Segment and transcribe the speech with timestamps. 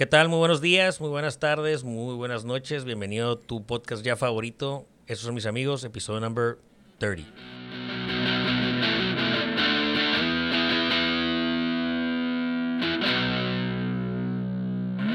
[0.00, 0.30] ¿Qué tal?
[0.30, 2.84] Muy buenos días, muy buenas tardes, muy buenas noches.
[2.84, 4.86] Bienvenido a tu podcast ya favorito.
[5.06, 6.56] Esos son mis amigos, episodio number
[6.96, 7.30] 30.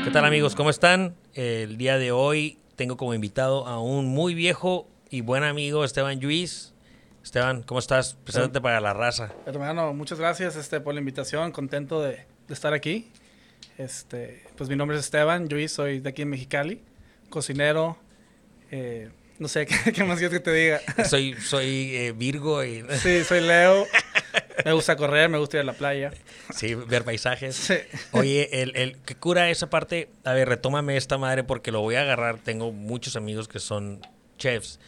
[0.04, 0.54] ¿Qué tal amigos?
[0.54, 1.16] ¿Cómo están?
[1.34, 6.20] El día de hoy tengo como invitado a un muy viejo y buen amigo, Esteban
[6.20, 6.76] Lluís.
[7.24, 8.20] Esteban, ¿cómo estás?
[8.24, 9.34] Preséntate para la raza.
[9.48, 11.52] Hermano, muchas gracias este, por la invitación.
[11.52, 13.12] Contento de, de estar aquí.
[13.78, 16.82] Este, pues mi nombre es Esteban Lluís, soy de aquí en Mexicali.
[17.30, 17.98] Cocinero.
[18.72, 20.82] eh, no sé, ¿qué, qué más quieres que te diga?
[21.06, 23.86] Soy, soy eh, Virgo y Sí, soy Leo.
[24.64, 26.12] Me gusta correr, me gusta ir a la playa.
[26.54, 27.56] sí, ver paisajes.
[27.56, 27.76] Sí.
[28.14, 31.96] Oye, el, el que cura esa parte, a ver, retómame esta madre porque lo voy
[31.96, 32.40] a agarrar.
[32.40, 34.00] Tengo muchos amigos que son
[34.38, 34.80] chefs,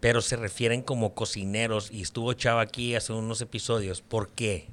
[0.00, 4.00] pero se refieren como cocineros y estuvo Chava aquí hace unos episodios.
[4.00, 4.68] ¿Por qué?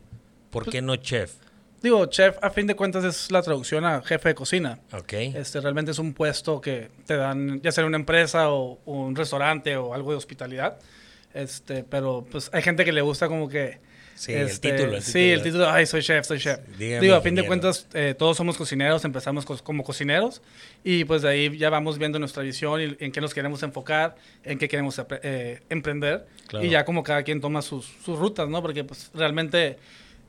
[0.50, 1.34] ¿Por qué no chef?
[1.81, 4.79] Digo, chef, a fin de cuentas es la traducción a jefe de cocina.
[4.91, 5.13] Ok.
[5.13, 8.94] Este, realmente es un puesto que te dan, ya sea en una empresa o, o
[8.94, 10.77] un restaurante o algo de hospitalidad.
[11.33, 13.77] Este, pero pues hay gente que le gusta como que...
[14.16, 15.33] Sí, el este, título, el Sí, título.
[15.36, 16.59] el título, ay, soy chef, soy chef.
[16.77, 17.47] Dígame, Digo, a fin de ingeniero.
[17.47, 20.41] cuentas, eh, todos somos cocineros, empezamos co- como cocineros
[20.83, 24.17] y pues de ahí ya vamos viendo nuestra visión y en qué nos queremos enfocar,
[24.43, 26.66] en qué queremos eh, emprender Claro.
[26.66, 28.61] y ya como cada quien toma sus, sus rutas, ¿no?
[28.61, 29.77] Porque pues realmente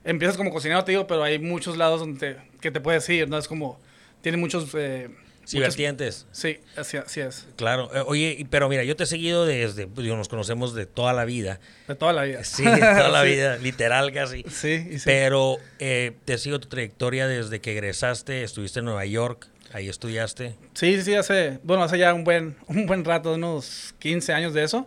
[0.05, 3.29] empiezas como cocinero, te digo, pero hay muchos lados donde te- que te puedes ir,
[3.29, 3.39] ¿no?
[3.39, 3.81] Es como,
[4.23, 4.75] tiene muchos...
[4.75, 5.09] Eh,
[5.43, 6.29] Sí, vertientes.
[6.31, 7.49] Sí, así, así es.
[7.57, 7.91] Claro.
[7.93, 11.13] Eh, oye, pero mira, yo te he seguido desde, pues, digo, nos conocemos de toda
[11.13, 11.59] la vida.
[11.89, 12.41] De toda la vida.
[12.45, 13.29] Sí, de toda la Sí.
[13.31, 14.45] vida, literal casi.
[14.49, 15.03] Sí, sí.
[15.07, 20.55] Pero eh, te sigo tu trayectoria desde que egresaste, estuviste en Nueva York, ahí estudiaste.
[20.75, 24.63] Sí, sí, hace, bueno, hace ya un buen, un buen rato, unos 15 años de
[24.63, 24.87] eso.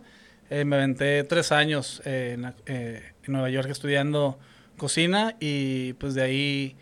[0.50, 4.40] Eh, me aventé tres años eh, en, eh, en Nueva York estudiando
[4.78, 6.76] cocina y pues de ahí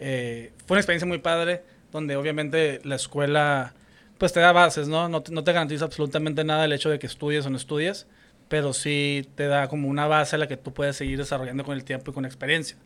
[0.00, 3.74] eh, fue una experiencia muy padre, donde obviamente la escuela
[4.18, 5.08] pues te da bases, ¿no?
[5.08, 8.06] No te, no te garantiza absolutamente nada el hecho de que estudies o no estudies,
[8.48, 11.74] pero sí te da como una base a la que tú puedes seguir desarrollando con
[11.74, 12.76] el tiempo y con experiencia.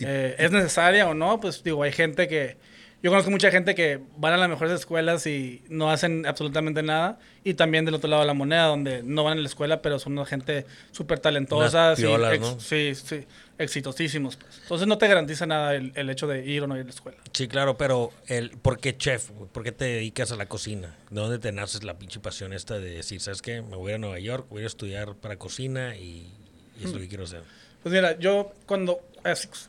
[0.00, 1.40] Eh, ¿Es necesaria o no?
[1.40, 2.56] Pues digo, hay gente que...
[3.00, 7.20] Yo conozco mucha gente que van a las mejores escuelas y no hacen absolutamente nada.
[7.44, 10.00] Y también del otro lado de la moneda, donde no van a la escuela, pero
[10.00, 11.94] son una gente súper talentosa.
[11.94, 12.58] Sí, piolas, ex- ¿no?
[12.60, 13.24] sí, sí,
[13.56, 14.36] exitosísimos.
[14.36, 14.58] pues.
[14.62, 16.90] Entonces no te garantiza nada el, el hecho de ir o no ir a la
[16.90, 17.18] escuela.
[17.32, 19.30] Sí, claro, pero el, ¿por qué chef?
[19.52, 20.96] ¿Por qué te dedicas a la cocina?
[21.10, 23.62] ¿De dónde te naces la pinche pasión esta de decir, ¿sabes qué?
[23.62, 26.32] Me voy a Nueva York, voy a estudiar para cocina y,
[26.80, 27.42] y es lo que quiero hacer.
[27.82, 29.00] Pues mira, yo cuando...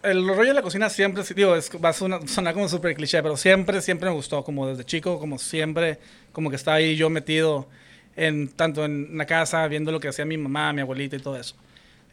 [0.03, 3.21] el rollo de la cocina siempre, digo, es, va a sonar, sonar como súper cliché,
[3.21, 5.99] pero siempre, siempre me gustó, como desde chico, como siempre,
[6.31, 7.67] como que estaba ahí yo metido
[8.15, 11.37] en tanto en la casa, viendo lo que hacía mi mamá, mi abuelita y todo
[11.37, 11.55] eso.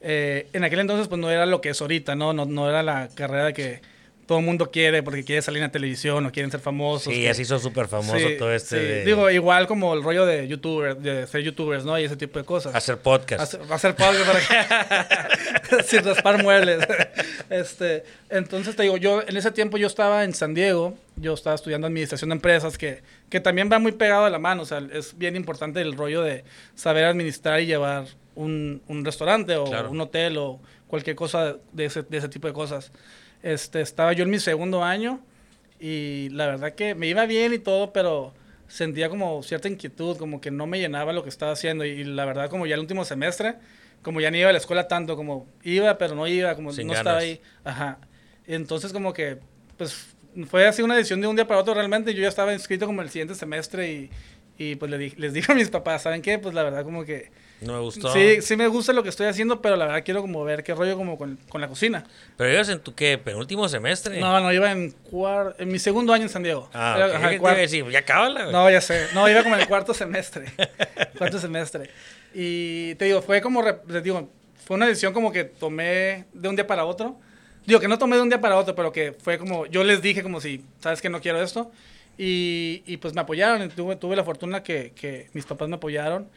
[0.00, 2.32] Eh, en aquel entonces, pues no era lo que es ahorita, ¿no?
[2.32, 3.80] No, no era la carrera que
[4.26, 7.12] todo el mundo quiere porque quiere salir en la televisión o quieren ser famosos.
[7.14, 8.84] Sí, que- así son súper famoso Sí, todo este sí.
[8.84, 11.98] de Digo, igual como el rollo de youtuber, de ser youtubers, ¿no?
[11.98, 12.75] Y ese tipo de cosas.
[12.75, 13.41] hacer podcast.
[13.54, 16.87] Hacer, hacer podcast para que sin raspar muebles.
[17.48, 21.54] Este, entonces te digo, yo en ese tiempo yo estaba en San Diego, yo estaba
[21.54, 24.82] estudiando administración de empresas que, que también va muy pegado a la mano, o sea,
[24.93, 26.43] es bien importante el rollo de
[26.75, 29.91] saber administrar y llevar un, un restaurante o Claro.
[29.93, 30.58] un hotel o
[30.88, 32.91] cualquier cosa de ese, de ese tipo de cosas.
[33.46, 35.20] Este, estaba yo en mi segundo año
[35.78, 38.34] y la verdad que me iba bien y todo, pero
[38.66, 42.24] sentía como cierta inquietud, como que no me llenaba lo que estaba haciendo y, la
[42.24, 43.54] verdad como ya el último semestre,
[44.02, 46.88] como ya no iba a la escuela tanto, como iba pero no iba, como Sin
[46.88, 47.22] no estaba ganas.
[47.22, 47.98] ahí, ajá.
[48.48, 49.38] Y entonces como que
[49.76, 50.08] pues
[50.48, 53.00] fue así una decisión de un día para otro realmente, yo ya estaba inscrito como
[53.02, 54.10] el siguiente semestre y,
[54.58, 56.40] y pues le di- les dije a mis papás, ¿saben qué?
[56.40, 57.30] Pues la verdad como que
[57.61, 58.12] No me gustó.
[58.12, 60.75] sí, sí me gusta lo que estoy haciendo, pero la verdad quiero como ver qué
[60.75, 62.05] rollo como con, con la cocina.
[62.37, 64.21] Pero ibas en tu qué, penúltimo semestre.
[64.21, 66.69] No, no, iba en, cuar- en mi segundo año en San Diego.
[66.75, 67.15] Ah, Era- ok.
[67.15, 67.89] ajá, ¿Qué te iba a decir?
[67.91, 68.50] Ya cábala.
[68.53, 69.06] No, ya sé.
[69.15, 70.47] No, iba como en el cuarto semestre.
[71.19, 71.89] cuarto semestre.
[72.34, 74.28] Y te digo, fue como, te digo,
[74.67, 77.19] fue una decisión como que tomé de un día para otro.
[77.65, 80.03] Digo, que no tomé de un día para otro, pero que fue como, yo les
[80.03, 81.73] dije como si, sabes que no quiero esto.
[82.19, 83.69] Y, y pues me apoyaron.
[83.70, 86.29] Tuve, tuve la fortuna que, que mis papás me apoyaron.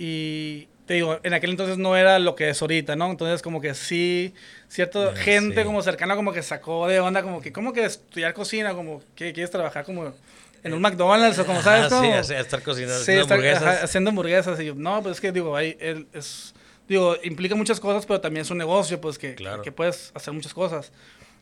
[0.00, 3.10] Y te digo, en aquel entonces no era lo que es ahorita, ¿no?
[3.10, 4.32] Entonces como que sí,
[4.68, 5.64] cierta gente sí.
[5.66, 8.74] como cercana como que sacó de onda, como que, ¿cómo que estudiar cocina?
[8.74, 10.14] Como que quieres trabajar como
[10.62, 11.86] en un McDonald's o como, ¿sabes?
[11.86, 12.14] Ah, sí, cómo?
[12.14, 13.62] hacer- estar cocinando, Sí, haciendo estar, hamburguesas.
[13.62, 14.60] ajá, haciendo hamburguesas.
[14.60, 16.54] Y yo, no, pues es que digo, ahí es,
[16.88, 19.62] digo, implica muchas cosas, pero también es un negocio, pues que, Claro.
[19.62, 20.92] que puedes hacer muchas cosas.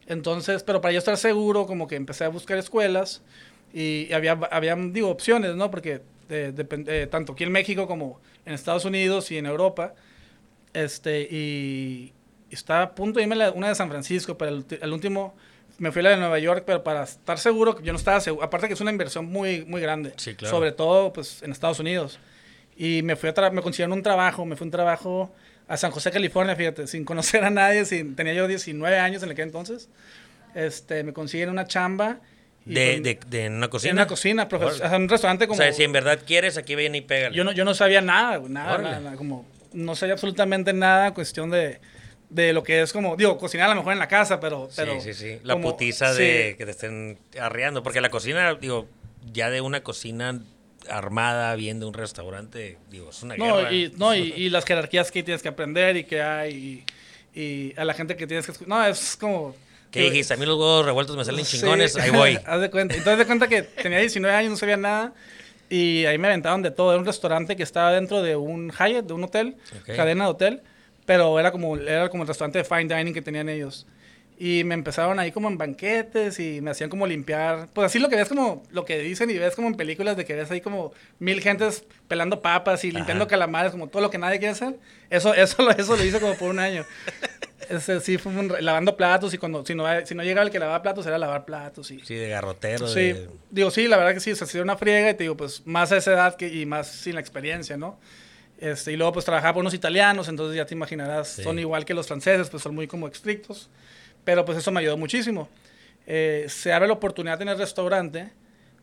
[0.06, 3.22] Entonces, pero para yo estar seguro, como que empecé a buscar escuelas
[3.72, 5.70] y había, había digo, opciones, ¿no?
[5.70, 9.94] Porque depend- eh, tanto aquí en México como en Estados Unidos y en Europa,
[10.72, 12.12] este, y
[12.50, 15.34] estaba a punto de irme a la- una de San Francisco, pero el, último
[15.78, 18.44] me fui a la de Nueva York, pero para estar seguro, yo no estaba seguro.
[18.44, 20.14] Aparte que es una inversión muy, muy grande.
[20.16, 20.54] Sí, claro.
[20.54, 22.18] Sobre todo, pues, en Estados Unidos.
[22.76, 25.32] Y me fui a me consiguieron un trabajo, me fue un trabajo
[25.68, 29.30] a San José, California, fíjate, sin conocer a nadie, sin, tenía yo 19 años en
[29.30, 29.88] aquel entonces.
[30.54, 32.20] Este, me consiguieron una chamba.
[32.66, 33.90] De, de, de una cocina.
[33.92, 34.74] en una cocina, profe- Órale.
[34.74, 35.56] o sea, en un restaurante O como...
[35.58, 37.34] sea, si en verdad quieres, aquí viene y pégale.
[37.36, 41.50] Yo no, yo no sabía nada, nada, nada, nada, como no sabía absolutamente nada cuestión
[41.50, 41.78] de,
[42.28, 44.66] de lo que es como, digo, cocinar a lo mejor en la casa, pero...
[44.68, 45.38] Sí, pero sí, sí.
[45.44, 47.82] La como- putiza sí, de que te estén arreando.
[47.84, 48.88] Porque la cocina, digo,
[49.32, 50.40] ya de una cocina
[50.88, 53.72] armada, bien de un restaurante, digo, es una No, guerra.
[53.72, 56.84] y, no y, y las jerarquías que tienes que aprender y que hay,
[57.34, 58.52] y, y a la gente que tienes que...
[58.66, 59.54] No, es como...
[59.96, 60.34] ¿Qué dijiste?
[60.34, 61.58] A mí los huevos revueltos me salen Sí.
[61.58, 62.38] chingones, ahí voy.
[62.46, 62.94] Haz de cuenta.
[62.94, 65.12] Entonces, de cuenta que tenía 19 años, no sabía nada.
[65.68, 66.92] Y ahí me aventaron de todo.
[66.92, 69.56] Era un restaurante que estaba dentro de un Hyatt, de un hotel,
[69.96, 70.62] cadena de hotel.
[71.06, 73.86] Pero era como, era como el restaurante de fine dining que tenían ellos.
[74.38, 77.68] Y me empezaron ahí como en banquetes y me hacían como limpiar.
[77.72, 80.26] Pues así lo que ves como, lo que dicen y ves como en películas de
[80.26, 83.30] que ves ahí como mil gentes pelando papas y limpiando Ajá.
[83.30, 84.76] calamares, como todo lo que nadie quiere hacer.
[85.08, 86.84] Eso, eso, lo- eso lo hice como por un año.
[87.70, 90.58] Ese sí fue un lavando platos y cuando, si no, si no llegaba el que
[90.58, 91.98] lavaba platos era lavar platos y...
[92.00, 92.86] Sí, de garrotero.
[92.86, 95.36] Sí, de- digo, sí, la verdad que sí, sí era una friega y te digo,
[95.36, 97.98] pues más a esa edad que, y más sin la experiencia, ¿no?
[98.58, 101.42] Este, y luego pues trabajaba por unos italianos, entonces ya te imaginarás, Sí.
[101.42, 103.68] son igual que los franceses, pues son muy como estrictos,
[104.26, 105.48] pero pues eso me ayudó muchísimo.
[106.06, 108.30] Eh, se abre la oportunidad en el restaurante,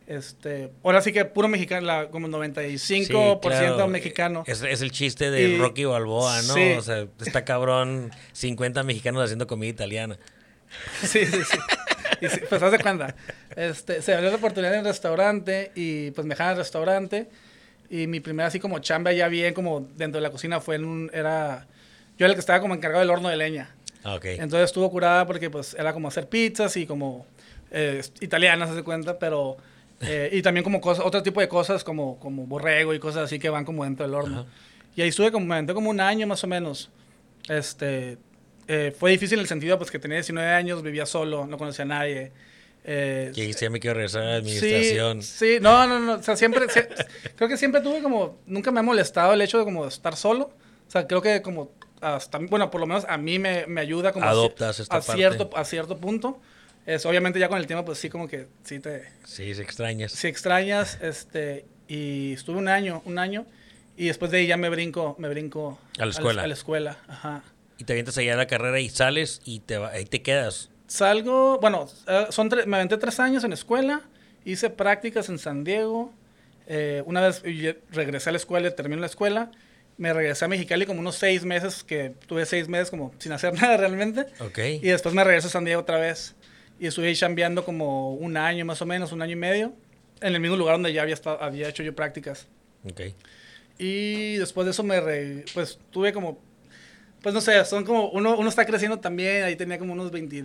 [0.07, 3.87] este, ahora sí que puro mexicano, la- como 95% Sí, claro.
[3.87, 4.43] mexicano.
[4.47, 6.53] Es, es el chiste de Y- Rocky Balboa, ¿no?
[6.55, 6.73] sí.
[6.77, 10.17] O sea, está cabrón 50 mexicanos haciendo comida italiana.
[11.03, 11.57] Sí, sí, sí.
[12.21, 13.15] Y sí, pues haz de cuenta.
[13.55, 17.29] Este, se abrió la oportunidad en el restaurante y pues me dejaron al restaurante.
[17.89, 20.85] Y mi primera así como chamba ya bien como dentro de la cocina fue en
[20.85, 21.67] un, era,
[22.17, 23.75] yo era el que estaba como encargado del horno de leña.
[24.03, 24.25] Ah, Ok.
[24.25, 27.25] Entonces estuvo curada porque pues era como hacer pizzas y como
[27.71, 29.57] eh, italianas, de cuenta, pero...
[30.01, 33.39] eh, y también como cosas, otro tipo de cosas como, como borrego y cosas así
[33.39, 34.41] que van como dentro del horno.
[34.41, 34.49] Ajá.
[34.95, 36.89] Y ahí estuve como, como un año más o menos.
[37.49, 38.17] Este,
[38.67, 41.83] eh, fue difícil en el sentido pues que tenía 19 años, vivía solo, no conocía
[41.83, 42.31] a nadie.
[42.85, 45.21] Eh, Que dijiste, ya me quiero regresar a la sí, administración.
[45.23, 46.87] sí, no, no, no, o sea, siempre, sie-
[47.35, 50.51] creo que siempre tuve como, nunca me ha molestado el hecho de como estar solo.
[50.87, 51.71] O sea, creo que como
[52.03, 55.01] hasta, bueno, por lo menos a mí me, me ayuda como a Adoptas esta a,
[55.01, 55.13] parte.
[55.21, 56.39] cierto, a cierto punto.
[56.85, 60.11] Es, obviamente ya con el tiempo pues sí como que sí te, Sí, se extrañas.
[60.11, 63.45] si extrañas, este, y estuve un año, un año,
[63.95, 66.43] y después de ahí ya me brinco, me brinco A la escuela.
[66.43, 67.43] A la, escuela, ajá.
[67.77, 70.69] Y te avientas allá a la carrera y sales y te ahí te quedas.
[70.87, 74.01] Salgo, bueno, eh, son tre- me aventé tres años en escuela,
[74.45, 76.11] hice prácticas en San Diego,
[76.67, 77.41] eh, una vez
[77.91, 79.51] regresé a la escuela, terminé la escuela,
[80.03, 83.53] me regresé a Mexicali como unos seis meses, que tuve seis meses como sin hacer
[83.61, 84.59] nada realmente, Ok.
[84.59, 86.35] y después me regreso a San Diego otra vez,
[86.79, 89.73] y estuve ahí chambeando como un año más o menos, un año y medio,
[90.21, 92.47] en el mismo lugar donde ya había, estado, había hecho yo prácticas.
[92.83, 93.01] Ok.
[93.77, 96.39] Y después de eso me, re- pues tuve como,
[97.21, 100.43] pues no sé, son como, uno, uno está creciendo también, ahí tenía como unos 20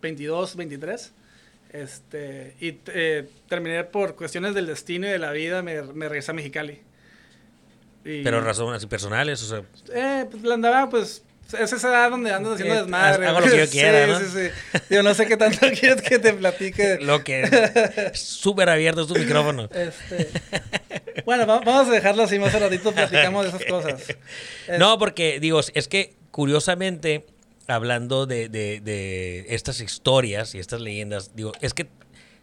[0.00, 1.12] 22, 23.
[1.72, 6.30] Este, y eh, terminé por cuestiones del destino y de la vida, me, me regresé
[6.30, 6.80] a Mexicali.
[8.06, 9.62] Y, Pero razones así personales, o sea,
[9.94, 11.22] Eh, pues la andaba, pues,
[11.58, 13.26] es esa edad donde andas haciendo Eh, desmadre.
[13.26, 14.18] hago lo que yo Sí, quiera, ¿no?
[14.20, 16.98] Sí, sí, Yo no sé qué tanto quieres que te platique.
[17.00, 19.68] lo que súper abierto es tu micrófono.
[19.74, 20.28] Este,
[21.24, 24.08] bueno, va- vamos a dejarlo así, más ratito platicamos de esas cosas.
[24.68, 27.26] Es- No, porque digo, es que curiosamente,
[27.66, 31.88] hablando de, de- de estas historias y estas leyendas, digo, es que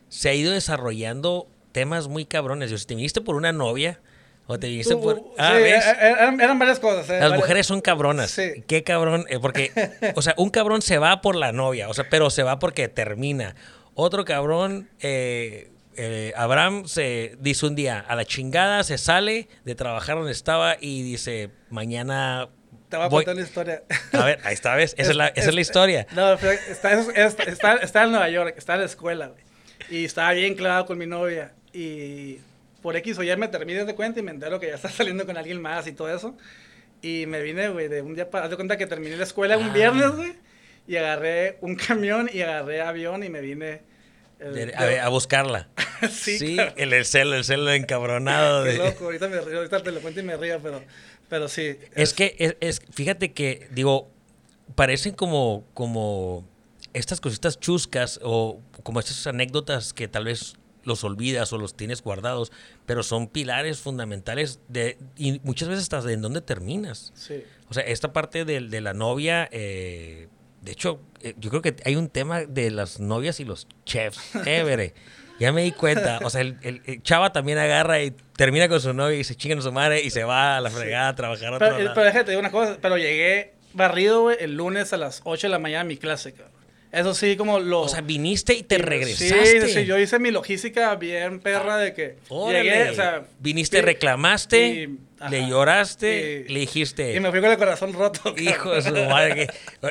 [0.09, 2.69] se ha ido desarrollando temas muy cabrones.
[2.69, 3.99] Digo, si te viniste por una novia
[4.47, 5.21] o te Tú- por...
[5.37, 5.85] Ah, sí, ¿ves?
[5.85, 7.09] eh, eh, eran, eran varias cosas.
[7.09, 8.31] eh, Las varias- mujeres son cabronas.
[8.31, 8.63] Sí.
[8.67, 9.25] Qué cabrón.
[9.29, 9.71] eh, porque,
[10.15, 12.87] o sea, un cabrón se va por la novia, o sea, pero se va porque
[12.89, 13.55] termina.
[13.95, 19.75] Otro cabrón, eh, eh, Abraham se dice un día, a la chingada se sale de
[19.75, 22.49] trabajar donde estaba y dice, mañana
[22.89, 23.83] Te voy a contar una historia.
[24.13, 24.95] A ver, ahí está, ¿ves?
[24.97, 26.07] Esa es, la, esa es la Es- historia.
[26.11, 29.43] No, pero está, es- está, está en Nueva York, está en la escuela, güey.
[29.89, 31.51] Y estaba bien clavado con mi novia.
[31.73, 32.39] Y
[32.83, 35.25] por X o Y me terminé de cuenta y me entero que ya está saliendo
[35.25, 36.37] con alguien más y todo eso.
[37.01, 38.45] Y me vine, güey, de un día para...
[38.45, 39.73] Haz de cuenta que terminé la escuela un Ah.
[39.73, 40.33] viernes, güey.
[40.87, 43.81] Y agarré un camión y agarré avión y me vine...
[44.39, 45.69] eh, De- a, a buscarla.
[46.11, 46.73] sí, Sí, claro.
[46.77, 48.63] el, el celo, el celo encabronado.
[48.65, 48.77] Qué De...
[48.77, 50.81] loco, ahorita me río, ahorita te lo cuento y me río, pero,
[51.29, 51.77] pero sí.
[51.95, 54.09] Es que, es, es- fíjate que, digo,
[54.75, 56.47] parecen como, como
[56.93, 62.01] estas cositas chuscas o como estas anécdotas que tal vez los olvidas o los tienes
[62.01, 62.51] guardados,
[62.85, 67.11] pero son pilares fundamentales de, y muchas veces de en dónde terminas.
[67.15, 67.43] Sí.
[67.69, 70.27] O sea, esta parte de, de la novia, eh,
[70.61, 74.19] De hecho, eh, yo creo que hay un tema de las novias y los chefs.
[74.43, 74.93] Chévere.
[75.39, 76.19] Ya me di cuenta.
[76.23, 79.35] O sea, el, el- el chava también agarra y termina con su novia y se
[79.35, 81.79] chinga a su madre y se va a la fregada a trabajar a otro Pero,
[81.79, 81.95] eh, lado.
[81.95, 85.59] pero déjate, una cosa, pero llegué barrido, güey, el lunes a las 8 de la
[85.59, 86.52] mañana a mi clase, cabrón.
[86.93, 87.81] Eso sí, como lo...
[87.81, 89.67] O sea, viniste y te Sí, regresaste.
[89.67, 92.63] Sí, yo hice mi logística bien perra de que Órale.
[92.63, 93.23] llegué, o sea...
[93.39, 97.93] viniste, sí, reclamaste, y- le lloraste, Y- le dijiste, Y me fui con el corazón
[97.93, 98.35] roto.
[98.37, 99.33] hijo de su madre.
[99.33, 99.47] que-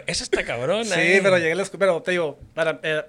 [0.07, 0.85] Esa está cabrona.
[0.85, 1.21] Sí, eh.
[1.23, 3.03] pero llegué a la escuela, pero te digo, para, eh,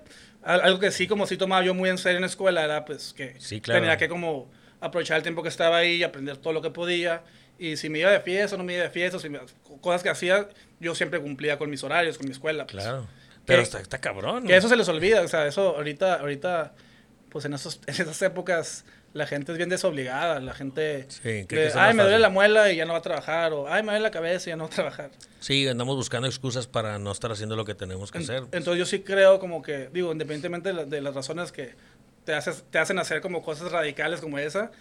[0.43, 2.85] al- algo que sí, como sí tomaba yo muy en serio en la escuela, era
[2.85, 3.81] pues que Sí, claro.
[3.81, 4.50] tenía que como
[4.81, 7.21] aprovechar el tiempo que estaba ahí y aprender todo lo que podía.
[7.59, 9.39] Y si me iba de fiesta o no me iba de fiesta, o si me-
[9.81, 12.65] cosas que hacía, yo siempre cumplía con mis horarios, con mi escuela.
[12.65, 12.83] pues.
[12.83, 13.07] Claro.
[13.45, 14.45] Pero está, está cabrón.
[14.47, 16.73] Que eso se les olvida, o sea, eso ahorita, ahorita,
[17.29, 21.65] pues en, esos, en esas épocas la gente es bien desobligada, la gente, Sí, de,
[21.65, 22.21] más ay, me duele fácil".
[22.21, 24.51] la muela y ya no va a trabajar, o ay, me duele la cabeza y
[24.51, 25.12] ya no va a trabajar.
[25.39, 28.43] Sí, andamos buscando excusas para no estar haciendo lo que tenemos que En- hacer.
[28.51, 31.75] Entonces yo sí creo como que, digo, independientemente de, la- de las razones que
[32.25, 34.71] te, haces, te hacen hacer como cosas radicales como esa,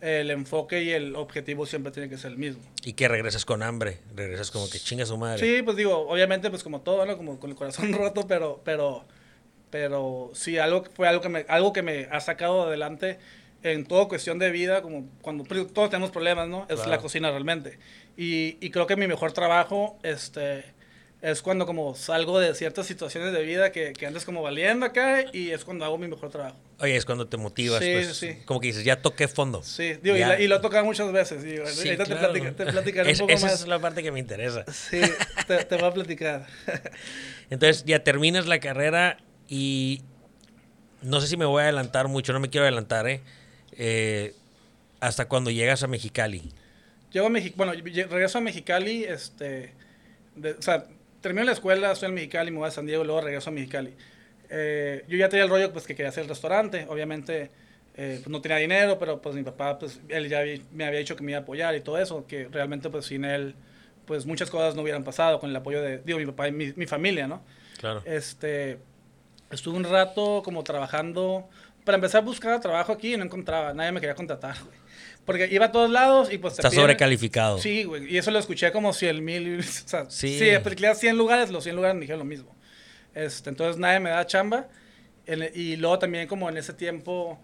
[0.00, 2.62] el enfoque y el objetivo siempre tiene que ser el mismo.
[2.84, 3.98] Y que regresas con hambre.
[4.14, 5.38] Regresas como que chinga su madre.
[5.38, 7.16] Sí, pues digo, obviamente pues como todo, ¿no?
[7.16, 9.04] Como con el corazón roto, pero, pero,
[9.70, 13.18] pero sí, algo, que- fue algo que, me, algo que me ha sacado adelante
[13.62, 16.66] en toda cuestión de vida, como cuando todos tenemos problemas, ¿no?
[16.68, 16.90] Es Claro.
[16.90, 17.78] la cocina realmente.
[18.16, 20.64] Y, y creo que mi mejor trabajo, este,
[21.22, 25.24] es cuando como salgo de ciertas situaciones de vida que, que andas como valiendo acá
[25.32, 26.56] y es cuando hago mi mejor trabajo.
[26.78, 27.82] Oye, es cuando te motivas.
[27.82, 28.36] Sí, pues, sí.
[28.44, 29.62] Como que dices, ya toqué fondo.
[29.62, 30.28] Sí, digo, y, Ya.
[30.28, 31.42] la- y lo he tocado muchas veces.
[31.44, 32.32] y Sí, ahorita claro.
[32.32, 33.60] te, te platicaré Es- un poco esa más.
[33.62, 34.64] es la parte que me interesa.
[34.72, 35.00] Sí,
[35.46, 36.46] te, te voy a platicar.
[37.50, 39.18] Entonces ya terminas la carrera
[39.48, 40.02] y
[41.02, 43.22] no sé si me voy a adelantar mucho, no me quiero adelantar, ¿eh?
[43.72, 44.34] Eh,
[45.00, 46.52] hasta cuando llegas a Mexicali.
[47.12, 47.72] Llego a Mexicali, bueno,
[48.10, 49.72] regreso a Mexicali, este,
[50.34, 50.86] de- o sea,
[51.26, 53.92] termino la escuela, estoy en Mexicali, me voy a San Diego luego regreso a Mexicali.
[54.48, 57.50] Eh, yo ya tenía el rollo, pues, que quería hacer el restaurante, obviamente,
[57.96, 61.00] eh, pues, no tenía dinero, pero, pues, mi papá, pues, él ya había- me había
[61.00, 63.56] dicho que me iba a apoyar y todo eso, que realmente, pues, sin él,
[64.04, 66.72] pues, muchas cosas no hubieran pasado con el apoyo de, digo, mi papá y mi,
[66.76, 67.42] mi familia, ¿no?
[67.78, 68.02] Claro.
[68.04, 68.78] Este,
[69.50, 71.48] estuve un rato como trabajando,
[71.84, 74.78] para empezar a buscar trabajo aquí y no encontraba, nadie me quería contratar, güey.
[75.26, 77.58] Porque iba a todos lados y pues te Está piden- sobrecalificado.
[77.58, 80.38] Sí, güey, y eso lo escuché como 100 mil, o sea, Sí.
[80.38, 82.54] sí, apliqué a 100 lugares, los 100 lugares me dijeron lo mismo.
[83.14, 84.68] Este, entonces nadie me da chamba
[85.26, 87.38] en- y luego también como en ese tiempo...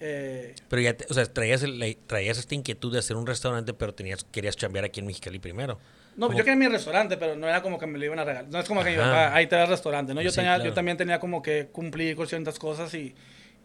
[0.00, 3.74] eh, Pero ya, te- o sea, traías, el- traías esta inquietud de hacer un restaurante,
[3.74, 5.78] pero tenías, querías chambear aquí en Mexicali primero.
[6.16, 6.38] No, ¿Cómo?
[6.38, 8.50] yo quería mi restaurante, pero no era como que me lo iban a regalar.
[8.50, 9.04] No es como que mi Ajá.
[9.10, 10.20] papá, ahí te da el restaurante, ¿no?
[10.22, 10.68] Yo, Sí, tenía, claro.
[10.68, 13.14] yo también tenía como que cumplir con ciertas cosas y,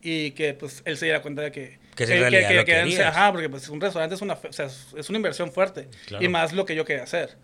[0.08, 1.80] y que pues él se diera cuenta de que...
[1.96, 3.16] Que sí, en realidad lo él se- querías.
[3.16, 5.88] Ajá, porque pues un restaurante es una, o sea, es, una inversión fuerte.
[6.06, 6.24] Claro.
[6.24, 7.36] Y más lo que yo quería hacer.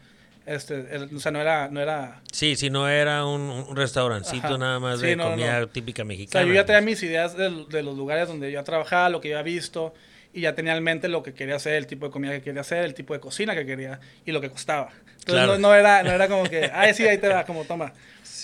[0.45, 1.69] Este, el- o sea, no era...
[1.69, 4.57] No era Sí, sí, no era un, un restaurancito Ajá.
[4.57, 5.67] nada más Sí, de no, comida no.
[5.69, 6.43] típica o mexicana.
[6.43, 9.29] sea, yo ya tenía mis ideas de, de los lugares donde yo trabajaba, lo que
[9.29, 9.93] yo había visto,
[10.33, 12.61] y ya tenía en mente lo que quería hacer, el tipo de comida que quería
[12.61, 14.89] hacer, el tipo de cocina que quería y lo que costaba.
[15.19, 15.53] Entonces Claro.
[15.53, 17.93] no, no era, no era como que, ay, sí, ahí te va, como toma.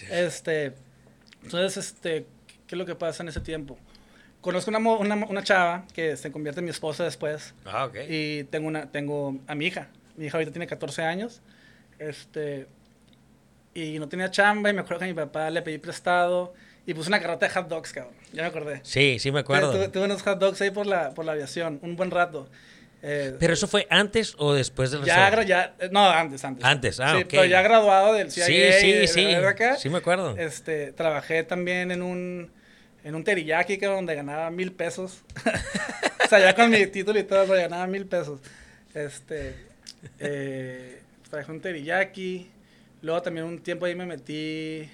[0.10, 0.74] Este,
[1.44, 2.26] entonces, este,
[2.68, 3.78] ¿qué es lo que pasa en ese tiempo?
[4.48, 7.98] Conozco una, una, una chava que se convierte en mi esposa después Ah, ok.
[8.08, 9.90] y tengo, una, tengo a mi hija.
[10.16, 11.42] Mi hija ahorita tiene 14 años.
[12.00, 12.66] Este,
[13.74, 16.54] y no tenía chamba y me acuerdo que a mi papá le pedí prestado
[16.86, 18.14] y puse una carreta de hot dogs, cabrón.
[18.32, 18.80] Ya me acordé.
[18.84, 19.74] Sí, sí me acuerdo.
[19.74, 22.48] Tuve, tuve unos hot dogs ahí por la, por la aviación, un buen rato.
[23.04, 26.64] Eh, Pero eso fue antes o después del ya, ya, eh, no, antes, antes.
[26.64, 27.30] Antes, ah, sí, ok.
[27.32, 28.46] Pero ya graduado del CIA.
[28.46, 29.26] Sí, sí, de- sí.
[29.26, 30.38] de acá, Sí me acuerdo.
[30.38, 32.50] Este, trabajé también en un,
[33.08, 35.22] en un teriyaki, cabrón, donde ganaba mil pesos.
[36.26, 38.42] o sea, ya con mi título y todo, pero ganaba mil pesos.
[38.94, 39.56] Este,
[40.20, 42.52] eh, trabajé en un teriyaki.
[43.02, 44.90] Luego también un tiempo ahí me metí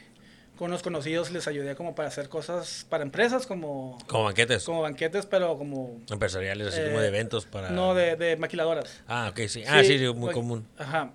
[0.60, 4.84] con unos conocidos, les ayudé como para hacer cosas para empresas, como, Como banquetes como
[4.84, 6.00] banquetes, pero como...
[6.12, 7.72] empresariales, así eh, como de eventos para...
[7.72, 9.02] No, de, de maquiladoras.
[9.08, 9.64] Ah, ok, sí.
[9.68, 10.68] Ah, sí, sí, muy pues, común.
[10.78, 11.12] Ajá.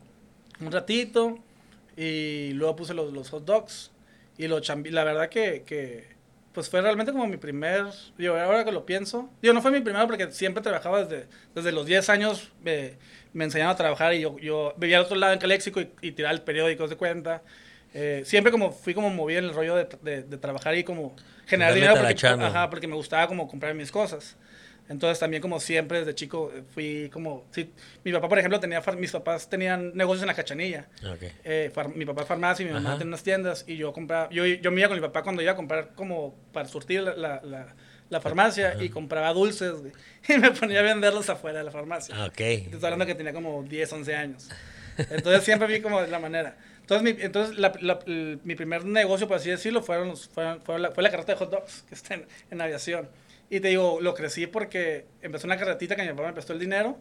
[0.61, 1.39] Un ratito
[1.97, 3.93] y luego puse los, los hot dogs
[4.37, 4.91] y lo chambi.
[4.91, 6.18] La verdad que, que,
[6.59, 7.85] pues fue realmente como mi primer,
[8.17, 11.71] digo, ahora que lo pienso, digo, no fue mi primero porque siempre trabajaba desde, desde
[11.71, 12.95] los 10 años, me,
[13.33, 16.11] me enseñaron a trabajar y yo, yo vivía al otro lado en Caléxico y, y
[16.11, 17.43] tiraba el periódico, de cuenta.
[17.95, 21.15] Eh, siempre como fui como movido en el rollo de, de, de trabajar y como
[21.47, 24.37] generar dinero porque, ajá, porque me gustaba como comprar mis cosas.
[24.89, 27.71] Entonces también como siempre desde chico eh, fui como, sí,
[28.05, 30.87] mi papá por ejemplo tenía, mis papás tenían negocios en la cachanilla.
[31.05, 31.23] Ok.
[31.45, 34.71] Eh, mi papá farmacia y mi mamá tenía unas tiendas y yo compraba, yo, yo
[34.71, 37.75] me iba con mi papá cuando iba a comprar como para surtir la, la, la-
[38.11, 39.93] la farmacia y compraba dulces güey,
[40.31, 42.15] y me ponía a venderlos afuera de la farmacia.
[42.17, 42.41] Ah, ok.
[42.41, 44.49] Estoy hablando que tenía como 10, 11 años.
[44.97, 46.57] Entonces siempre vi como la manera.
[46.81, 50.63] Entonces, mi, entonces la, la- el- mi primer negocio, por así decirlo, fueron, los- fueron-
[50.63, 53.11] fueron la, fue la carreta de hot dogs, que está en, en aviación.
[53.51, 56.59] Y te digo, lo crecí porque empezó una carretita que mi papá me prestó el
[56.59, 56.99] dinero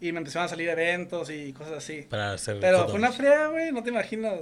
[0.00, 2.02] y me empezaron a salir eventos y cosas así.
[2.02, 4.34] Para hacer Pero hot fue una fría, güey, no te imaginas.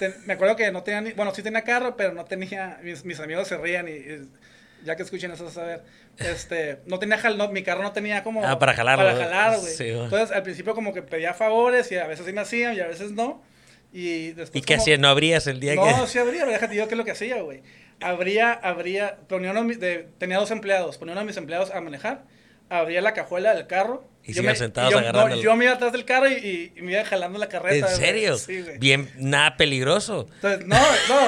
[0.00, 3.04] Te- me acuerdo que no tenía ni, bueno, sí tenía carro, pero no tenía, mis,
[3.04, 4.28] mis amigos se rían y, y
[4.84, 5.82] ya que escuchen eso, ver,
[6.18, 8.44] este, no tenía, jal, no, mi carro no tenía como...
[8.44, 9.20] Ah, para jalarlo, Para ¿no?
[9.24, 9.72] jalar, güey.
[9.72, 9.88] Sí.
[9.90, 12.86] Entonces, al principio como que pedía favores y a veces sí me hacían y a
[12.88, 13.42] veces no.
[13.92, 14.98] Y después ¿Y qué como- hacías?
[14.98, 16.06] ¿No abrías el día no, que...?
[16.08, 17.62] sí abría, pero déjate digo qué es lo que hacía, güey.
[18.00, 22.22] Abría, abría, ponía uno de tenía dos empleados, ponía uno de mis empleados a manejar,
[22.68, 24.08] abría la cajuela del carro.
[24.22, 25.40] Y yo me- sentados yo, no, agarrándolo.
[25.42, 27.90] yo me iba atrás del carro y, me iba jalando la carreta.
[27.90, 28.36] ¿En serio?
[28.36, 28.78] Sí, güey.
[28.78, 30.28] Bien, nada peligroso.
[30.36, 31.18] Entonces, no, no,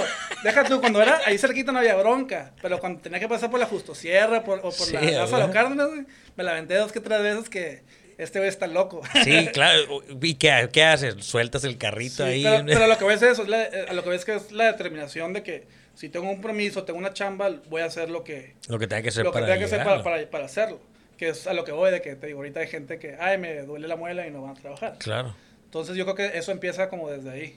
[0.45, 3.59] deja tú, cuando era ahí cerquita no había bronca, pero cuando tenía que pasar por
[3.61, 5.51] la Justosierra por, o por Sí, la Plaza de los.
[5.53, 5.89] Cárdenas,
[6.37, 7.83] me la aventé dos que tres veces que
[8.19, 9.01] este güey está loco.
[9.25, 10.03] Sí, claro.
[10.21, 11.17] ¿Y qué, qué haces?
[11.25, 12.43] ¿Sueltas el carrito Sí, ahí?
[12.45, 14.35] Pero, pero lo que ves es eso, es la- eh, a lo que ves que
[14.37, 18.11] es la determinación de que si tengo un compromiso, tengo una chamba, voy a hacer
[18.11, 20.31] lo que, Lo que tenga que hacer lo que para tenga que hacer para, para,
[20.31, 20.81] para hacerlo.
[21.19, 23.39] Que es a lo que voy, de que te digo, ahorita hay gente que, ay,
[23.39, 24.97] me duele la muela y no van a trabajar.
[24.99, 25.35] Claro.
[25.67, 27.57] Entonces yo creo que eso empieza como desde ahí.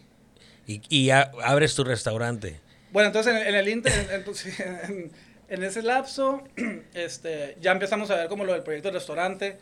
[0.68, 2.60] Y, y a- abres tu restaurante.
[2.92, 5.12] Bueno, entonces en, en el Inter, en, entonces, en,
[5.50, 6.44] en ese lapso,
[6.94, 9.58] este, ya empezamos a ver como lo del proyecto del restaurante,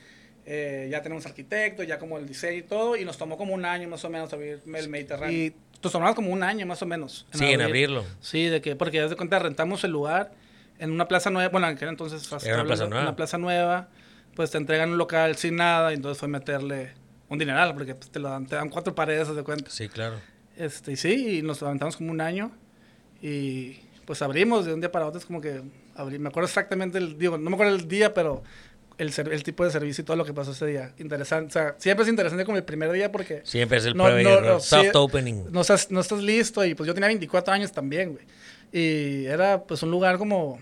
[0.45, 3.63] eh, ya tenemos arquitecto, ya como el diseño y todo, y nos tomó como un
[3.65, 5.31] año más o menos abrir el Mediterráneo.
[5.37, 5.53] Y
[5.83, 7.25] nos tomamos como un año más o menos.
[7.33, 8.05] Sí, en abrirlo.
[8.21, 10.31] Sí, de que, porque ya de cuenta rentamos el lugar
[10.79, 13.03] en una plaza nueva, bueno, en aquel entonces Era una plaza nueva.
[13.03, 13.89] una plaza nueva,
[14.35, 16.93] pues te entregan un local sin nada, y entonces fue meterle
[17.29, 19.69] un dineral, porque pues, te, lo dan, te dan cuatro paredes, de cuenta.
[19.69, 20.15] Sí, claro.
[20.57, 22.51] Este, y sí, y nos aventamos como un año
[23.21, 25.61] y pues abrimos de un día para otro, es como que
[25.95, 28.43] abrí, me acuerdo exactamente el, digo, no me acuerdo el día, pero
[28.97, 30.93] el, ser- el tipo de servicio y todo lo que pasó ese día.
[30.99, 34.09] Interesante, o sea, siempre es interesante como el primer día porque Siempre es el No,
[34.09, 35.45] no, sí, Soft opening.
[35.51, 38.25] no estás, no estás listo y pues yo tenía 24 años también, güey.
[38.71, 40.59] Y era pues un lugar como,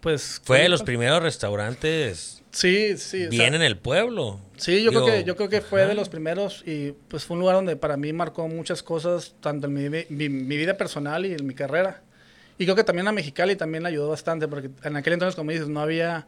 [0.00, 0.40] pues...
[0.44, 3.18] Fue de los primeros restaurantes Sí, sí.
[3.26, 4.40] o sea, bien en el pueblo.
[4.56, 5.90] Sí, yo, Digo, creo que, yo creo que fue ajá.
[5.90, 9.66] de los primeros y pues fue un lugar donde para mí marcó muchas cosas, tanto
[9.66, 12.02] en mi, mi, mi vida personal y en mi carrera.
[12.56, 15.50] Y creo que también a Mexicali también le ayudó bastante, porque en aquel entonces, como
[15.50, 16.26] dices, no había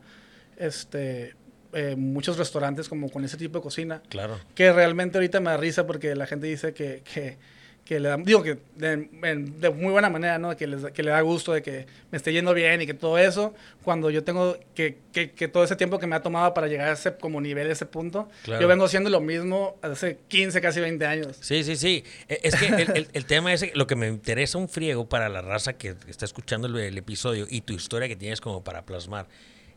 [0.58, 1.34] este,
[1.72, 4.38] eh, muchos restaurantes como con ese tipo de cocina, Claro.
[4.54, 7.36] que realmente ahorita me da risa porque la gente dice que, que,
[7.84, 10.54] que le da, digo que de, muy buena manera, ¿no?
[10.56, 13.16] Que, les, que le da gusto de que me esté yendo bien y que todo
[13.18, 16.66] eso, cuando yo tengo que, que, que todo ese tiempo que me ha tomado para
[16.68, 18.60] llegar a ese como nivel, a ese punto, Claro.
[18.60, 21.36] yo vengo haciendo lo mismo hace 15, casi 20 años.
[21.40, 22.04] Sí, sí, sí.
[22.28, 25.28] E- Es que el, el- el tema es lo que me interesa un friego para
[25.30, 28.84] la raza que está escuchando el, el episodio y tu historia que tienes como para
[28.84, 29.28] plasmar.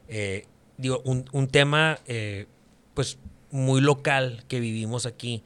[0.10, 0.46] Eh,
[0.82, 2.48] digo, un, un tema eh,
[2.94, 3.18] pues
[3.52, 5.44] muy local que vivimos aquí,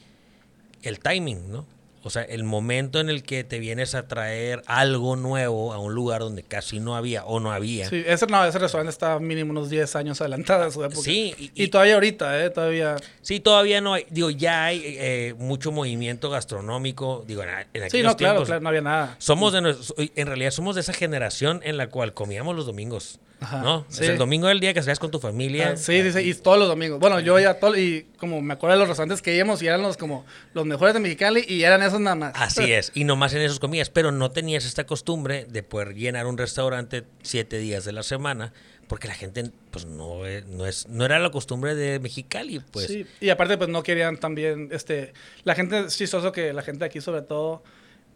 [0.84, 1.66] el timing, ¿no?
[2.04, 5.96] O sea, el momento en el que te vienes a traer algo nuevo a un
[5.96, 7.90] lugar donde casi no había o no había.
[7.90, 11.02] Sí, ese, no, ese restaurante está mínimo unos 10 años de su época.
[11.02, 12.52] Sí, y- y, y- todavía ahorita, ¿eh?
[12.52, 12.98] Todavía...
[13.24, 17.92] Sí, todavía no hay, digo, ya hay eh, mucho movimiento gastronómico, digo, en, en aquellos
[17.92, 19.16] Sí, no, claro, tiempos, claro, no había nada.
[19.18, 23.20] Somos de nuestros- en realidad somos de esa generación en la cual comíamos los domingos,
[23.46, 23.86] Ajá, ¿no?
[23.90, 24.04] sí.
[24.04, 25.74] Es el domingo del día que salías con tu familia.
[25.74, 27.00] Ah, sí, sí, sí, y todos los domingos.
[27.00, 29.82] Bueno, yo ya todo, y como me acuerdo de los restaurantes que íbamos y eran
[29.82, 32.34] los como los mejores de Mexicali y eran esos nada más.
[32.36, 36.26] Así es, y nomás en esos comías, pero no tenías esta costumbre de poder llenar
[36.26, 38.52] un restaurante siete días de la semana,
[38.88, 42.88] porque la gente, pues no, eh, no es, no era la costumbre de Mexicali, pues.
[42.88, 46.86] Sí, y aparte pues no querían también, este, la gente, es chistoso que la gente
[46.86, 47.64] aquí sobre todo,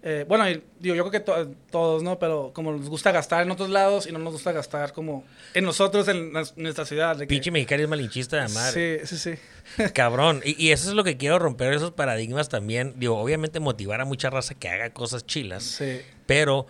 [0.01, 0.45] eh, bueno,
[0.79, 2.17] digo, yo creo que to- todos, ¿no?
[2.19, 5.65] Pero como nos gusta gastar en otros lados y no nos gusta gastar como en
[5.65, 7.15] nosotros, en, nuestra ciudad.
[7.17, 9.05] de que- Pinche Mexicali es malinchista de madre.
[9.05, 9.35] Sí, sí,
[9.77, 9.83] sí.
[9.93, 10.41] Cabrón.
[10.45, 12.93] Y, y eso es lo que quiero romper, esos paradigmas también.
[12.97, 15.63] Digo, obviamente motivar a mucha raza que haga cosas chilas.
[15.63, 16.01] Sí.
[16.25, 16.65] pero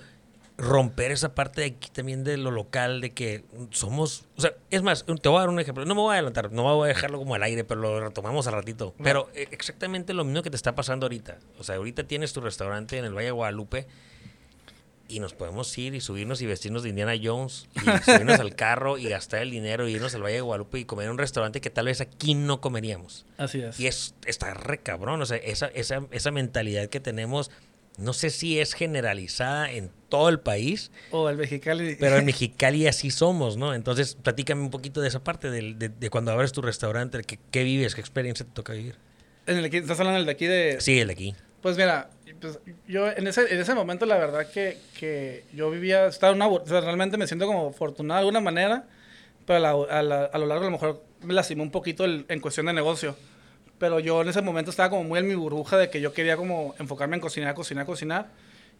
[0.60, 4.84] romper esa parte de aquí también de lo local, de que somos, o sea, es
[4.84, 6.88] más, te voy a dar un ejemplo, no me voy a adelantar, no voy a
[6.90, 10.50] dejarlo como al aire, pero lo retomamos al ratito, pero eh, exactamente lo mismo que
[10.50, 13.88] te está pasando ahorita, o sea, ahorita tienes tu restaurante en el Valle de Guadalupe
[15.08, 18.98] y nos podemos ir y subirnos y vestirnos de Indiana Jones y subirnos al carro
[18.98, 21.62] y gastar el dinero y irnos al Valle de Guadalupe y comer en un restaurante
[21.62, 23.26] que tal vez aquí no comeríamos.
[23.38, 23.80] Así es.
[23.80, 27.50] Y es, está re cabrón, o sea, esa, esa, esa mentalidad que tenemos,
[28.00, 31.96] no sé si es generalizada en todo el país, O el Mexicali.
[32.00, 33.74] pero en Mexicali así somos, ¿no?
[33.74, 37.40] Entonces, platícame un poquito de esa parte, del- de, de cuando abres tu restaurante, ¿qué,
[37.52, 38.96] qué vives, qué experiencia te toca vivir?
[39.46, 41.36] En el, ¿Estás hablando del de aquí de, Sí, el de aquí.
[41.62, 42.10] Pues mira,
[42.40, 46.48] pues, yo en ese, en ese momento la verdad que, que yo vivía, estaba una,
[46.48, 48.88] bu- o sea, realmente me siento como afortunado de alguna manera,
[49.46, 52.06] pero a, la- a la- a lo largo a lo mejor me lastimó un poquito
[52.06, 53.16] el- en cuestión de negocio.
[53.80, 56.38] Pero yo en ese momento estaba como muy en mi burbuja de que yo quería
[56.38, 58.28] como enfocarme en cocinar, cocinar, cocinar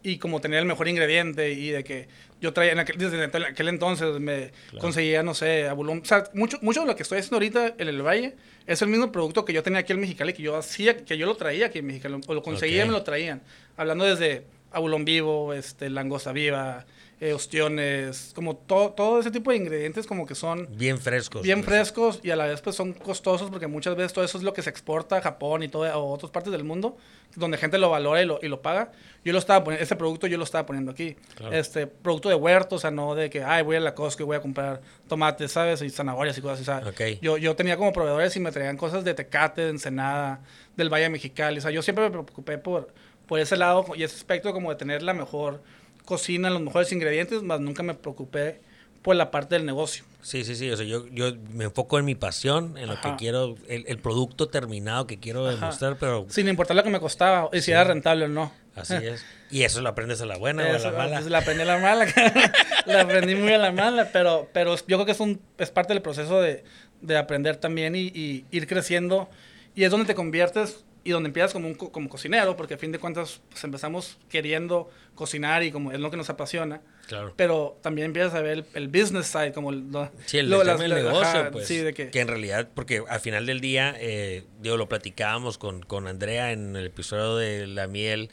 [0.02, 2.08] y como tener el mejor ingrediente y de que
[2.40, 6.00] yo traía, en aquel, desde aquel entonces me conseguía, no sé, abulón.
[6.02, 8.34] O sea, mucho, mucho de lo que estoy haciendo ahorita en el Valle
[8.66, 11.26] es el mismo producto que yo tenía aquí en Mexicali, que yo hacía, que yo
[11.26, 13.42] lo traía aquí en Mexicali, o lo conseguía y me lo traían.
[13.76, 16.86] Hablando desde abulón vivo, este, langosta viva,
[17.20, 20.68] eh, ostiones, como todo, todo ese tipo de ingredientes como que son...
[20.70, 21.42] Bien frescos.
[21.42, 21.68] Bien pues.
[21.68, 24.52] frescos y a la vez pues son costosos porque muchas veces todo eso es lo
[24.52, 26.96] que se exporta a Japón y todo, a otras partes del mundo
[27.36, 28.92] donde gente lo valora y lo, y lo paga.
[29.24, 31.16] Yo lo estaba poniendo, ese producto yo lo estaba poniendo aquí.
[31.52, 34.26] Este, producto de huerto, o sea, no de que, ay, voy a la Costco y
[34.26, 35.82] voy a comprar tomates, ¿sabes?
[35.82, 37.20] Y zanahorias y cosas así, ¿sabes?
[37.20, 40.40] Yo, yo tenía como proveedores y me traían cosas de Tecate, de Ensenada,
[40.76, 41.58] del Valle Mexicali.
[41.58, 42.88] O sea, yo siempre me preocupé por,
[43.26, 45.62] por ese lado y ese aspecto como de tener la mejor
[46.10, 48.60] cocina, los mejores ingredientes, más nunca me preocupé
[49.00, 50.04] por la parte del negocio.
[50.22, 50.68] Sí, sí, sí.
[50.70, 53.98] O sea, yo, yo me enfoco en mi pasión, en lo que quiero, el, el,
[53.98, 56.26] producto terminado que quiero demostrar, pero...
[56.28, 58.52] Sin importar lo que me costaba, y si era rentable o no.
[58.74, 59.24] Así es.
[59.50, 61.20] ¿Y eso lo aprendes a la buena o a la mala?
[61.20, 62.06] La aprendí a la mala.
[62.86, 65.92] la aprendí muy a la mala, pero, pero yo creo que es, un, es parte
[65.92, 66.64] del proceso de,
[67.00, 69.28] de aprender también y, y, ir creciendo.
[69.74, 72.92] Y es donde te conviertes y donde empiezas como, un, como cocinero, porque a fin
[72.92, 76.80] de cuentas pues, empezamos queriendo cocinar y como es lo que nos apasiona.
[77.08, 77.34] Claro.
[77.36, 79.84] Pero también empiezas a ver el, business side, como el,
[80.26, 83.60] sí, el, lo, negocio, pues, sí, de que, que, en realidad, porque al final del
[83.60, 88.30] día, eh, digo, lo platicábamos con, con Andrea en el episodio de la miel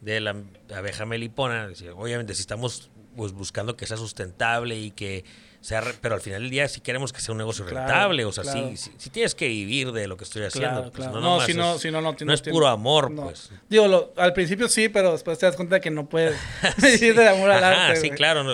[0.00, 0.36] de la
[0.74, 1.70] abeja melipona.
[1.96, 5.24] Obviamente, si estamos pues, buscando que sea sustentable y que
[5.64, 8.44] sea, pero al final del día si queremos que sea un negocio rentable, o sea,
[8.44, 10.90] si, tienes que vivir de lo que estoy haciendo.
[10.90, 13.50] Pues, no, si no, si no, no, no es puro amor, pues.
[13.68, 16.36] Digo, al principio sí, pero después te das cuenta de que no puedes
[16.82, 18.00] vivir de amor al arte.
[18.00, 18.44] Sí, claro,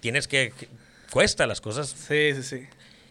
[0.00, 0.52] tienes que,
[1.10, 1.88] cuesta las cosas.
[1.88, 2.66] Sí, sí, sí.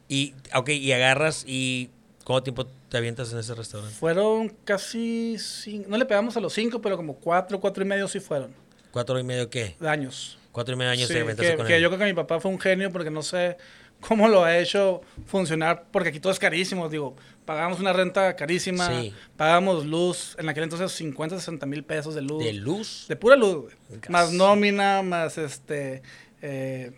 [0.07, 1.89] Y, ok, y agarras y
[2.23, 3.95] ¿cuánto tiempo te avientas en ese restaurante?
[3.95, 8.07] Fueron casi, cinco, no le pegamos a los cinco, pero como cuatro, cuatro y medio
[8.07, 8.53] sí fueron.
[8.91, 9.75] ¿Cuatro y medio qué?
[9.81, 10.38] Años.
[10.59, 12.59] Cuatro y medio años sí, que, con que yo creo que mi papá fue un
[12.59, 13.55] genio porque no sé
[14.01, 18.89] cómo lo ha hecho funcionar, porque aquí todo es carísimo, digo, pagamos una renta carísima,
[19.37, 22.43] pagamos luz, en aquel entonces 50, 60 mil pesos de luz.
[22.43, 23.05] ¿De luz?
[23.07, 23.71] De pura luz,
[24.09, 26.01] más nómina, más este...
[26.41, 26.91] Eh,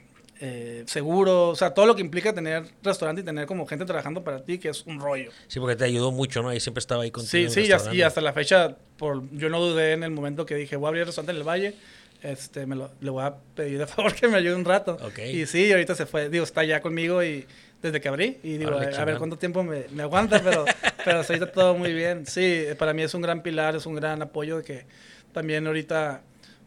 [0.44, 4.24] eh, seguro, o sea, todo lo que implica tener restaurante y tener como gente trabajando
[4.24, 5.30] para ti, que es un rollo.
[5.48, 6.52] Sí, porque te ayudó mucho, ¿no?
[6.52, 7.48] Y siempre estaba ahí contigo.
[7.52, 10.78] Sí, sí, y hasta la fecha, por, yo no dudé en el momento que dije,
[10.78, 11.76] voy a abrir restaurante en el Valle,
[12.22, 14.98] este, me lo, le voy a pedir de favor que me ayude un rato.
[15.32, 17.46] Y sí, ahorita se fue, digo, está ya conmigo y
[17.82, 20.66] desde que abrí y digo, a, ver cuánto tiempo me, me aguanta, pero,
[21.04, 22.26] pero ahorita todo muy bien.
[22.28, 24.86] Sí, para mí es un gran pilar, es un gran apoyo de que
[25.34, 26.22] también ahorita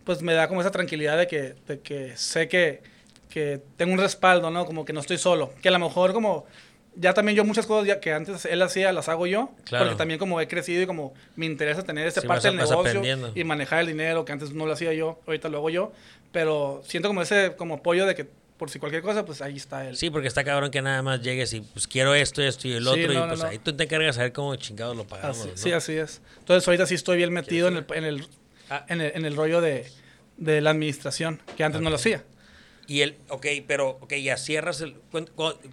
[0.05, 2.83] pues me da como esa tranquilidad de que, de que sé que,
[3.31, 4.67] que tengo un respaldo, ¿no?
[4.67, 5.53] Como que no estoy solo.
[5.63, 6.47] Que a lo mejor como
[6.97, 10.19] ya también yo muchas cosas ya que antes él hacía las hago yo porque también
[10.19, 13.03] como he crecido y como me interesa tener esta parte del negocio
[13.35, 15.93] y manejar el dinero que antes no lo hacía yo ahorita lo hago yo
[16.33, 18.27] pero siento como ese como apoyo de que
[18.57, 19.97] por si cualquier cosa pues ahí está él.
[19.97, 22.87] Sí porque está cabrón que nada más llegues y pues quiero esto esto y el
[22.87, 25.95] otro y pues ahí tú te encargas de saber cómo chingados lo pagamos sí así
[25.95, 26.21] es.
[26.39, 28.27] Entonces ahorita sí estoy bien metido en el en el,
[28.71, 28.85] ah.
[28.89, 29.91] en el, en el rollo de,
[30.37, 32.23] de la administración que antes no lo hacía
[32.87, 34.97] y el, ok, pero, ok, ya cierras el,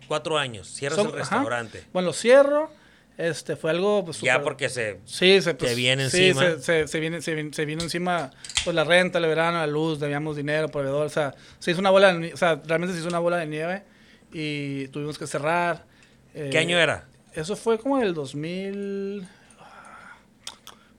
[0.07, 1.83] cuatro años, cierras el restaurante.
[1.91, 2.71] Bueno, cierro,
[3.17, 6.41] este, fue algo, pues, Ya porque se, sí, se pues, viene encima.
[6.41, 8.31] Sí, se, se, viene, se, vino encima,
[8.63, 11.89] pues, la renta, el verano, la luz, debíamos dinero, proveedor, o sea, se hizo una
[11.89, 13.83] bola, de, o sea, realmente se hizo una bola de nieve
[14.31, 15.85] y tuvimos que cerrar.
[16.33, 17.07] ¿Qué año eh, era?
[17.33, 19.27] Eso fue como el 2000,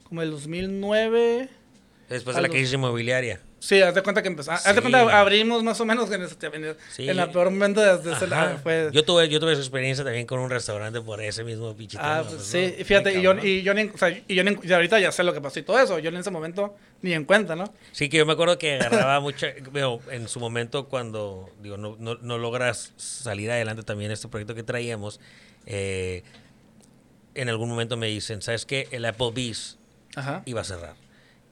[0.03, 1.49] como el 2009.
[2.09, 3.39] Después de la crisis inmobiliaria.
[3.63, 4.65] Sí, haz de cuenta que empezamos.
[4.65, 8.27] Haz de cuenta abrimos más o menos en, ese, en, el peor momento de, ese
[8.61, 8.89] fue...
[8.91, 12.03] Yo tuve, yo tuve esa experiencia también con un restaurante por ese mismo pichito.
[12.03, 15.13] Ah, pues, sí, fíjate, y yo, y yo, o sea, y yo y ahorita ya
[15.13, 15.97] sé lo que pasó y todo eso.
[15.99, 17.73] Yo en ese momento ni en cuenta, ¿no?
[17.93, 19.47] Sí, que yo me acuerdo que agarraba mucha.
[20.11, 24.63] en su momento, cuando digo, no, no, no, logras salir adelante también este proyecto que
[24.63, 25.21] traíamos,
[25.65, 26.23] eh,
[27.33, 28.89] en algún momento me dicen, ¿sabes qué?
[28.91, 29.77] El Applebee's
[30.43, 31.02] iba a cerrar.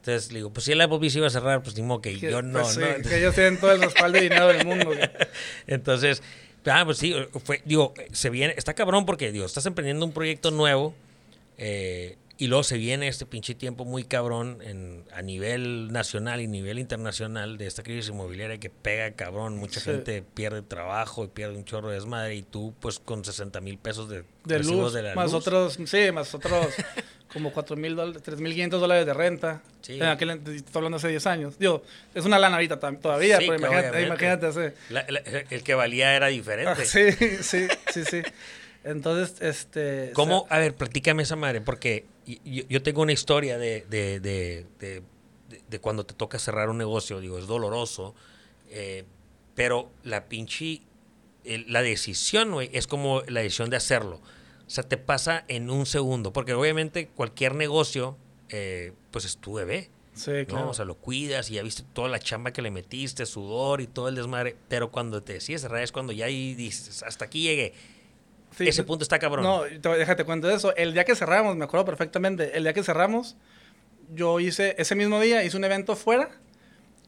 [0.02, 2.62] Entonces le digo, pues si el Applebee's iba a cerrar, pues digo que, yo no,
[2.62, 2.88] pues ¿no?
[3.08, 4.92] Que ellos tienen todo el respaldo de dinero del mundo.
[5.68, 6.24] Entonces,
[6.66, 10.50] ah, pues sí, fue, digo, se viene, está cabrón porque, digo, estás emprendiendo un proyecto
[10.50, 10.96] nuevo
[11.60, 16.48] eh, y luego se viene este pinche tiempo muy cabrón en, a nivel nacional y
[16.48, 19.58] nivel internacional de esta crisis inmobiliaria que pega cabrón.
[19.58, 23.62] Mucha gente pierde trabajo y pierde un chorro de desmadre y tú pues con 60
[23.62, 26.66] mil pesos de, de luz, de la más otros, sí, más otros
[27.32, 29.62] como 4 mil dólares, 3 mil 500 dólares de renta.
[29.82, 29.98] Sí.
[29.98, 31.60] En aquel, estoy hablando hace 10 años.
[31.60, 31.84] Digo,
[32.16, 34.74] es una lana ahorita todavía, pero imagínate, imagínate
[35.52, 36.82] el que valía era diferente.
[36.82, 37.12] Ah, sí,
[37.44, 38.24] sí, sí, sí.
[38.84, 40.12] Entonces, este...
[40.14, 40.48] ¿Cómo?
[40.50, 45.04] A ver, platícame esa madre, porque yo, yo tengo una historia de, de, de, de,
[45.70, 48.16] de cuando te toca cerrar un negocio, digo, es doloroso,
[48.70, 49.04] eh,
[49.56, 50.82] pero la pinche,
[51.44, 54.22] el- la decisión, güey, es como la decisión de hacerlo.
[54.66, 58.18] O sea, te pasa en un segundo, porque obviamente cualquier negocio,
[58.50, 59.90] eh, pues es tu bebé.
[60.14, 60.46] Sí, ¿no?
[60.46, 60.70] claro.
[60.70, 63.88] O sea, lo cuidas y ya viste toda la chamba que le metiste, sudor y
[63.88, 64.56] todo el desmadre.
[64.68, 67.74] Pero cuando te decides cerrar es cuando ya ahí dices, hasta aquí llegué.
[68.58, 69.44] Sí, Ese punto está cabrón.
[69.46, 70.76] No, te- déjate cuento de eso.
[70.76, 73.38] El día que cerramos, me acuerdo perfectamente, el día que cerramos,
[74.14, 76.30] yo hice, ese mismo día hice un evento fuera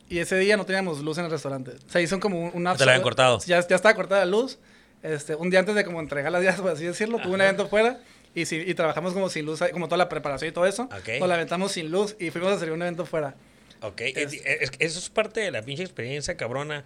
[0.10, 1.72] y ese día no teníamos luz en el restaurante.
[1.86, 2.52] O sea, hizo como un-.
[2.78, 3.40] Te la habían cortado.
[3.46, 4.58] Ya, ya estaba cortada la luz.
[5.02, 7.68] Este, un día antes de como entregar las días, por así decirlo, tuve un evento
[7.68, 8.00] fuera
[8.34, 10.84] y, sí- y trabajamos como sin luz, como toda la preparación y todo eso.
[10.84, 11.20] Ok.
[11.20, 13.36] Nos la aventamos sin luz y fuimos a hacer un evento fuera.
[13.82, 16.86] Ok, Es- es- es- eso es parte de la pinche experiencia cabrona,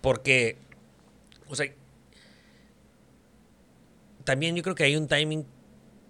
[0.00, 0.56] porque,
[1.48, 1.66] o sea,
[4.30, 5.44] también yo creo que hay un timing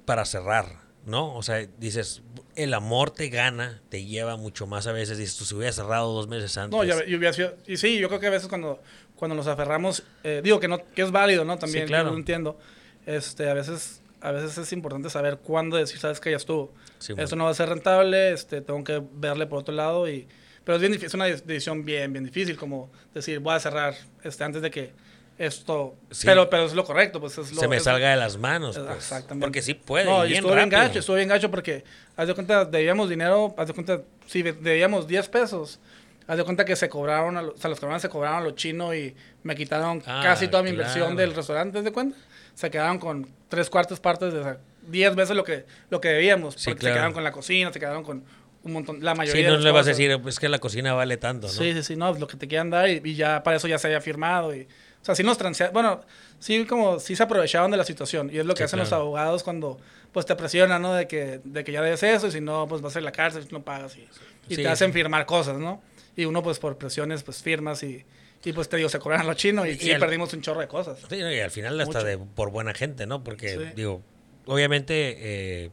[0.05, 0.67] para cerrar,
[1.07, 1.35] ¿no?
[1.35, 2.23] O sea, dices,
[2.55, 6.13] el amor te gana, te lleva mucho más a veces, dices, tú si hubiera cerrado
[6.13, 6.77] dos meses antes.
[6.77, 8.83] No, ya, yo hubiera sido- y sí, yo creo que a veces cuando,
[9.17, 11.59] cuando nos aferramos, eh, digo que no, que es válido, ¿no?
[11.59, 12.09] También, Sí, claro.
[12.09, 12.59] yo lo entiendo.
[13.07, 16.75] Este, a veces, a veces es importante saber cuándo decir, sabes que ya estuvo.
[16.99, 17.37] Sí, Esto bueno.
[17.37, 20.29] no va a ser rentable, este, tengo que verle por otro lado y,
[20.65, 23.95] pero es bien es una de- decisión bien, bien difícil, como decir, voy a cerrar,
[24.23, 24.93] este, antes de que
[25.41, 26.27] esto, Sí.
[26.27, 28.77] pero, pero es lo correcto, pues es lo, se me es- salga de las manos,
[28.79, 29.47] pues, Exactamente.
[29.47, 31.83] porque sí puede, No, y bien gacho, estuvo bien gacho porque,
[32.17, 35.81] haz de cuenta, debíamos dinero, haz de cuenta, si de- debíamos 10 pesos,
[36.27, 38.45] haz de cuenta que se cobraron, a lo- o sea, los cabrones se cobraron a
[38.45, 42.19] los chinos y me quitaron Ah, casi toda mi inversión del restaurante, ¿haz de cuenta?
[42.55, 46.09] Se quedaron con tres cuartas partes de, o sea, 10 veces lo que, lo que
[46.09, 46.93] debíamos, Sí, porque claro.
[46.95, 48.25] se quedaron con la cocina, se quedaron con
[48.63, 50.59] un montón, la Sí, mayoría no de las le vas a decir, es que la
[50.59, 51.53] cocina vale tanto, ¿no?
[51.55, 53.79] Sí, sí, sí, no, lo que te quieran dar y, y ya para eso ya
[53.79, 54.55] se había firmado.
[54.55, 54.69] Y,
[55.01, 56.01] o sea, sí nos transearon, bueno,
[56.39, 58.93] sí como, sí se aprovechaban de la situación y es lo que Sí, hacen los
[58.93, 59.79] abogados cuando
[60.13, 60.93] pues te presionan, ¿no?
[60.95, 63.07] De que, de que ya debes eso y si no, pues vas a ir a
[63.07, 64.03] la cárcel no pagas y,
[64.49, 65.83] y Sí, te hacen firmar cosas, ¿no?
[66.17, 68.05] Y uno pues por presiones pues firmas y,
[68.45, 70.43] y pues te digo, se cobran a los chinos y, Y sí al- perdimos un
[70.43, 70.99] chorro de cosas.
[71.09, 73.23] Sí, y al final hasta de por buena gente, ¿no?
[73.25, 73.65] Porque, Sí.
[73.77, 74.03] digo,
[74.47, 75.17] obviamente,
[75.65, 75.71] eh,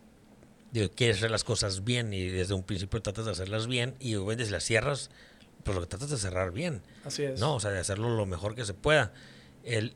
[0.72, 4.16] digo, quieres hacer las cosas bien y desde un principio tratas de hacerlas bien y
[4.16, 5.10] obviamente si las cierras,
[5.68, 7.40] pues lo que tratas de cerrar bien, Así es.
[7.40, 7.56] ¿no?
[7.56, 9.12] O sea, de hacerlo lo mejor que se pueda.
[9.64, 9.94] El,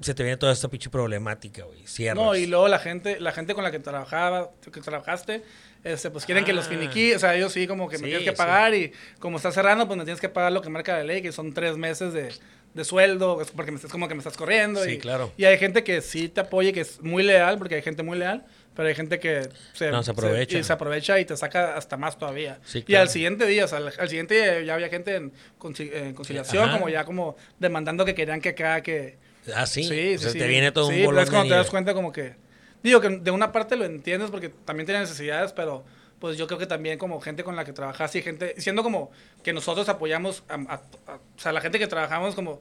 [0.00, 1.86] se te viene toda esta pinche problemática, güey.
[1.86, 2.22] Cierras.
[2.22, 5.42] No, y luego la gente, la gente con la que trabajaba, que trabajaste,
[5.84, 6.70] este, pues quieren que los Ah.
[6.70, 8.36] finiquí, o sea, ellos sí como que me Sí, tienes que sí.
[8.36, 11.22] pagar y como estás cerrando, pues me tienes que pagar lo que marca la ley,
[11.22, 12.28] que son tres meses de,
[12.74, 14.84] de sueldo, porque me estás como que me estás corriendo.
[14.84, 15.32] Sí, y, claro.
[15.38, 18.18] Y hay gente que sí te apoya, que es muy leal, porque hay gente muy
[18.18, 18.44] leal,
[18.76, 20.58] pero hay gente que se, No, se aprovecha.
[20.58, 22.60] y se aprovecha y te saca hasta más todavía.
[22.64, 23.02] Sí, Y claro.
[23.02, 25.32] al siguiente día, o sea, al, al siguiente día ya había gente en,
[25.78, 26.74] en conciliación, Ajá.
[26.78, 29.16] como ya como demandando que querían que acá que
[29.54, 29.84] Ah, sí.
[29.84, 30.50] Sí, o sea, sí, te sí.
[30.50, 32.34] viene todo Sí, un bolón es cuando te das cuenta como que...
[32.82, 35.84] Digo que de una parte lo entiendes porque también tiene necesidades, pero
[36.18, 38.54] pues yo creo que también como gente con la que trabajas y gente...
[38.60, 39.10] Siendo como
[39.44, 40.54] que nosotros apoyamos a...
[40.54, 40.74] a-
[41.12, 42.60] a- o sea, la gente que trabajamos como...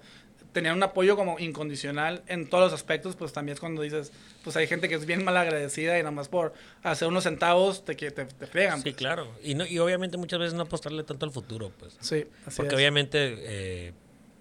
[0.56, 4.56] Tenían un apoyo como incondicional en todos los aspectos, pues también es cuando dices, pues
[4.56, 7.98] hay gente que es bien mal agradecida y nada más por hacer unos centavos te,
[7.98, 8.78] que te, te fregan.
[8.78, 8.96] Sí, pues.
[8.96, 9.28] claro.
[9.44, 11.98] Y, no, y obviamente muchas veces no apostarle tanto al futuro, pues.
[12.00, 12.74] Sí, así Porque es.
[12.78, 13.94] obviamente, eh,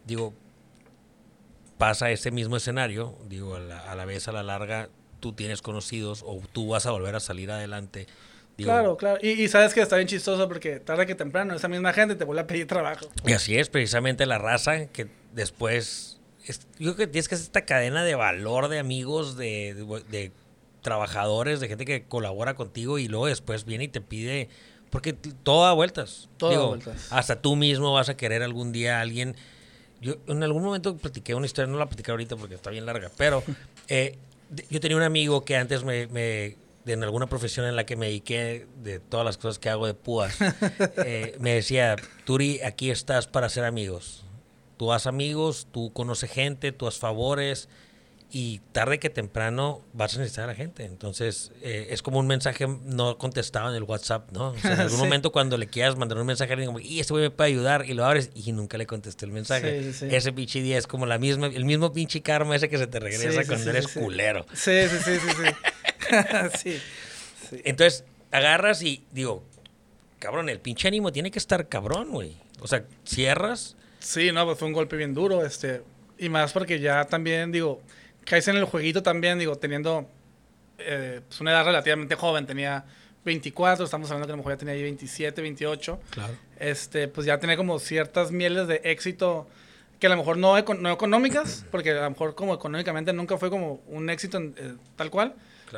[0.06, 0.32] digo,
[1.78, 5.62] pasa ese mismo escenario, digo, a la, a la vez, a la larga, tú tienes
[5.62, 8.06] conocidos o tú vas a volver a salir adelante.
[8.56, 9.18] Digo, Claro, claro.
[9.20, 12.22] Y, y sabes que está bien chistoso porque tarde que temprano esa misma gente te
[12.22, 13.08] vuelve a pedir trabajo.
[13.26, 16.20] Y así es, precisamente la raza que después.
[16.46, 20.04] es- yo creo que tienes que hacer esta cadena de valor de amigos, de, de-
[20.10, 20.32] de
[20.82, 24.48] trabajadores, de gente que colabora contigo y luego después viene y te pide.
[24.90, 26.28] Porque todo da vueltas.
[26.36, 27.08] Todo da vueltas.
[27.10, 29.34] Hasta tú mismo vas a querer algún día a alguien.
[30.00, 33.10] Yo en algún momento platiqué una historia, no la platiqué ahorita porque está bien larga,
[33.16, 33.42] pero
[33.88, 34.16] eh,
[34.68, 37.96] yo tenía un amigo que antes me, me- de en alguna profesión en la que
[37.96, 40.36] me dediqué de todas las cosas que hago de púas,
[41.06, 44.23] eh, me decía, Turi, aquí estás para hacer amigos.
[44.76, 47.68] Tú haz amigos, tú conoces gente, tú haz favores
[48.30, 50.84] y tarde que temprano vas a necesitar a la gente.
[50.84, 54.48] Entonces, eh, es como un mensaje no contestado en el WhatsApp, ¿no?
[54.50, 55.04] O sea, en algún Sí.
[55.04, 57.94] momento cuando le quieras mandar un mensaje, como, y este güey me puede ayudar, y
[57.94, 59.80] lo abres y nunca le contesté el mensaje.
[59.84, 60.14] Sí, sí, sí.
[60.16, 62.98] Ese pinche día es como la misma, el mismo pinche karma ese que se te
[62.98, 64.44] regresa cuando eres culero.
[64.52, 66.58] Sí, sí, sí, sí, sí.
[66.58, 66.78] sí.
[67.50, 67.60] sí.
[67.64, 69.44] Entonces, agarras y digo,
[70.18, 72.34] cabrón, el pinche ánimo tiene que estar cabrón, güey.
[72.60, 73.76] O sea, cierras.
[74.04, 75.82] Sí, no, pues fue un golpe bien duro, este,
[76.18, 77.80] y más porque ya también, digo,
[78.24, 80.06] caes en el jueguito también, digo, teniendo
[80.78, 82.84] eh, pues una edad relativamente joven, tenía
[83.24, 86.34] 24, estamos hablando que a lo mejor ya tenía ahí 27, 28, Claro.
[86.58, 89.46] este, pues ya tenía como ciertas mieles de éxito
[89.98, 93.48] que a lo mejor no, no económicas, porque a lo mejor como económicamente nunca fue
[93.48, 95.34] como un éxito eh, tal cual,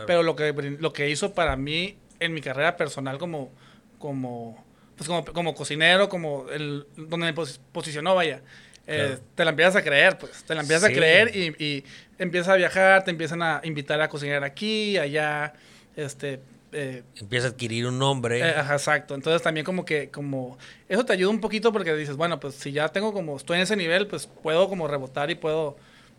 [0.07, 3.53] pero lo que, lo que hizo para mí en mi carrera personal como,
[4.01, 4.66] como,
[4.97, 7.35] pues como, como cocinero, como el, donde me
[7.73, 8.43] posicionó, vaya.
[8.89, 11.85] Eh, te la empiezas a creer, pues, te la empiezas a creer y, y,
[12.19, 15.55] empiezas a viajar, te empiezan a invitar a cocinar aquí, allá,
[15.97, 16.41] este...
[16.73, 18.41] Eh, empieza a adquirir un nombre.
[18.41, 19.15] Eh, exacto.
[19.15, 22.71] Entonces también como que, como, eso te ayuda un poquito porque dices, bueno, pues si
[22.71, 25.77] ya tengo como, estoy en ese nivel, pues puedo como rebotar y puedo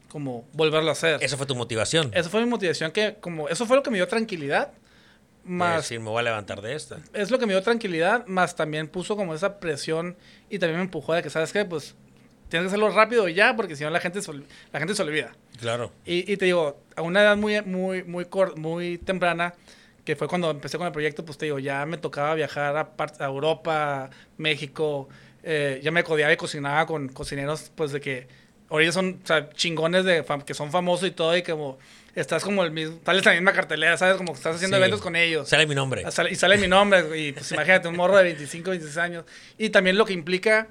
[0.09, 1.21] como volverlo a hacer.
[1.21, 2.11] ¿Esa fue tu motivación?
[2.13, 4.71] Esa fue mi motivación, que como, eso fue lo que me dio tranquilidad.
[5.47, 6.99] Más, sí, me voy a levantar de esta.
[7.13, 10.17] Es lo que me dio tranquilidad, más también puso como esa presión
[10.49, 11.65] y también me empujó a que, ¿sabes qué?
[11.65, 11.95] Pues
[12.49, 15.31] tienes que hacerlo rápido ya, porque si no la gente se, la gente se olvida.
[15.59, 15.91] Claro.
[16.05, 19.53] Y, y, te digo, a una edad muy, muy, muy, muy temprana,
[20.03, 22.93] que fue cuando empecé con el proyecto, pues te digo, ya me tocaba viajar a,
[23.19, 25.09] a Europa, México,
[25.43, 28.27] eh, ya me codiaba y cocinaba con cocineros, pues de que
[28.69, 31.77] ahorita son o sea, chingones de que son famosos y todo, y como
[32.21, 34.17] estás como el mismo, tal en la misma cartelera, ¿sabes?
[34.17, 35.47] Como que estás haciendo eventos con ellos.
[35.47, 36.03] Sale mi nombre.
[36.29, 39.25] y sale mi nombre, y pues imagínate, un morro de 25, 26 años.
[39.57, 40.67] Y también lo que implica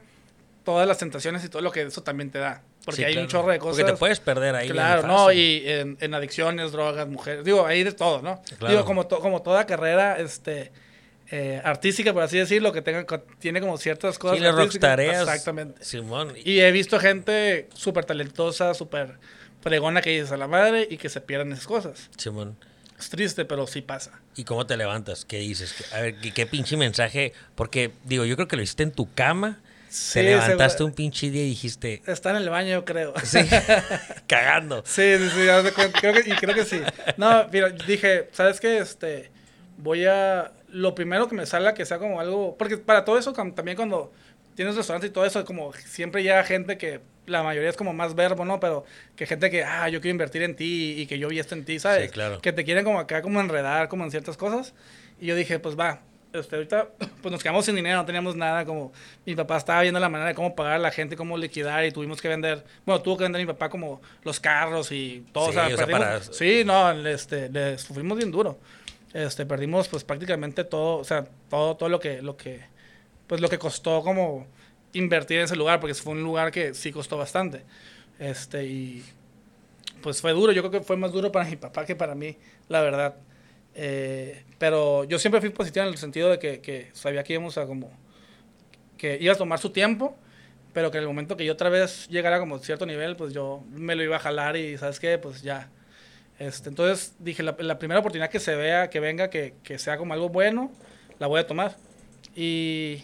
[0.65, 2.63] todas las tentaciones y todo lo que eso también te da.
[2.85, 3.79] Porque hay un chorro de cosas.
[3.79, 4.69] Porque te puedes perder ahí.
[4.69, 5.33] Claro, ¿no?
[5.33, 7.45] Y en, adicciones, drogas, mujeres.
[7.45, 8.43] Digo, hay de todo, ¿no?
[8.69, 10.73] Digo, como, como toda carrera este,
[11.31, 13.05] eh, artística, por así decirlo, que tenga,
[13.39, 14.39] tiene como ciertas cosas.
[14.39, 15.23] Sí, las tareas.
[15.23, 15.85] Exactamente.
[15.85, 16.35] Simón.
[16.45, 19.19] Y he visto gente súper talentosa, súper
[19.67, 22.09] pregona que dices a la madre y que se pierden esas cosas.
[22.17, 22.57] Simón.
[22.97, 24.13] Es triste, pero sí pasa.
[24.37, 25.25] ¿Y cómo te levantas?
[25.25, 25.93] ¿Qué dices?
[25.93, 27.33] A ver, ¿qué, qué pinche mensaje?
[27.57, 29.59] Porque, digo, yo creo que lo hiciste en tu cama
[30.13, 32.03] te levantaste un pinche día y dijiste.
[32.07, 33.15] Está en el baño, creo.
[33.25, 33.41] Sí.
[34.27, 34.83] Cagando.
[34.85, 35.73] Sí, sí, sí.
[36.01, 36.81] Creo que, y creo que sí.
[37.17, 38.79] No, mira, dije, ¿sabes qué?
[38.79, 39.31] Este.
[39.79, 40.53] Voy a.
[40.69, 42.57] Lo primero que me salga que sea como algo.
[42.59, 44.13] Porque para todo eso, también cuando
[44.57, 47.01] tienes restaurantes y todo eso, como siempre llega gente que.
[47.27, 48.61] La mayoría es como más verbo, ¿no?
[48.61, 48.85] Pero
[49.17, 51.65] que gente que, ah, yo quiero invertir en ti y que yo vi esto en
[51.65, 52.05] ti, ¿sabes?
[52.05, 52.41] Sí, claro.
[52.41, 54.75] Que te quieren como acá, como enredar, como en ciertas cosas.
[55.21, 56.89] Y yo dije, pues va, este, ahorita
[57.23, 58.93] pues nos quedamos sin dinero, no teníamos nada, como
[59.25, 61.93] mi papá estaba viendo la manera de cómo pagar a la gente, cómo liquidar y
[61.93, 65.59] tuvimos que vender, bueno, tuvo que vender mi papá como los carros y todo, sí,
[65.59, 68.59] o sea, sí, no, este, le sufrimos bien duro,
[69.13, 72.63] este, perdimos pues prácticamente todo, o sea, todo, todo lo que, lo que,
[73.27, 74.47] pues lo que costó como
[74.93, 77.65] invertir en ese lugar, porque fue un lugar que sí costó bastante,
[78.19, 79.05] este, y
[80.03, 82.37] pues fue duro, yo creo que fue más duro para mi papá que para mí,
[82.69, 83.17] la verdad.
[83.75, 87.59] Eh, pero yo siempre fui positivo en el sentido de que, que, sabía que íbamos
[87.59, 87.91] a como...
[88.97, 90.17] que iba a tomar su tiempo,
[90.73, 93.35] pero que en el momento que yo otra vez llegara como a cierto nivel, pues
[93.35, 95.19] yo me lo iba a jalar y, ¿sabes qué?
[95.19, 95.71] Pues ya.
[96.39, 99.97] Este, entonces dije, la, la, primera oportunidad que se vea, que venga, que, que sea
[99.97, 100.71] como algo bueno,
[101.19, 101.77] la voy a tomar.
[102.35, 103.03] Y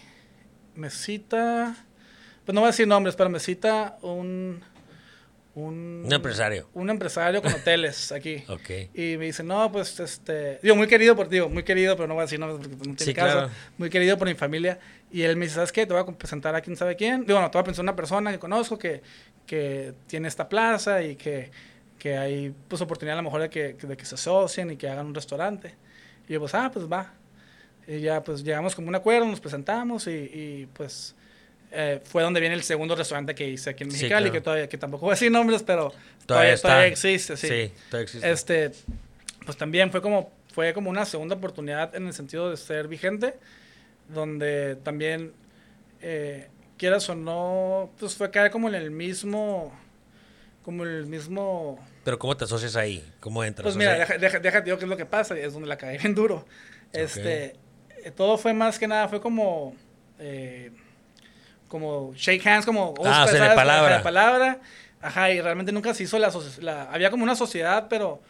[0.74, 1.76] me cita,
[2.44, 4.62] pues no voy a decir nombres, pero me cita un
[5.54, 6.68] un, empresario.
[6.72, 8.42] Un empresario con hoteles aquí.
[8.48, 8.94] ok.
[8.94, 12.14] Y me dice, no, pues, este, digo, muy querido por, digo, muy querido, pero no
[12.14, 13.50] voy a decir no, porque no tiene caso.
[13.76, 14.78] Muy querido por mi familia.
[15.10, 15.86] Y él me dice, ¿sabes qué?
[15.86, 17.26] Te voy a presentar a quién sabe quién.
[17.26, 19.02] Digo, no, te voy a presentar a una persona que conozco que,
[19.46, 21.50] que tiene esta plaza y que,
[21.98, 24.88] que hay, pues, oportunidad a lo mejor de que, de que se asocien y que
[24.88, 25.74] hagan un restaurante.
[26.28, 27.12] Y yo, pues, ah, pues, va.
[27.86, 31.14] Y ya, pues, llegamos como un acuerdo, nos presentamos y, y pues
[31.74, 34.76] eh, fue donde viene el segundo restaurante que hice aquí en Mexicali, que todavía, que
[34.76, 35.92] tampoco voy a decir nombres, pero
[36.26, 37.48] todavía, todavía, existe, sí.
[37.48, 38.30] Sí, todavía existe.
[38.30, 38.72] Este,
[39.46, 43.34] pues también fue como, fue como una segunda oportunidad en el sentido de ser vigente,
[44.08, 45.32] donde también,
[46.02, 49.72] eh, quieras o no, pues fue caer como en el mismo,
[50.62, 51.78] como el mismo...
[52.04, 53.02] Pero ¿cómo te asocias ahí?
[53.20, 53.64] ¿Cómo entras?
[53.64, 56.14] Pues mira, déjate deja, deja, qué es lo que pasa, es donde la caí bien
[56.14, 56.44] duro.
[56.92, 57.56] Este,
[58.10, 59.74] todo fue más que nada, fue como...
[60.18, 60.70] Eh,
[61.68, 64.02] como shake hands, como ah, de palabra.
[64.02, 64.60] palabra.
[65.00, 68.20] Ajá, y realmente nunca se hizo la, la, Había como una sociedad, pero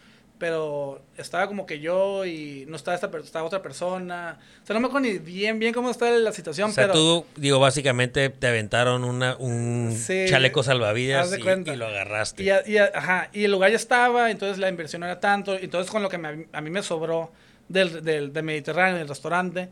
[0.42, 4.40] pero estaba como que yo y no estaba esta estaba otra persona.
[4.60, 7.24] O sea, no me acuerdo ni bien, bien cómo está la situación, o sea, tú,
[7.36, 9.96] digo, básicamente te aventaron una, un
[10.28, 12.42] chaleco salvavidas y, lo agarraste.
[12.42, 15.56] Y, y, ajá, y el lugar ya estaba, entonces la inversión no era tanto.
[15.56, 16.16] Entonces, con lo que
[16.52, 17.30] a mí me sobró
[17.68, 19.68] del, del, del Mediterráneo, del restaurante,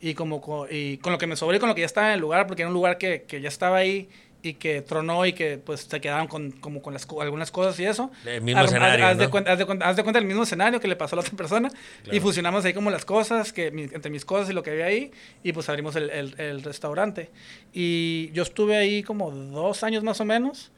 [0.00, 2.14] y como con, y con lo que me sobré con lo que ya estaba en
[2.14, 4.08] el lugar, porque era un lugar que, que ya estaba ahí
[4.42, 7.86] y que tronó y que pues se quedaron con, como con las, algunas cosas y
[7.86, 8.10] eso.
[8.26, 9.06] El mismo escenario.
[9.06, 9.58] Haz, de cuenta, haz,
[9.96, 11.70] de cuenta, el mismo escenario que le pasó a la otra persona
[12.12, 15.10] y fusionamos ahí como las cosas, que entre mis cosas y lo que había ahí
[15.42, 17.30] y pues abrimos el, el, el restaurante.
[17.72, 20.70] Y yo estuve ahí como dos años más o menos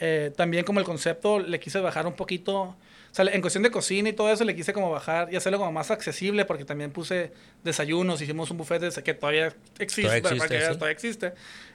[0.00, 2.74] Eh, también como el concepto le quise bajar un poquito,
[3.14, 5.70] sea, en cuestión de cocina y todo eso le quise como bajar y hacerlo como
[5.72, 10.34] más accesible porque también puse desayunos, hicimos un buffet de, que todavía existe, Todavía para
[10.34, 10.78] existe, que veas, sí.
[10.78, 11.32] todavía existe.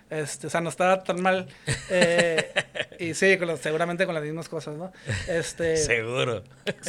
[0.09, 1.47] Este, o sea, no estaba tan mal.
[1.91, 2.51] Eh,
[2.99, 4.91] y sí, con los- seguramente con las mismas cosas, ¿no?
[5.27, 6.43] Este, Seguro.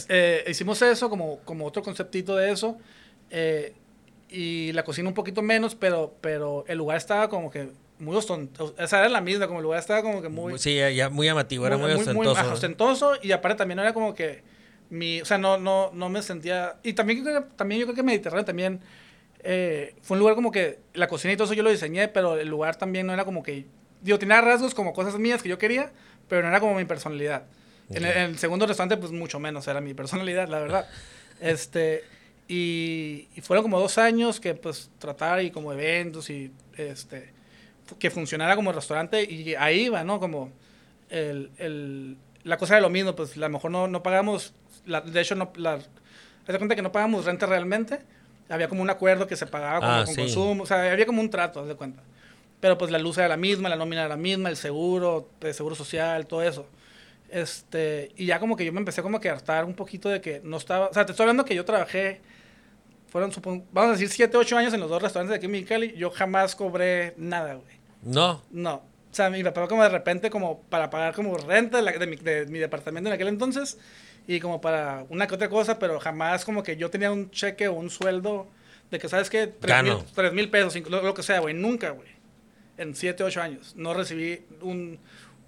[0.08, 2.78] eh, hicimos eso como, como otro conceptito de eso.
[3.30, 3.74] eh,
[4.32, 7.70] y la cocina un poquito menos, pero, pero el lugar estaba como que
[8.00, 8.74] muy ostentoso.
[8.78, 10.58] O sea, era la misma, como el lugar estaba como que muy...
[10.58, 12.30] sí, ya, ya muy amativo, era muy, ostentoso.
[12.32, 12.52] ajá, ¿no?
[12.54, 14.42] ostentoso, y aparte también era como que
[14.88, 15.20] mi...
[15.20, 16.76] O sea, no, no, no me sentía...
[16.82, 17.24] Y también,
[17.56, 18.80] también yo creo que Mediterráneo también
[19.40, 22.38] eh, fue un lugar como que la cocina y todo eso yo lo diseñé, pero
[22.38, 23.66] el lugar también no era como que...
[24.00, 25.92] Digo, tenía rasgos como cosas mías que yo quería,
[26.28, 27.44] pero no era como mi personalidad.
[27.90, 30.88] En, el, en el segundo restaurante, pues mucho menos era mi personalidad, la verdad.
[31.40, 32.04] este,
[32.48, 37.32] y, y fueron como dos años que pues tratar y como eventos y este,
[37.98, 40.20] que funcionara como restaurante y ahí iba, ¿no?
[40.20, 40.50] Como
[41.10, 44.54] el, el, la cosa era lo mismo, pues a lo mejor no, no pagamos,
[44.86, 45.86] la, de hecho no, la, haz
[46.46, 48.00] de cuenta que no pagamos renta realmente,
[48.48, 50.20] había como un acuerdo que se pagaba Ah, con sí.
[50.22, 52.02] consumo, o sea, había como un trato, haz de cuenta.
[52.60, 55.54] Pero pues la luz era la misma, la nómina era la misma, el seguro, el
[55.54, 56.66] seguro social, todo eso.
[57.30, 60.20] Este, y ya como que yo me empecé como que a hartar un poquito de
[60.20, 62.20] que no estaba, o sea, te estoy hablando que yo trabajé,
[63.08, 65.52] fueron, supon- vamos a decir, 7, 8 años en los dos restaurantes de aquí en
[65.52, 67.79] Mexicali, yo jamás cobré nada, güey.
[68.02, 68.82] No, No.
[69.10, 72.06] O sea, mi papá como de repente como para pagar como renta de, la- de
[72.06, 73.76] mi, de mi departamento en aquel entonces
[74.28, 77.66] y como para una que otra cosa, pero jamás como que yo tenía un cheque
[77.66, 78.46] o un sueldo
[78.88, 79.48] de que, ¿sabes qué?
[79.48, 80.04] Tres mil, Gano.
[80.14, 81.54] tres mil pesos, cinco- lo, lo que sea, güey.
[81.54, 82.08] Nunca, güey.
[82.78, 83.74] En 7, 8 años.
[83.76, 84.98] No recibí un,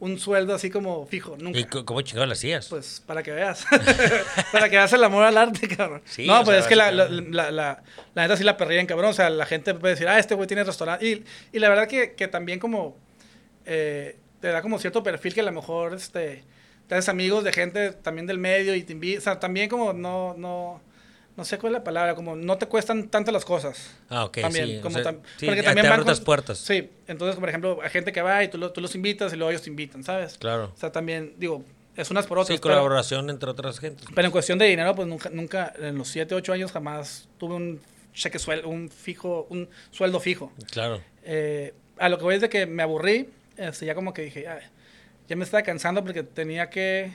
[0.02, 1.60] un sueldo así como fijo, nunca.
[1.60, 2.66] ¿y cómo chingado lo hacías?
[2.68, 3.64] Pues para que veas.
[4.52, 6.02] para que veas el amor al arte, cabrón.
[6.04, 7.82] Sí, no, pues sea, es que la, la, la, la-
[8.14, 9.10] la neta sí la perrían, cabrón.
[9.10, 11.06] O sea, la gente puede decir, ah, este güey tiene restaurante.
[11.06, 12.96] Y, y la verdad que, que también como
[13.64, 16.42] eh, te da como cierto perfil que a lo mejor este,
[16.88, 19.22] te haces amigos de gente también del medio y te invitas.
[19.22, 20.82] O sea, también como no, no,
[21.36, 23.94] no sé cuál es la palabra, como no te cuestan tanto las cosas.
[24.10, 24.76] ah, ok, también, sí.
[24.78, 26.58] o como sea, tam- sí, porque ya también te van otras puertas.
[26.58, 29.36] Sí, entonces, por ejemplo, hay gente que va y tú, lo- tú los invitas y
[29.36, 30.36] luego ellos te invitan, ¿sabes?
[30.38, 30.72] Claro.
[30.74, 31.64] O sea, también, digo,
[31.96, 32.54] es unas por otras.
[32.56, 34.06] Sí, pero- colaboración entre otras gentes.
[34.14, 37.54] pero en cuestión de dinero, pues nunca, nunca, en los 7, 8 años jamás tuve
[37.54, 37.80] un
[38.12, 40.52] cheque sueldo, un fijo, un sueldo fijo.
[40.70, 41.00] Claro.
[41.24, 44.46] Eh, a lo que voy es de que me aburrí, este, ya como que dije,
[44.48, 44.60] "Ay,
[45.28, 47.12] ya me estaba cansando porque tenía que,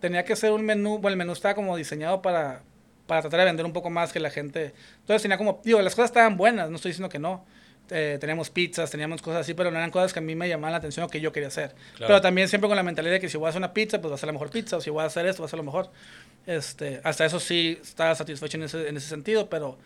[0.00, 2.62] tenía que hacer un menú, bueno, el menú estaba como diseñado para,
[3.10, 4.72] para tratar de vender un poco más que la gente.
[5.00, 7.44] Entonces tenía como, digo, las cosas estaban buenas, no estoy diciendo que no.
[7.90, 10.70] Eh, teníamos pizzas, teníamos cosas así, pero no eran cosas que a mí me llamaban
[10.70, 11.74] la atención o que yo quería hacer.
[11.96, 12.06] Claro.
[12.06, 14.12] Pero también siempre con la mentalidad de que si voy a hacer una pizza, pues
[14.12, 15.56] va a ser la mejor pizza, o si voy a hacer esto, va a ser
[15.58, 15.90] lo mejor.
[16.46, 19.76] Este, hasta eso sí estaba satisfecho en ese, en ese sentido, pero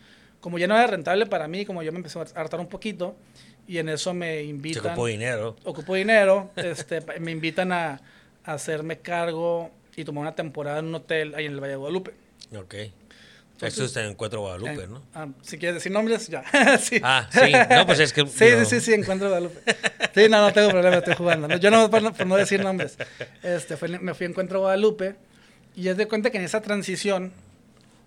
[0.43, 3.17] como ya no era rentable para mí, como yo me empecé a hartar un poquito,
[3.67, 5.57] y en eso me Se invitan ocupó dinero.
[5.65, 8.03] ocupo dinero, este, me invitan a,
[8.45, 11.77] a hacerme cargo y tomar una temporada en un hotel ahí en el Valle de
[11.77, 12.13] Guadalupe.
[12.55, 12.75] Ok.
[13.61, 15.03] Eso está en Encuentro Guadalupe, Eh, ¿no?
[15.15, 16.43] ah, si quieres decir nombres, ya.
[16.79, 17.01] sí.
[17.03, 17.53] Ah, sí.
[17.71, 18.27] No, pues es que.
[18.27, 19.61] Sí, sí, sí, sí, Encuentro Guadalupe.
[20.15, 21.49] Sí, no, no tengo problema, estoy jugando.
[21.49, 21.57] ¿no?
[21.57, 22.99] Yo no, por no, por no decir nombres.
[23.43, 25.15] Este, fue- me fui a Encuentro Guadalupe
[25.77, 27.33] y es de cuenta que en esa transición,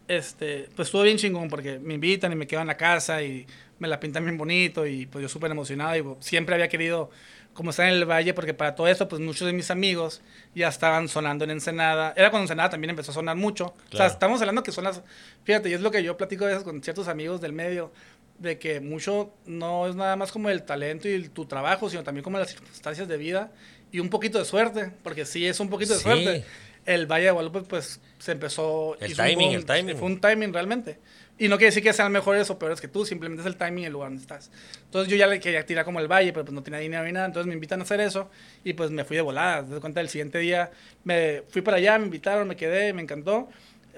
[0.08, 3.45] este, pues estuvo bien chingón porque me invitan y me quedo en la casa y
[3.80, 7.10] me la pintan bien bonito y pues yo súper emocionado y pues, siempre había querido
[7.58, 10.22] como estar en el valle porque para todo esto pues muchos de mis amigos
[10.55, 12.14] ya estaban sonando en Ensenada.
[12.16, 13.66] Era cuando Ensenada también empezó a sonar mucho.
[13.66, 14.14] O sea, Claro.
[14.14, 15.01] estamos hablando que son las...
[15.43, 17.91] Fíjate, y es lo que yo platico a veces con ciertos amigos del medio,
[18.38, 22.03] de que mucho no es nada más como el talento y el- tu trabajo, sino
[22.03, 23.51] también como las circunstancias de vida
[23.91, 26.03] y un poquito de suerte, porque sí es un poquito de Sí.
[26.03, 26.45] suerte.
[26.86, 28.95] El Valle de Guadalupe pues se empezó...
[28.99, 29.97] El un timing, boom, el timing.
[29.97, 30.99] Fue un timing realmente.
[31.40, 33.84] Y no quiere decir que sean mejores o peores que tú, simplemente es el timing
[33.84, 34.50] y el lugar donde estás.
[34.86, 37.12] Entonces yo ya le quería tirar como el valle, pero pues no tenía dinero ni
[37.12, 38.30] nada, entonces me invitan a hacer eso
[38.64, 39.62] y pues me fui de volada.
[39.62, 40.72] Das cuenta, el siguiente día
[41.04, 43.50] me fui para allá, me invitaron, me quedé, me encantó.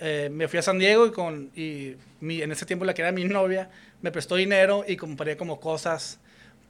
[0.02, 3.02] Eh, me fui a San Diego y, con, y mi- en ese tiempo la que
[3.02, 3.70] era mi novia
[4.02, 6.20] me prestó dinero y compré como cosas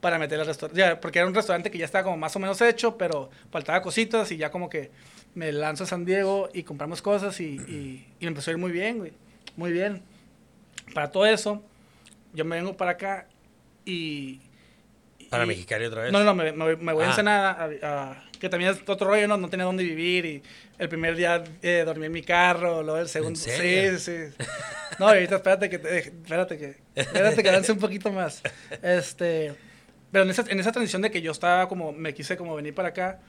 [0.02, 0.96] para meter al restaurante.
[0.98, 4.32] Porque era un restaurante que ya estaba como más o menos hecho, pero faltaba cositas
[4.32, 4.92] y ya como que
[5.36, 8.58] me lanzo a San Diego y compramos cosas y, y, y me empezó a ir
[8.60, 9.14] muy bien, güey.
[9.58, 10.02] Muy bien.
[10.94, 11.64] Para todo eso,
[12.34, 13.28] yo me vengo para acá
[13.86, 14.42] y...
[15.30, 16.12] Para y- Mexicali otra vez.
[16.12, 17.10] No, no, me, me- me voy a Ah.
[17.10, 17.52] Ensenada,
[17.84, 19.38] a- a- que también es otro rollo, ¿no?
[19.38, 20.44] No tenía dónde vivir y
[20.78, 23.38] el primer día eh, dormí en mi carro, luego el segundo...
[23.40, 24.16] Sí, sí.
[24.98, 25.78] No, y ahorita espérate que...
[25.80, 26.78] te- espérate que...
[26.96, 28.42] Espérate que avance un poquito más.
[28.82, 29.54] Este...
[30.12, 31.92] Pero en esa, en esa transición de que yo estaba como...
[31.92, 33.20] Me quise como venir para acá,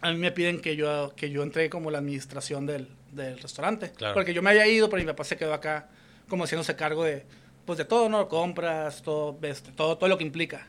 [0.00, 3.92] a mí me piden que yo, que yo entre como la administración del, del restaurante.
[3.92, 4.14] Claro.
[4.14, 5.88] Porque yo me había ido, pero mi papá se quedó acá
[6.28, 7.24] como haciéndose cargo de,
[7.64, 8.28] pues de todo, ¿no?
[8.28, 10.66] Compras, todo, este, todo, todo lo que implica.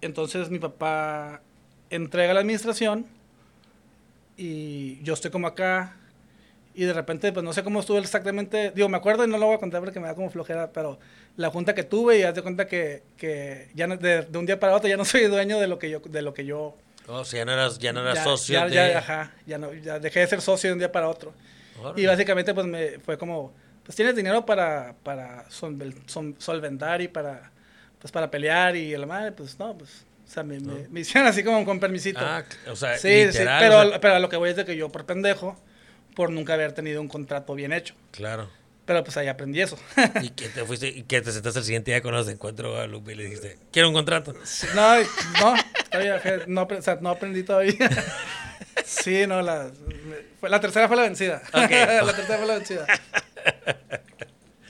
[0.00, 1.40] Entonces mi papá
[1.90, 3.06] entrega la administración
[4.36, 5.96] y yo estoy como acá
[6.74, 9.46] y de repente, pues no sé cómo estuvo exactamente, digo, me acuerdo y no lo
[9.46, 10.98] voy a contar porque me da como flojera, pero
[11.36, 14.60] la junta que tuve y haz de cuenta que, que ya de, de, un día
[14.60, 16.76] para otro ya no soy dueño de lo que yo, de lo que yo...
[17.08, 18.74] O sea, ya no eras, ya no eras ya, socio ya, de...
[18.74, 21.32] ya, ajá, ya, no, ya dejé de ser socio de un día para otro.
[21.80, 22.02] Órale.
[22.02, 23.54] Y básicamente pues me fue como,
[23.86, 27.50] pues tienes dinero para, para solventar y para,
[28.00, 31.28] pues para pelear y la madre, pues no, pues, o sea, me, me- me hicieron
[31.28, 32.18] así como con permisito.
[32.20, 34.56] Ah, o sea, sí, sí, literal, pero, o sea, pero a lo que voy es
[34.56, 35.56] de que yo por pendejo,
[36.16, 37.94] por nunca haber tenido un contrato bien hecho.
[38.12, 38.50] claro.
[38.86, 39.76] Pero pues ahí aprendí eso.
[40.22, 42.70] ¿Y que te fuiste y que te sentaste el siguiente día con los de encuentro
[42.70, 44.32] Guadalupe y le dijiste, quiero un contrato?
[44.44, 44.96] Sí, no,
[45.40, 45.54] no,
[45.90, 47.74] todavía, no, o sea, no aprendí todavía.
[48.84, 49.70] Sí, no, la,
[50.42, 51.42] la tercera fue la vencida.
[51.52, 51.70] Ok.
[51.70, 52.86] la tercera fue la vencida.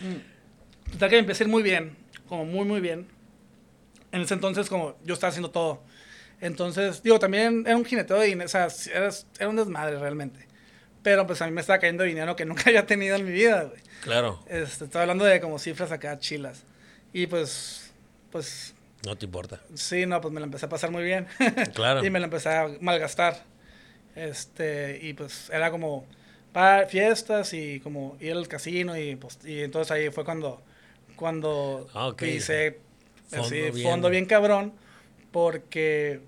[0.01, 0.93] Mm.
[0.93, 1.97] Total que me empecé muy bien,
[2.29, 3.09] como muy, muy bien.
[4.13, 5.83] En ese entonces, como yo estaba haciendo todo.
[6.41, 10.47] Entonces, digo, también era un jineteo de dinero, o sea, era, era un desmadre realmente.
[11.03, 13.65] Pero pues a mí me estaba cayendo dinero que nunca había tenido en mi vida,
[13.65, 13.81] güey.
[14.03, 16.63] Claro, Este, estoy hablando de como cifras acá chilas.
[17.13, 17.93] Y pues,
[18.31, 18.75] pues
[19.05, 19.61] no te importa.
[19.75, 21.27] Sí, no, pues me la empecé a pasar muy bien.
[21.75, 22.05] Claro.
[22.05, 23.45] y me la empecé a malgastar.
[24.17, 26.07] Este, y pues era como
[26.89, 30.63] fiestas y como ir al casino y pues y entonces ahí fue cuando
[31.17, 32.23] cuando Ah, ok.
[32.23, 32.79] pisé
[33.29, 33.73] Fondo así, bien.
[33.91, 34.73] fondo bien cabrón
[35.33, 36.21] porque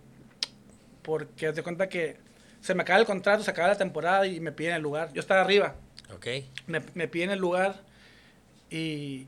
[1.03, 2.17] porque de cuenta que
[2.61, 5.13] se me acaba el contrato, se acaba la temporada y me piden el lugar.
[5.13, 5.75] Yo estaba arriba
[6.15, 6.27] Ok.
[6.67, 7.83] me, me piden el lugar
[8.71, 9.27] y,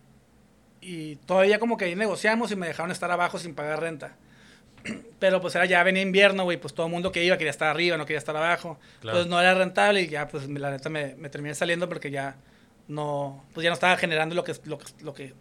[0.81, 4.17] y todavía como que ahí negociamos y me dejaron estar abajo sin pagar renta.
[5.19, 7.69] Pero pues era ya venía invierno, güey, pues todo el mundo que iba quería estar
[7.69, 8.79] arriba, no quería estar abajo.
[9.01, 9.19] Claro.
[9.19, 12.37] Entonces no era rentable y ya pues la neta me, me terminé saliendo porque ya
[12.89, 15.35] no, pues ya no estaba generando lo que, lo lo que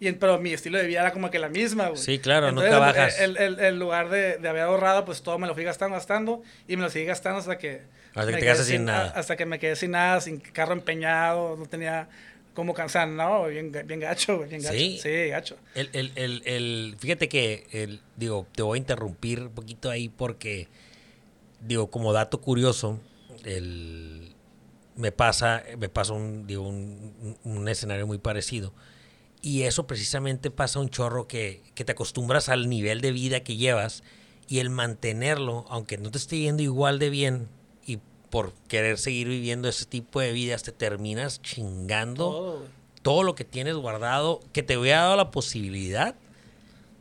[0.00, 2.00] y, en- pero mi estilo de vida era como que la misma, güey.
[2.00, 3.18] Sí, claro, Entonces, nunca bajas.
[3.20, 6.42] El, el, el lugar de, de haber ahorrado, pues todo me lo fui gastando, gastando,
[6.68, 7.82] y me lo seguí gastando hasta que...
[8.14, 9.12] Hasta que te quedaste sin nada.
[9.16, 12.08] Hasta que me quedé sin nada, sin carro empeñado, no tenía
[12.54, 14.76] cómo cansar, no, bien, bien gacho, bien gacho.
[14.76, 14.98] ¿Sí?
[15.02, 15.56] Sí, gacho.
[15.74, 20.08] El, el, el, el- fíjate que, el, digo, te voy a interrumpir un poquito ahí
[20.08, 20.68] porque,
[21.60, 23.00] digo, como dato curioso,
[23.44, 24.34] el,
[24.96, 28.72] me pasa, me pasa un, digo, un, un- un escenario muy parecido.
[29.40, 33.56] Y eso precisamente pasa un chorro que, que te acostumbras al nivel de vida que
[33.56, 34.02] llevas
[34.48, 37.48] y el mantenerlo, aunque no te esté yendo igual de bien
[38.30, 42.66] por querer seguir viviendo ese tipo de vidas, te terminas chingando
[43.02, 46.14] Todo, lo que tienes guardado que te hubiera dado la posibilidad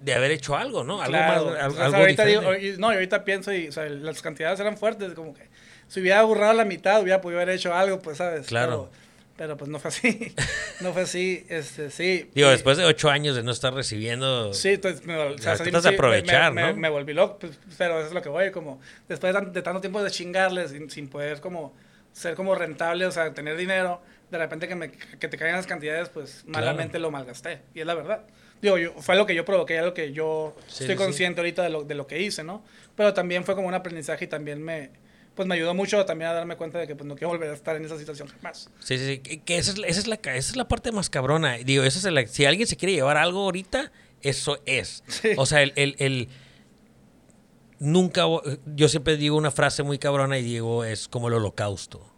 [0.01, 1.01] de haber hecho algo, ¿no?
[1.01, 2.59] Algo Claro, más, o algo, sea, algo ahorita diferente.
[2.59, 5.41] digo, no, y ahorita pienso y o sea, las cantidades eran fuertes, como que
[5.87, 8.47] si hubiera borrado la mitad, hubiera podido haber hecho algo, pues, ¿sabes?
[8.47, 8.89] Claro.
[8.91, 9.06] Pero,
[9.37, 10.33] pero, pues no fue así,
[10.81, 12.29] no fue así, este, sí.
[12.33, 14.53] Digo, Y- después de ocho años de no estar recibiendo...
[14.53, 16.75] Sí, entonces me, o sea, sí, aprovechar, me, ¿no?
[16.75, 19.61] me volví loco, pues, pero eso es lo que voy, como después de, tan- de
[19.61, 21.73] tanto tiempo de chingarles sin, sin poder como
[22.11, 25.67] ser como rentable, o sea, tener dinero, de repente que, me, que te caigan las
[25.67, 28.23] cantidades, pues malamente lo malgasté, y es la verdad.
[28.59, 31.03] Digo, yo, fue lo que yo provoqué, algo que yo Sí, estoy sí.
[31.03, 32.65] consciente ahorita de lo, de lo que hice, ¿no?
[32.95, 34.89] Pero también fue como un aprendizaje y también me,
[35.37, 37.53] pues me ayudó mucho también a darme cuenta de que pues no quiero volver a
[37.53, 38.69] estar en esa situación jamás.
[38.79, 39.39] Sí, sí, sí.
[39.39, 41.53] Que, esa, es, la- esa, es la, esa es la parte más cabrona.
[41.59, 45.03] Digo, esa es la- si alguien se quiere llevar algo ahorita, eso es.
[45.07, 45.29] Sí.
[45.37, 46.27] O sea, el, el, el-
[47.79, 48.23] Nunca...
[48.75, 52.11] Yo siempre digo una frase muy cabrona y digo, es como el holocausto.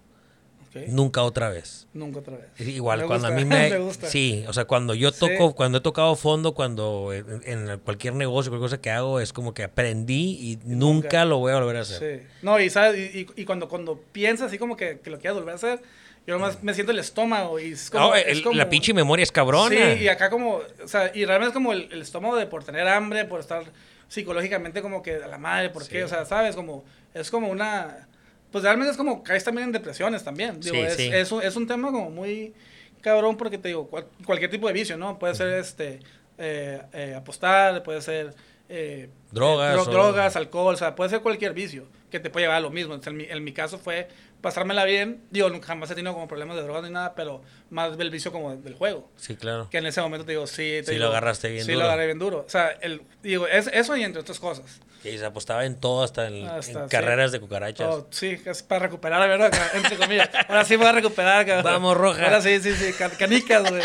[0.87, 1.87] Nunca otra vez.
[1.93, 2.67] Nunca otra vez.
[2.67, 3.69] Igual, Me cuando gusta, a mí me...
[3.71, 4.07] me gusta.
[4.07, 5.19] Sí, o sea, cuando yo Sí.
[5.19, 9.33] toco, cuando he tocado fondo, cuando en, en cualquier negocio, cualquier cosa que hago, es
[9.33, 10.75] como que aprendí y nunca,
[11.07, 11.25] nunca.
[11.25, 12.21] lo voy a volver a hacer.
[12.21, 12.27] Sí.
[12.41, 15.35] No, y sabes, y, y- y cuando, cuando piensas así como que, que lo quieras
[15.37, 15.81] volver a hacer,
[16.27, 19.31] yo nomás me siento el estómago y es como, es como- la pinche memoria es
[19.31, 19.75] cabrona.
[19.95, 22.63] Sí, y acá como, o sea, y realmente es como el, el estómago de por
[22.63, 23.63] tener hambre, por estar
[24.09, 25.91] psicológicamente como que a la madre, ¿por Sí.
[25.91, 26.03] qué?
[26.03, 28.07] O sea, sabes, como, es como una,
[28.51, 30.59] pues realmente es como, caes también en depresiones también.
[30.59, 31.09] Digo, Sí, es, sí.
[31.13, 32.53] Es, un, es un tema como muy
[33.01, 35.17] cabrón porque te digo, cual- cualquier tipo de vicio, ¿no?
[35.19, 35.99] Puede ser este,
[36.37, 38.33] eh, eh, apostar, puede ser...
[38.69, 42.45] eh, Drogas dro- o- drogas, alcohol, o sea, puede ser cualquier vicio que te puede
[42.45, 42.93] llevar a lo mismo.
[42.95, 44.07] Entonces, en, mi, en mi caso fue
[44.41, 45.23] pasármela bien.
[45.31, 48.31] Digo, nunca jamás he tenido como problemas de drogas ni nada, pero más del vicio
[48.31, 49.09] como del juego.
[49.17, 49.69] Sí, claro.
[49.69, 50.55] Que en ese momento te digo, sí.
[50.79, 51.83] Te Sí, digo, lo agarraste bien sí, duro.
[51.85, 52.43] lo agarré bien duro.
[52.45, 54.79] O sea, el, digo, es, eso y entre otras cosas.
[55.03, 56.91] Que se apostaba en todo, hasta en, Hasta, en sí.
[56.91, 57.87] carreras de cucarachas.
[57.89, 59.51] Todo, sí, es para recuperar, ¿verdad?
[59.73, 60.29] Entre comillas.
[60.47, 61.63] Ahora sí voy a recuperar, cabrón.
[61.63, 62.23] Vamos, Roja.
[62.25, 62.91] Ahora sí, sí, sí.
[62.93, 63.81] ca- Canicas, güey.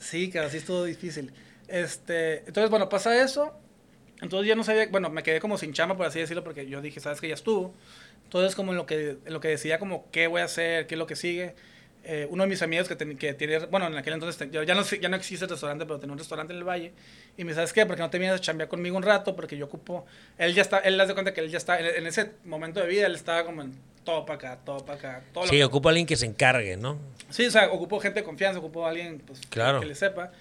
[0.00, 1.32] Sí, cabrón, sí estuvo difícil.
[1.66, 3.52] Este, entonces, bueno, pasa eso.
[4.20, 6.80] Entonces ya no sabía, bueno, me quedé como sin chama, por así decirlo, porque yo
[6.80, 7.74] dije, sabes que ya estuvo.
[8.28, 10.94] Entonces, como en lo que, en lo que decía, como qué voy a hacer, qué
[10.94, 11.54] es lo que sigue.
[12.04, 14.82] eh, uno de mis amigos que, ten- que tiene, bueno, en aquel entonces ya, no,
[14.82, 16.92] ya no existe el restaurante, pero tenía un restaurante en el Valle.
[17.36, 17.84] Y me dice, ¿sabes qué?
[17.84, 20.06] Porque no te vienes a chambear conmigo un rato, porque yo ocupo,
[20.38, 22.80] él ya está, él le hace cuenta que él ya está, en, en ese momento
[22.80, 23.74] de vida, él estaba como en
[24.04, 26.98] todo para acá, todo para acá, todo lo Sí, ocupa alguien que se encargue, ¿no?
[27.30, 29.80] Sí, o sea, ocupó gente de confianza, ocupó a alguien pues, que- Claro.
[29.80, 30.32] que le sepa.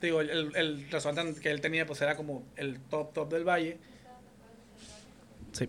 [0.00, 3.42] Te digo, el, el restaurante que él tenía pues era como el top, top del
[3.44, 3.78] valle.
[5.52, 5.68] Sí.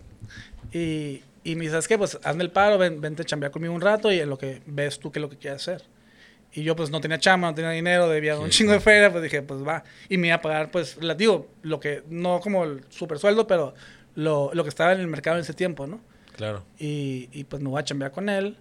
[0.72, 1.96] Y, y me dice, ¿sabes qué?
[1.96, 4.60] Pues hazme el paro, ven, vente a chambear conmigo un rato y en lo que
[4.66, 5.82] ves tú qué es lo que quieres hacer.
[6.52, 9.10] Y yo pues no tenía chamba, no tenía dinero, debía un Sí, chingo de feria,
[9.10, 9.82] pues dije, pues va.
[10.10, 13.46] Y me iba a pagar, pues, la, digo, lo que, no como el super sueldo,
[13.46, 13.72] pero
[14.14, 16.00] lo, lo que estaba en el mercado en ese tiempo, ¿no?
[16.36, 16.64] Claro.
[16.78, 18.58] Y, y pues me voy a chambear con él.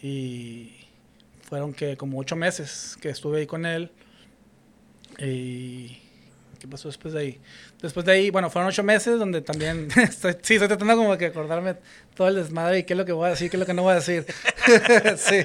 [0.00, 0.72] Y
[1.42, 3.90] fueron que como ocho meses que estuve ahí con él.
[5.18, 5.98] Y...
[6.64, 7.40] ¿Qué pasó después de ahí?
[7.82, 9.86] Después de ahí, bueno, fueron ocho meses donde también...
[10.02, 11.74] estoy, sí, estoy tratando como que acordarme
[12.16, 13.74] todo el desmadre y qué es lo que voy a decir, qué es lo que
[13.74, 14.24] no voy a decir.
[15.18, 15.44] sí.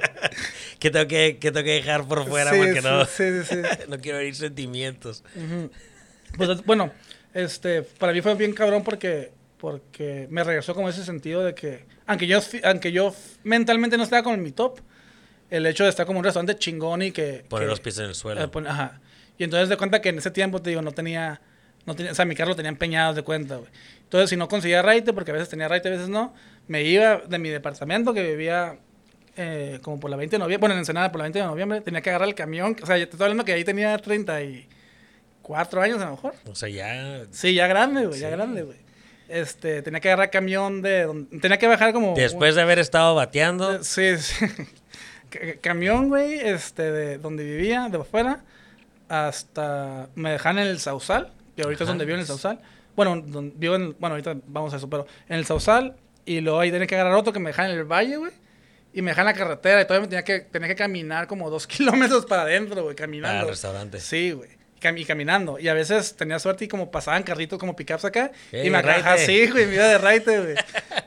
[0.79, 2.51] ¿Qué tengo que, qué tengo que dejar por fuera?
[2.53, 3.55] Sí, porque sí, no, sí, sí,
[3.89, 5.25] no quiero herir sentimientos.
[5.35, 5.69] Ujú.
[6.37, 6.89] Pues bueno,
[7.33, 11.83] este, para mí fue bien cabrón porque, porque me regresó como ese sentido de que,
[12.07, 13.13] aunque yo, aunque yo
[13.43, 14.79] mentalmente no estaba con mi top,
[15.49, 17.43] el hecho de estar como un restaurante chingón y que...
[17.49, 18.41] Poner que- los pies en el suelo.
[18.41, 19.01] eh, pon- ajá.
[19.39, 21.41] Y entonces de cuenta que en ese tiempo, te digo, no tenía,
[21.87, 23.71] no tenía, o sea, mi carro lo tenía empeñado de cuenta, güey.
[24.03, 26.33] Entonces si no conseguía raite, porque a veces tenía raite, a veces no,
[26.67, 28.77] me iba de mi departamento que vivía
[29.37, 31.81] eh, como por la 20 de noviembre, bueno, en Ensenada por la 20 de noviembre,
[31.81, 33.97] tenía que agarrar el camión, o sea, yo te estoy hablando que ahí tenía
[35.43, 36.33] 34 años a lo mejor.
[36.49, 37.23] O sea, ya...
[37.31, 38.77] Sí, ya grande, güey, ya grande, güey.
[39.27, 42.15] Este, tenía que agarrar camión de, tenía que bajar como...
[42.15, 44.45] Después de haber estado bateando, sí, sí.
[45.29, 48.43] Ca- Camión, güey, este, de donde vivía, de afuera,
[49.09, 50.09] hasta...
[50.15, 52.59] Me dejaban en el Sausal, que ahorita es donde vivo en el Sausal.
[52.95, 53.95] Bueno, don- vivo en...
[53.99, 55.95] Bueno, ahorita vamos a eso, pero en el Sausal,
[56.25, 58.31] y luego ahí tenía que agarrar otro que me dejaban en el Valle, güey.
[58.93, 61.49] Y me dejaban en la carretera, y todavía me tenía que, tenía que caminar como
[61.49, 63.41] dos kilómetros para adentro, güey, caminando.
[63.41, 63.99] al restaurante.
[63.99, 64.49] Sí, güey.
[64.81, 65.59] Cam- Y caminando.
[65.59, 68.31] Y a veces tenía suerte y como pasaban carritos como pickups acá.
[68.51, 69.25] Y me de acá, raite.
[69.25, 70.55] sí, güey, me iba de raite, güey.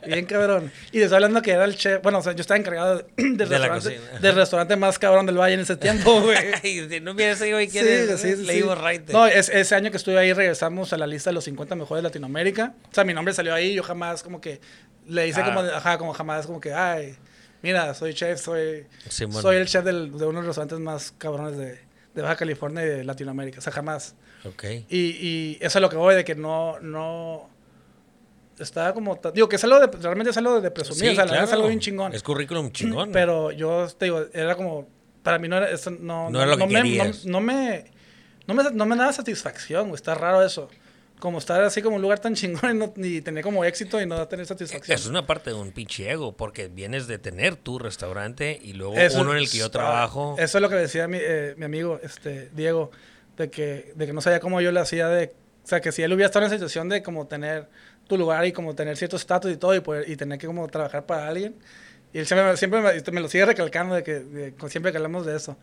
[0.07, 0.71] Bien cabrón.
[0.91, 2.03] Y les estoy hablando que era el chef.
[2.03, 5.39] Bueno, o sea, yo estaba encargado de- del, De restaurante, del restaurante más cabrón del
[5.39, 7.01] valle en ese tiempo, güey.
[7.01, 8.21] No vienes ahí, güey, Sí, ¿quieres?
[8.21, 8.59] sí, sí, Le sí.
[8.61, 9.09] digo right.
[9.11, 12.03] No, es- ese año que estuve ahí regresamos a la lista de los 50 mejores
[12.03, 12.75] de Latinoamérica.
[12.91, 14.61] O sea, mi nombre salió ahí, yo jamás como que
[15.09, 15.45] le hice Ah.
[15.47, 17.17] como, ajá, como jamás como que, ay,
[17.63, 21.57] mira, soy chef, soy, soy el chef del- de uno de los restaurantes más cabrones
[21.59, 21.79] de,
[22.15, 23.59] de Baja California y de Latinoamérica.
[23.59, 24.15] O sea, jamás.
[24.45, 24.65] Ok.
[24.89, 27.49] Y, y eso es lo que voy, de que no, no,
[28.59, 31.25] estaba como, digo, que es algo de, realmente es algo de presumir, Sí, o sea,
[31.25, 31.61] la verdad es claro.
[31.61, 32.15] algo bien chingón.
[32.15, 33.11] Es currículum chingón.
[33.13, 34.89] Pero yo te digo, era como,
[35.23, 37.85] para mí no era, eso no, No era lo que me, no, no me,
[38.47, 40.69] no me, no me daba satisfacción, güey, está raro eso.
[41.23, 44.07] Como estar así como un lugar tan chingón y, no, y tener como éxito y
[44.07, 44.99] no tener satisfacción.
[44.99, 48.97] Es una parte de un pinche ego, porque vienes de tener tu restaurante y luego
[48.97, 50.35] Eso uno en el que yo ah, trabajo.
[50.37, 52.91] Eso es lo que decía mi, eh, mi amigo este, Diego,
[53.37, 55.33] de que, de que no sabía cómo yo le hacía de...
[55.65, 57.69] O sea, que si él hubiera estado en esa situación de como tener
[58.09, 60.67] tu lugar y como tener cierto estatus y todo y, poder, y tener que como
[60.67, 61.55] trabajar para alguien.
[62.13, 64.99] Y él siempre, me- siempre me, me lo sigue recalcando de que de- siempre que
[64.99, 65.57] hablamos de eso.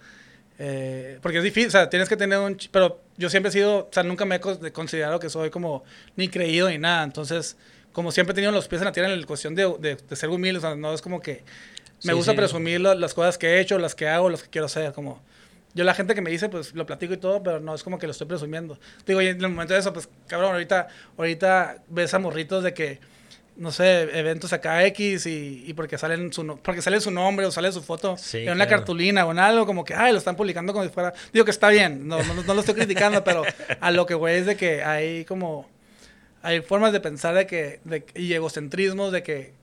[0.61, 2.57] Eh, porque es difícil, o sea, tienes que tener un...
[2.71, 5.49] Pero yo siempre he sido, o sea, nunca me he cons- de- considerado que soy
[5.49, 5.83] como
[6.17, 7.03] ni creído ni nada.
[7.03, 7.55] Entonces,
[7.93, 10.15] como siempre he tenido los pies en la tierra en la cuestión de, de, de
[10.17, 11.43] ser humilde, o sea, no es como que...
[12.03, 12.37] Me Sí, gusta sí.
[12.37, 15.21] presumir lo- las cosas que he hecho, las que hago, las que quiero hacer, como...
[15.75, 17.99] Yo la gente que me dice, pues lo platico y todo, pero no es como
[17.99, 18.79] que lo estoy presumiendo.
[19.05, 20.87] Digo, y en el momento de eso, pues cabrón, ahorita,
[21.17, 22.99] ahorita ves a morritos de que,
[23.59, 27.45] no sé, eventos acá X y, y porque salen su no- porque sale su nombre
[27.45, 28.77] o sale su foto Sí, en una claro.
[28.79, 31.13] cartulina o en algo, como que, ay, lo están publicando como si fuera...
[31.33, 33.43] Digo que está bien, no, no, no lo estoy criticando, pero
[33.81, 35.69] a lo que güey es de que hay como...
[36.41, 37.81] Hay formas de pensar de que...
[37.83, 39.53] De, y egocentrismos de que,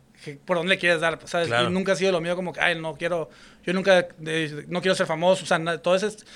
[0.44, 1.49] por dónde le quieres dar, ¿sabes?
[1.49, 1.70] Claro.
[1.70, 3.30] Y nunca ha sido lo mío como que, ay, no quiero...
[3.64, 4.07] Yo nunca...
[4.26, 6.26] eh, no quiero ser famoso, o sea, todas esas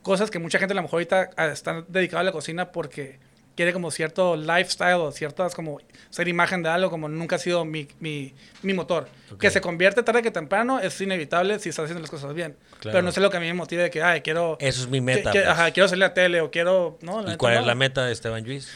[0.00, 3.18] cosas que mucha gente a lo mejor ahorita ah, están dedicada a la cocina porque
[3.56, 5.78] quiere como cierto lifestyle o ciertas como
[6.10, 8.32] ser imagen de algo como nunca ha sido mi, mi,
[8.62, 9.08] mi motor.
[9.38, 12.56] Que se convierte tarde que temprano es inevitable si estás haciendo las cosas bien.
[12.80, 12.92] Claro.
[12.96, 14.56] Pero no es lo que a mí me motive de que, ay, quiero...
[14.60, 15.30] Eso es mi meta.
[15.32, 15.50] que- pues.
[15.50, 16.98] ajá, quiero salir a la tele o quiero...
[17.02, 18.68] No, la ¿Y cuál es la meta de Esteban Luis?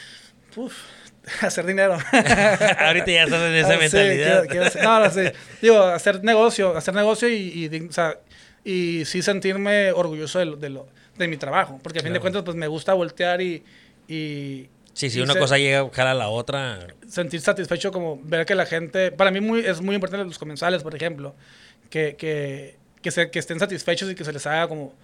[0.56, 0.74] Uf,
[1.42, 1.98] hacer dinero.
[2.78, 4.40] Ahorita ya estás en esa Ah, sí, mentalidad.
[4.44, 5.22] quiero- quiero hacer- no, no, sí.
[5.62, 8.18] Digo, hacer negocio, hacer negocio y, y, di- o sea,
[8.64, 11.78] y sí sentirme orgulloso de, lo- de, lo, de mi trabajo.
[11.82, 13.64] Porque a fin de cuentas, pues me gusta voltear y,
[14.08, 16.86] y Sí, y una se- cosa llega, jala la otra.
[17.08, 20.82] sentir satisfecho como ver que la gente, para mí muy, es muy importante los comensales,
[20.82, 21.34] por ejemplo,
[21.90, 24.94] que, que, que, se- que estén satisfechos y que se les haga como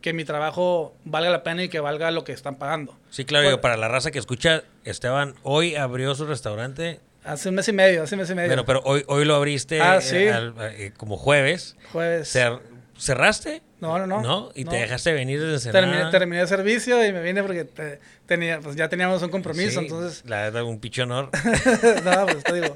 [0.00, 2.96] que mi trabajo valga la pena y que valga lo que están pagando.
[3.10, 3.56] Sí, claro, Bueno.
[3.56, 7.00] digo, para la raza que escucha, Esteban hoy abrió su restaurante.
[7.24, 8.48] Hace un mes y medio, hace un mes y medio.
[8.48, 10.28] Bueno, pero hoy, hoy lo abriste Ah, eh, sí.
[10.28, 11.76] al- eh, como jueves.
[11.92, 12.28] Jueves.
[12.28, 12.60] Sea,
[12.98, 13.62] ¿Cerraste?
[13.80, 14.22] No, no, no.
[14.22, 14.50] ¿No?
[14.54, 14.70] ¿Y no.
[14.70, 16.10] te dejaste venir desde Terminé, Ensenada?
[16.10, 19.86] terminé el servicio y me vine porque te- tenía, pues ya teníamos un compromiso, Sí,
[19.86, 20.22] entonces...
[20.26, 21.28] La verdad, un pinche honor.
[22.04, 22.74] no, pues te digo.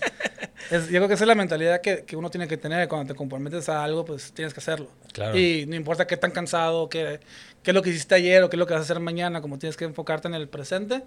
[0.70, 2.86] es- yo creo que esa es la mentalidad que, que uno tiene que tener.
[2.86, 4.90] Cuando te comprometes a algo, pues tienes que hacerlo.
[5.14, 5.38] Claro.
[5.38, 7.20] Y no importa qué tan cansado, qué,
[7.62, 9.40] qué es lo que hiciste ayer o qué es lo que vas a hacer mañana,
[9.40, 11.02] como tienes que enfocarte en el presente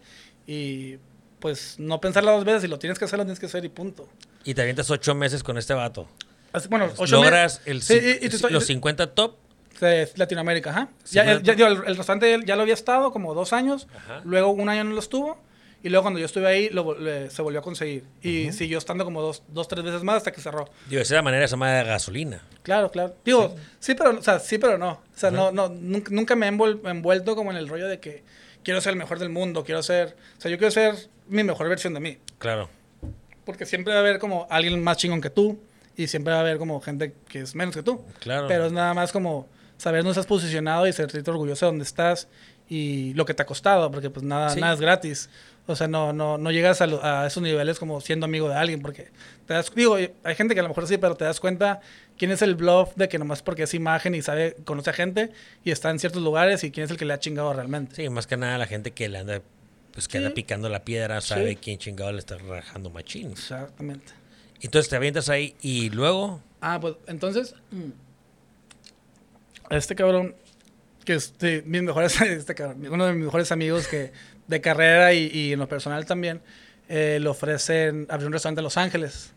[0.48, 0.96] y
[1.40, 2.64] pues no pensarlo dos veces.
[2.64, 4.10] Si lo tienes que hacer, lo tienes que hacer y punto.
[4.44, 6.08] Y te avientas ocho meses con este vato.
[6.52, 9.36] Así- bueno, ocho Logras el, Sí, y- y los 50 top.
[9.80, 10.90] De Latinoamérica, ajá.
[11.04, 11.40] Sí, Ya, bueno.
[11.42, 14.22] ya- el, el restaurante ya lo había estado como dos años, Ajá.
[14.24, 15.38] luego un año no lo estuvo,
[15.82, 18.06] y luego cuando yo estuve ahí lo le- se volvió a conseguir.
[18.22, 20.70] Y siguió estando como dos, dos, tres veces más hasta que cerró.
[20.90, 22.42] Digo, esa es la manera esa madre de gasolina.
[22.62, 23.16] Claro, claro.
[23.26, 24.92] Digo, sí, pero, o sea, sí, pero no.
[24.92, 28.00] O sea, no, no, nunca, nunca me he envuel- envuelto como en el rollo de
[28.00, 28.24] que
[28.64, 30.96] quiero ser el mejor del mundo, quiero ser, o sea, yo quiero ser
[31.28, 32.18] mi mejor versión de mí.
[32.38, 32.70] Claro.
[33.46, 35.60] Porque siempre va a haber como alguien más chingón que tú
[35.98, 38.06] y siempre va a haber como gente que es menos que tú.
[38.20, 38.48] Claro.
[38.48, 42.28] Pero es nada más como saber dónde estás posicionado y sentirte orgulloso de dónde estás
[42.70, 44.60] y lo que te ha costado, porque pues nada, Sí.
[44.62, 45.30] nada es gratis.
[45.66, 48.56] O sea, no, no, no llegas a, lo- a esos niveles como siendo amigo de
[48.56, 49.12] alguien, porque
[49.46, 51.80] te das, digo, hay gente que a lo mejor sí, pero te das cuenta
[52.18, 55.32] quién es el bluff de que nomás porque es imagen y sabe, conoce a gente
[55.64, 57.96] y está en ciertos lugares y quién es el que le ha chingado realmente.
[57.96, 59.42] Sí, más que nada la gente que le anda,
[59.94, 60.24] pues que Sí.
[60.24, 61.56] anda picando la piedra sabe Sí.
[61.58, 63.32] quién chingado le está rajando machín.
[63.32, 64.12] Exactamente.
[64.62, 66.42] Entonces te avientas ahí y luego.
[66.62, 67.90] Ah, pues entonces, mm,
[69.70, 70.36] este cabrón,
[71.06, 74.12] que es de mis mejores, este cabrón, uno de mis mejores amigos que
[74.48, 76.42] de carrera y, y en lo personal también,
[76.90, 79.32] eh, le ofrecen abrir un restaurante en Los Ángeles.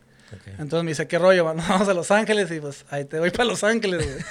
[0.59, 1.45] Entonces me dice, ¿qué rollo?
[1.55, 4.07] Vamos a Los Ángeles y pues ahí te voy para Los Ángeles.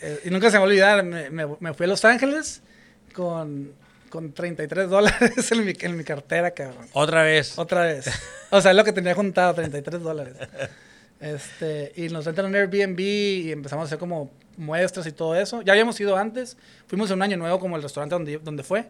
[0.00, 2.62] Eh, y nunca se me va a olvidar, me, me- me fui a Los Ángeles
[3.12, 3.72] con,
[4.10, 6.86] con 33 dólares en mi, en mi cartera, cabrón.
[6.92, 7.58] Otra vez.
[7.58, 8.08] Otra vez.
[8.50, 10.34] O sea, es lo que tenía juntado, 33 dólares.
[11.20, 15.62] Este, y nos entran en Airbnb y empezamos a hacer como muestras y todo eso.
[15.62, 16.56] Ya habíamos ido antes.
[16.86, 18.88] Fuimos en un año nuevo como el restaurante donde, donde fue.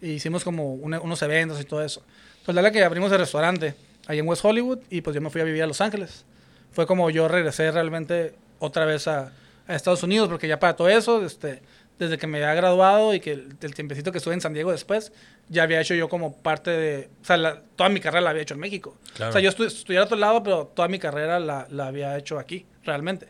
[0.00, 2.02] Y hicimos como unos eventos y todo eso.
[2.32, 3.74] Entonces, la verdad que abrimos el restaurante
[4.06, 6.24] ahí en West Hollywood y pues yo me fui a vivir a Los Ángeles.
[6.72, 9.32] Fue como yo regresé realmente otra vez a,
[9.66, 11.60] a Estados Unidos porque ya para todo eso, este,
[11.98, 14.70] desde que me había graduado y que el, el tiempecito que estuve en San Diego
[14.70, 15.12] después,
[15.48, 17.08] ya había hecho yo como parte de...
[17.22, 18.96] O sea, la- toda mi carrera la había hecho en México.
[19.14, 19.30] Claro.
[19.30, 22.16] O sea, yo estu- estudié a otro lado, pero toda mi carrera la, la había
[22.16, 23.28] hecho aquí, realmente.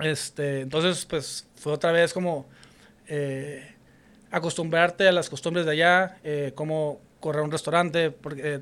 [0.00, 2.48] Este, entonces, pues fue otra vez como
[3.08, 3.74] eh,
[4.30, 8.54] acostumbrarte a las costumbres de allá, eh, cómo correr un restaurante, porque...
[8.54, 8.60] eh,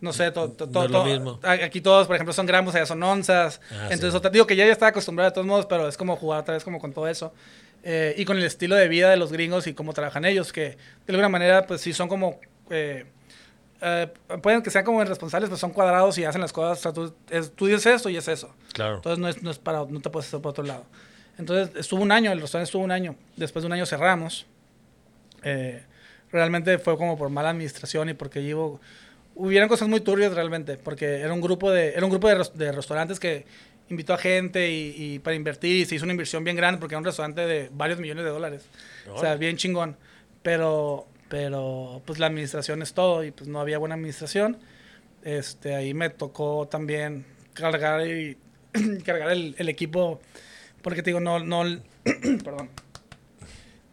[0.00, 3.60] no sé, to- to- to- to- aquí todos, por ejemplo, son gramos, allá son onzas.
[3.72, 4.28] Ah, Entonces, sí.
[4.30, 6.62] digo que ya, ya estaba acostumbrado de todos modos, pero es como jugar otra vez
[6.62, 7.34] como con todo eso.
[7.84, 10.62] Eh, y con el estilo de vida de los gringos y cómo trabajan ellos, que
[10.70, 10.76] de
[11.08, 12.38] alguna manera, pues sí son como...
[12.70, 13.04] eh,
[13.80, 14.08] eh,
[14.42, 16.78] pueden que sean como irresponsables, pero son cuadrados y hacen las cosas.
[16.78, 18.52] O sea, tú, es- tú dices esto y es eso.
[18.72, 18.96] Claro.
[18.96, 20.84] Entonces no es, no es para, no te puedes hacer por otro lado.
[21.38, 23.14] Entonces estuvo un año, el restaurante estuvo un año.
[23.36, 24.46] Después de un año cerramos.
[25.44, 25.82] Eh,
[26.32, 28.80] realmente fue como por mala administración y porque llevo...
[29.36, 32.72] Hubieron cosas muy turbias realmente, porque era un grupo de, era un grupo de, de
[32.72, 33.46] restaurantes que
[33.90, 36.94] invitó a gente y, y para invertir y se hizo una inversión bien grande porque
[36.94, 38.66] era un restaurante de varios millones de dólares.
[39.10, 39.96] O sea, bien chingón.
[40.42, 44.58] Pero, pero pues la administración es todo y pues no había buena administración.
[45.24, 48.36] Este, ahí me tocó también cargar y
[49.04, 50.20] cargar el, el equipo
[50.82, 51.64] porque te digo, no, no,
[52.44, 52.70] perdón.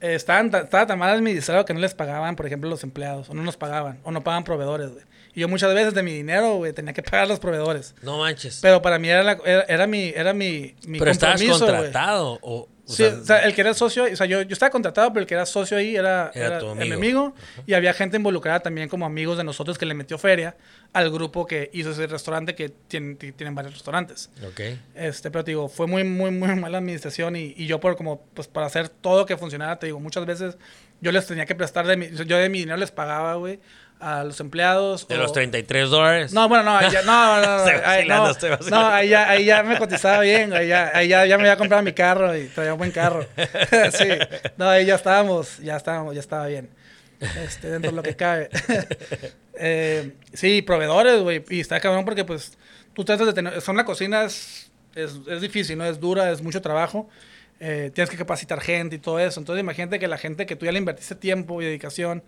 [0.01, 3.29] Eh, estaban ta- estaba tan mal administrado que no les pagaban, por ejemplo, los empleados,
[3.29, 5.03] o no nos pagaban, o no pagan proveedores, güey.
[5.35, 7.93] Y yo muchas veces de mi dinero, güey, tenía que pagar a los proveedores.
[8.01, 8.59] No manches.
[8.61, 11.77] Pero para mí era, la- era, era mi, era mi, mi Pero estabas compromiso, güey.
[11.83, 12.39] contratado.
[12.41, 14.69] O, o Sí, sea, o sea, el que era socio, o sea, yo, yo estaba
[14.69, 16.95] contratado, pero el que era socio ahí era, Era tu el amigo.
[16.95, 17.35] amigo.
[17.65, 20.55] Y había gente involucrada también como amigos de nosotros que le metió feria
[20.93, 24.29] al grupo que hizo ese restaurante que tienen, ti- tienen varios restaurantes.
[24.47, 24.61] Ok.
[24.93, 28.21] Este, pero te digo, fue muy, muy, muy mala administración y, y yo por como,
[28.35, 30.55] pues para hacer todo que funcionara, te digo, muchas veces
[31.01, 33.59] yo les tenía que prestar de mi, yo de mi dinero les pagaba, güey,
[33.99, 35.07] a los empleados.
[35.07, 36.33] De o- los 33 dólares.
[36.33, 38.31] no, bueno, no, ahí ya, no, no, no, ahí, no,
[38.69, 41.57] no, ahí ya, ahí ya me cotizaba bien, ahí ya, ahí ya, ya me había
[41.57, 43.25] comprado mi carro y traía un buen carro.
[43.97, 44.07] sí,
[44.57, 46.69] no, ahí ya estábamos, ya estábamos, ya estaba bien,
[47.43, 48.49] este, dentro de lo que cabe.
[49.57, 52.57] Eh, sí, proveedores, güey, y está cabrón porque pues
[52.93, 55.85] tú tratas de tener, son la cocina es, es, es difícil, ¿no?
[55.85, 57.07] Es dura, es mucho trabajo.
[57.61, 59.39] eh, tienes que capacitar gente y todo eso.
[59.39, 62.21] Entonces imagínate que la gente que tú ya le invertiste tiempo y dedicación,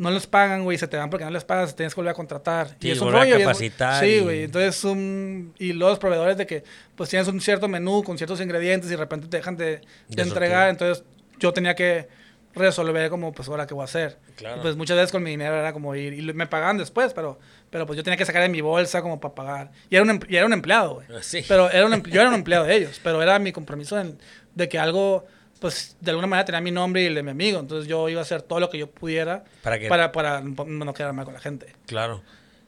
[0.00, 2.14] no les pagan, güey, se te van porque no les pagas, tienes que volver a
[2.14, 2.68] contratar.
[2.80, 3.36] Sí, y es un rollo.
[3.36, 4.44] y es- capacitar sí, güey.
[4.44, 6.64] Entonces, un, y los proveedores de que,
[6.96, 9.82] pues tienes un cierto menú con ciertos ingredientes y de repente te dejan de,
[10.16, 10.70] entregar.
[10.70, 11.04] Entonces,
[11.38, 12.08] yo tenía que
[12.54, 14.18] resolver como, pues, ahora qué voy a hacer.
[14.36, 14.56] Claro.
[14.56, 17.38] Y, pues muchas veces con mi dinero era como ir, y me pagaban después, pero,
[17.68, 19.70] pero pues yo tenía que sacar de mi bolsa como para pagar.
[19.88, 21.06] Y era un, em- y era un empleado, güey.
[21.20, 21.44] Sí.
[21.46, 24.18] Pero era un, em- yo era un empleado de ellos, pero era mi compromiso en,
[24.54, 25.26] de que algo,
[25.60, 27.60] pues de alguna manera tenía mi nombre y el de mi amigo.
[27.60, 30.94] Entonces yo iba a hacer todo lo que yo pudiera Para que- para, para no
[30.94, 31.74] quedar mal con la gente.
[31.86, 32.22] Claro.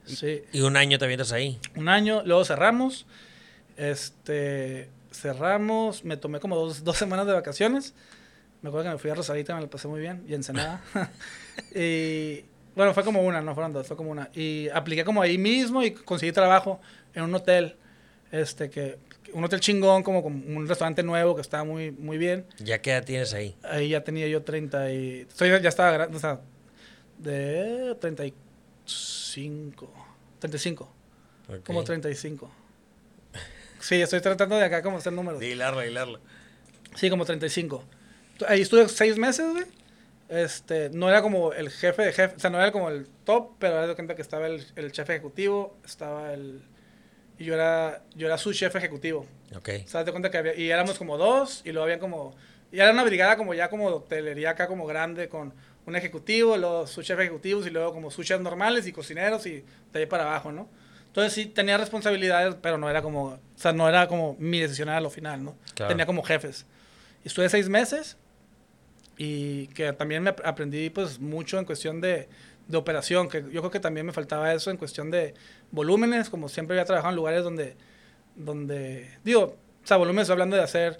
[0.05, 0.43] Sí.
[0.51, 1.59] Y un año te avientas ahí.
[1.75, 3.05] Un año, luego cerramos.
[3.77, 7.93] Este, cerramos, me tomé como dos, dos semanas de vacaciones.
[8.61, 10.81] Me acuerdo que me fui a Rosadita, me lo pasé muy bien, y Ensenada.
[11.75, 14.29] y bueno, fue como una, no fueron dos, fue como una.
[14.33, 16.79] Y apliqué como ahí mismo y conseguí trabajo
[17.13, 17.75] en un hotel,
[18.31, 18.97] este, que,
[19.33, 22.45] un hotel chingón, como, como un restaurante nuevo que estaba muy, muy bien.
[22.59, 23.55] ¿Ya qué edad tienes ahí?
[23.63, 25.27] Ahí ya tenía yo 30 y...
[25.33, 26.39] Soy, ya estaba grande, o sea,
[27.17, 29.93] de 35,
[30.39, 30.89] 35,
[31.49, 31.63] Ok.
[31.65, 32.51] como 35.
[33.79, 35.39] Sí, estoy tratando de acá como hacer números.
[35.39, 36.19] De hilarlo, de hilarlo.
[36.95, 37.83] Sí, como 35.
[38.47, 39.65] Ahí estuve seis meses, güey.
[40.29, 43.51] Este, no era como el jefe de jefe, o sea, no era como el top,
[43.59, 46.61] pero era de cuenta que estaba el, el jefe ejecutivo, estaba el...
[47.39, 49.25] Y yo era, yo era su jefe ejecutivo.
[49.55, 49.69] Ok.
[49.85, 52.35] O sea, te cuenta que había, y éramos como dos, y luego habían como,
[52.71, 55.53] y era una brigada como ya como de hotelería acá como grande, con
[55.85, 59.63] un ejecutivo, los sus chefs ejecutivos, y luego como sus chefs normales y cocineros, y
[59.91, 60.67] de ahí para abajo, ¿no?
[61.07, 64.89] Entonces sí tenía responsabilidades, pero no era como, o sea, no era como mi decisión
[64.89, 65.55] a lo final, ¿no?
[65.75, 65.89] Claro.
[65.89, 66.65] Tenía como jefes.
[67.23, 68.17] Y estuve seis meses,
[69.17, 72.27] y que también me ap- aprendí pues mucho en cuestión de,
[72.67, 75.33] de operación, que yo creo que también me faltaba eso en cuestión de
[75.71, 77.75] volúmenes, como siempre había trabajado en lugares donde,
[78.35, 80.97] donde digo, o sea, volúmenes hablando de hacer,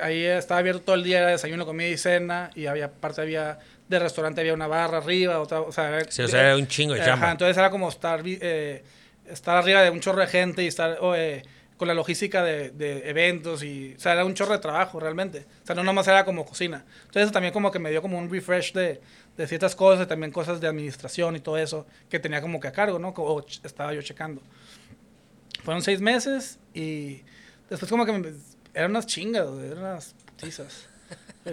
[0.00, 3.58] ahí estaba abierto todo el día, era desayuno, comida y cena, y había, aparte había,
[3.88, 6.66] de restaurante había una barra arriba, otra, o sea, era, Sí, o sea, era un
[6.66, 7.30] chingo de Ajá, chamba.
[7.32, 8.82] entonces era como estar, eh,
[9.26, 11.42] estar arriba de un chorro de gente y estar oh, eh,
[11.76, 15.46] con la logística de, de eventos y, o sea, era un chorro de trabajo realmente.
[15.64, 16.84] O sea, no nomás era como cocina.
[17.00, 19.00] Entonces eso también como que me dio como un refresh de,
[19.36, 22.72] de ciertas cosas, también cosas de administración y todo eso que tenía como que a
[22.72, 23.08] cargo, ¿no?
[23.08, 24.42] O estaba yo checando.
[25.64, 27.22] Fueron seis meses y
[27.70, 28.32] después como que me,
[28.74, 30.88] eran unas chingas, eran unas putizas.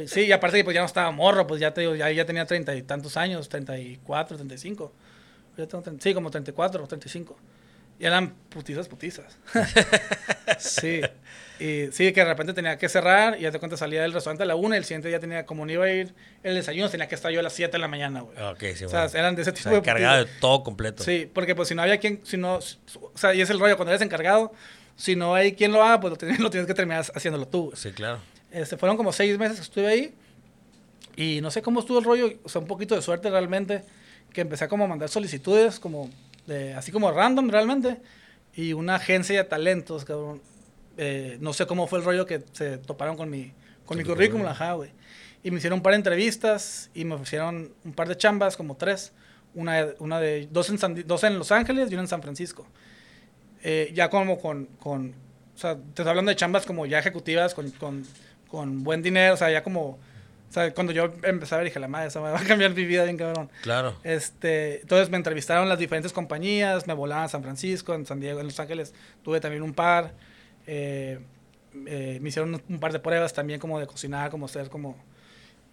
[0.06, 2.24] Sí, y aparte que pues ya no estaba morro, pues ya te digo, ya, ya
[2.24, 4.94] tenía treinta y tantos años, treinta y cuatro, treinta y cinco.
[6.00, 7.36] Sí, como 34 o 35.
[8.00, 9.38] Y eran putizas, putizas.
[10.58, 11.02] sí.
[11.60, 14.44] Y sí, que de repente tenía que cerrar y ya te cuenta salía del restaurante
[14.44, 16.90] a la una y el siguiente día tenía, como no iba a ir el desayuno,
[16.90, 18.38] tenía que estar yo a las 7 de la mañana, güey.
[18.42, 19.20] Ok, sí, o sea, bueno.
[19.20, 21.04] eran de ese O tipo sea, de encargado de todo completo.
[21.04, 23.76] Sí, porque pues si no había quien, si no, o sea, y es el rollo,
[23.76, 24.54] cuando eres encargado,
[24.96, 27.66] si no hay quien lo haga, pues lo tienes, lo tienes que terminar haciéndolo tú.
[27.66, 27.76] güey.
[27.76, 28.22] Sí, claro.
[28.52, 30.14] Este, fueron como seis meses que estuve ahí
[31.18, 33.84] y no sé cómo estuvo el rollo, o sea, un poquito de suerte realmente,
[34.32, 36.10] que empecé a como mandar solicitudes, como
[36.50, 38.02] de, así como random realmente,
[38.54, 40.42] y una agencia de talentos, cabrón,
[40.98, 43.54] eh, no sé cómo fue el rollo que se toparon con mi,
[43.86, 44.92] con mi currículum, ajá, güey.
[45.42, 48.76] Y me hicieron un par de entrevistas y me ofrecieron un par de chambas, como
[48.76, 49.14] tres,
[49.54, 52.68] una, una de, dos en, San dos en Los Ángeles y una en San Francisco.
[53.64, 55.14] Eh, ya como con, con,
[55.56, 58.06] o sea, te estoy hablando de chambas como ya ejecutivas, con, con,
[58.50, 60.00] con buen dinero, o sea, ya como,
[60.50, 62.74] o sea, cuando yo empecé a ver, dije, la madre, esa me va a cambiar
[62.74, 63.50] mi vida bien cabrón.
[63.62, 63.96] Claro.
[64.04, 68.40] Este, entonces me entrevistaron las diferentes compañías, me volaban a San Francisco, en San Diego,
[68.40, 68.94] en Los Ángeles
[69.24, 70.14] tuve también un par.
[70.68, 71.20] eh,
[71.86, 74.98] eh, me hicieron un, par de pruebas también como de cocinar, como ser como...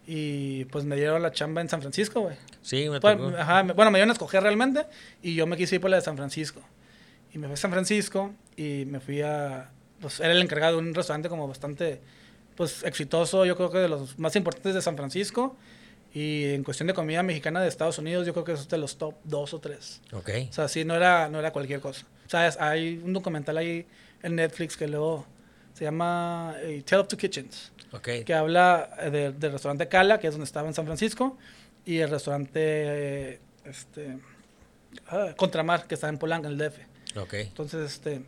[0.06, 2.36] Y pues me dieron la chamba en San Francisco, güey.
[2.62, 3.32] Sí, me tocó.
[3.36, 4.84] ajá, me- bueno, me dieron a escoger realmente
[5.22, 6.60] y yo me quise ir por la de San Francisco.
[7.32, 9.70] Y me fui a San Francisco y me fui a...
[10.00, 12.00] Pues era el encargado de un restaurante como bastante,
[12.56, 15.56] pues exitoso, yo creo que de los más importantes de San Francisco.
[16.14, 18.96] Y en cuestión de comida mexicana de Estados Unidos, yo creo que es de los
[18.96, 20.00] top dos o tres.
[20.12, 20.30] Ok.
[20.48, 22.06] O sea, sí, no era, no era cualquier cosa.
[22.26, 23.86] O sea, es- hay un documental ahí
[24.22, 25.26] en Netflix que luego
[25.74, 28.08] se llama eh, Tale of Two Kitchens Ok.
[28.24, 31.36] que habla eh, de- del restaurante Cala, que es donde estaba en San Francisco,
[31.84, 34.16] y el restaurante eh, este,
[35.08, 36.78] ah, Contramar, que está en Polanco, en el DF.
[37.18, 37.34] Ok.
[37.34, 38.22] Entonces, este,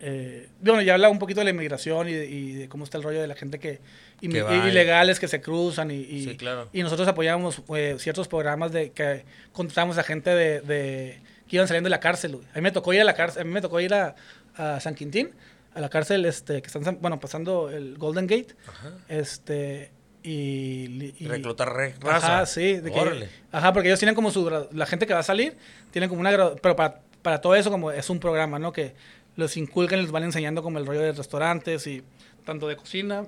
[0.00, 2.98] eh, bueno, ya habla un poquito de la inmigración y de, y de cómo está
[2.98, 3.80] el rollo de la gente que,
[4.24, 6.68] va ilegales que se cruzan y, y, Sí, claro.
[6.72, 11.68] y nosotros apoyamos eh, ciertos programas de que contratamos a gente de, de- que iban
[11.68, 12.36] saliendo de la cárcel.
[12.36, 12.46] güey.
[12.52, 14.14] A mí me tocó ir a la cárcel, a mí me tocó ir a,
[14.56, 15.30] a San Quintín,
[15.74, 18.54] a la cárcel este que están bueno, pasando el Golden Gate.
[18.68, 18.90] Ajá.
[19.08, 19.90] Este
[20.24, 22.36] y, y- Reclutar re- raza.
[22.38, 25.24] Ajá, sí, de que- ajá, porque ellos tienen como su la gente que va a
[25.24, 25.56] salir
[25.90, 26.30] tienen como una
[26.62, 28.72] pero para, para todo eso como es un programa, ¿no?
[28.72, 28.94] Que
[29.36, 32.02] los inculcan y les van enseñando como el rollo de restaurantes y
[32.44, 33.24] tanto de cocina,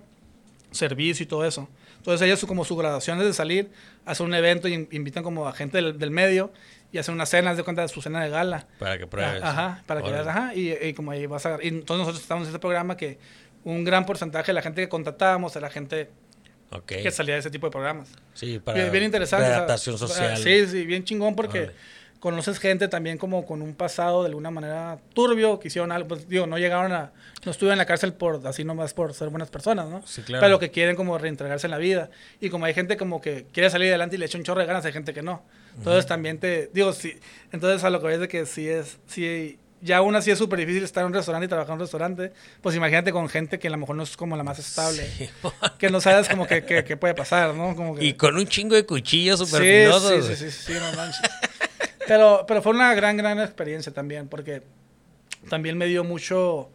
[0.70, 1.68] servicio y todo eso.
[1.96, 3.70] Entonces ellos como su graduación es de salir,
[4.05, 6.52] hacer un evento y in- invitan como a gente del, del medio
[6.92, 8.66] y hacen unas cenas de cuenta de su cena de gala.
[8.78, 9.42] Para que pruebes.
[9.42, 11.59] Ajá, para que veas, ajá, y, y como ahí vas a...
[11.62, 13.18] Y entonces nosotros estamos en este programa que
[13.64, 16.11] un gran porcentaje de la gente que contratábamos era gente
[16.86, 18.11] que salía de ese tipo de programas.
[18.34, 19.46] Sí, para Bien, interesante.
[19.46, 20.36] Adaptación social.
[20.36, 21.70] Sí, sí, bien chingón porque.
[22.25, 26.27] Conoces gente también como con un pasado de alguna manera turbio, que hicieron algo, pues
[26.27, 27.12] digo, no llegaron a,
[27.45, 30.01] no estuvieron en la cárcel por, así nomás por ser buenas personas, ¿no?
[30.07, 30.41] Sí, claro.
[30.41, 32.09] Pero que quieren como reintegrarse en la vida.
[32.41, 34.66] Y como hay gente como que quiere salir adelante y le echa un chorro de
[34.66, 35.43] ganas, hay gente que no.
[35.77, 37.12] Entonces también te, digo, sí,
[37.53, 40.61] entonces a lo que ves de que sí es, sí, ya aún así es súper
[40.61, 43.68] difícil estar en un restaurante y trabajar en un restaurante, pues imagínate con gente que
[43.68, 45.29] a lo mejor no es como la más estable, Sí.
[45.79, 47.77] que no sabes como que, que, que puede pasar, ¿no?
[47.77, 50.97] Como que, Y con un chingo de cuchillos súper sí, sí, sí, sí, sí, no
[50.97, 51.20] manches.
[52.07, 54.62] Pero, pero fue una gran, gran experiencia también, porque
[55.48, 56.70] también me dio mucho,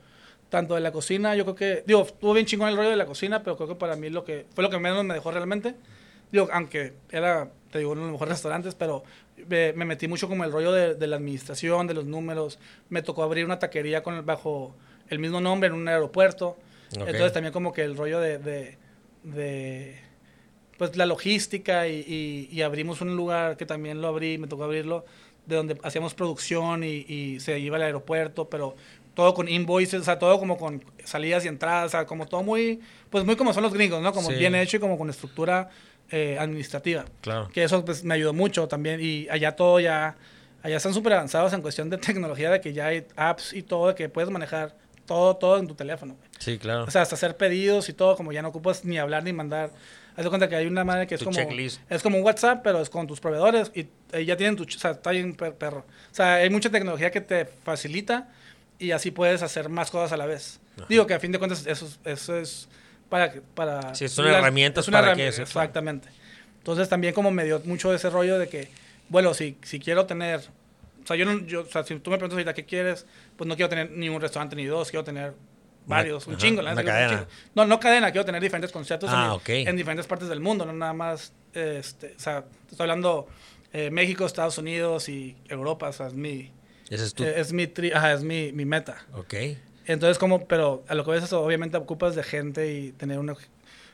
[0.50, 3.06] tanto de la cocina, yo creo que, digo, estuvo bien chingón el rollo de la
[3.06, 5.76] cocina, pero creo que para mí lo que, fue lo que menos me dejó realmente.
[6.32, 9.04] Digo, aunque era, te digo, uno de los mejores restaurantes, pero
[9.48, 12.60] me, me metí mucho como el rollo de, de la administración, de los números.
[12.90, 14.76] Me tocó abrir una taquería con el, bajo
[15.10, 16.58] el mismo nombre en un aeropuerto.
[16.92, 18.78] Entonces también como que el rollo de, de,
[19.24, 20.00] de,
[20.80, 24.64] pues la logística y, y- y abrimos un lugar que también lo abrí, me tocó
[24.64, 25.06] abrirlo,
[25.46, 28.76] de donde hacíamos producción y, y se iba al aeropuerto, pero
[29.14, 32.42] todo con invoices, o sea, todo como con salidas y entradas, o sea, como todo
[32.42, 34.14] muy, pues muy como son los gringos, ¿no?
[34.14, 34.36] Como Sí.
[34.36, 35.70] bien hecho y como con estructura
[36.12, 37.06] eh, administrativa.
[37.22, 37.50] Claro.
[37.54, 40.16] Que eso pues me ayudó mucho también y allá todo ya,
[40.64, 43.90] allá están súper avanzados en cuestión de tecnología, de que ya hay apps y todo,
[43.90, 44.76] de que puedes manejar
[45.06, 46.16] todo, todo en tu teléfono.
[46.40, 46.86] Sí, claro.
[46.86, 49.72] O sea, hasta hacer pedidos y todo, como ya no ocupas ni hablar ni mandar.
[50.20, 51.38] Haz de cuenta que hay una madre que es Tu como.
[51.38, 51.80] checklist.
[51.90, 53.88] Es como un WhatsApp, pero es con tus proveedores y
[54.26, 54.64] ya tienen tu.
[54.64, 55.86] O sea, está bien per- perro.
[56.12, 58.28] O sea, hay mucha tecnología que te facilita
[58.78, 60.60] y así puedes hacer más cosas a la vez.
[60.90, 62.68] Digo que a fin de cuentas eso, es- eso es
[63.08, 63.34] para.
[63.56, 65.48] para Sí, son herramientas es una para herrami- que eso, claro.
[65.48, 66.10] Exactamente.
[66.58, 68.68] Entonces también como me dio mucho ese rollo de que,
[69.08, 70.42] bueno, si, si quiero tener.
[71.02, 73.06] O sea, yo no, yo, o sea, si tú me preguntas ahorita qué quieres,
[73.38, 75.34] pues no quiero tener ni un restaurante ni dos, quiero tener
[75.90, 76.62] varios, un chingo.
[76.62, 77.10] una quiero un cadena.
[77.20, 77.32] chingo.
[77.56, 80.94] No, no cadena, quiero tener diferentes conciertos Ah, en, diferentes partes del mundo, no nada
[80.94, 83.28] más, este, o sea, estoy hablando
[83.74, 86.52] eh, México, Estados Unidos y Europa, o sea, es mi,
[86.90, 87.24] Ese es tu...
[87.24, 89.06] eh, es mi, tri- ajá, es mi, mi meta.
[89.14, 89.34] ok.
[89.86, 93.36] Entonces, como, pero a lo que ves eso, obviamente ocupas de gente y tener una-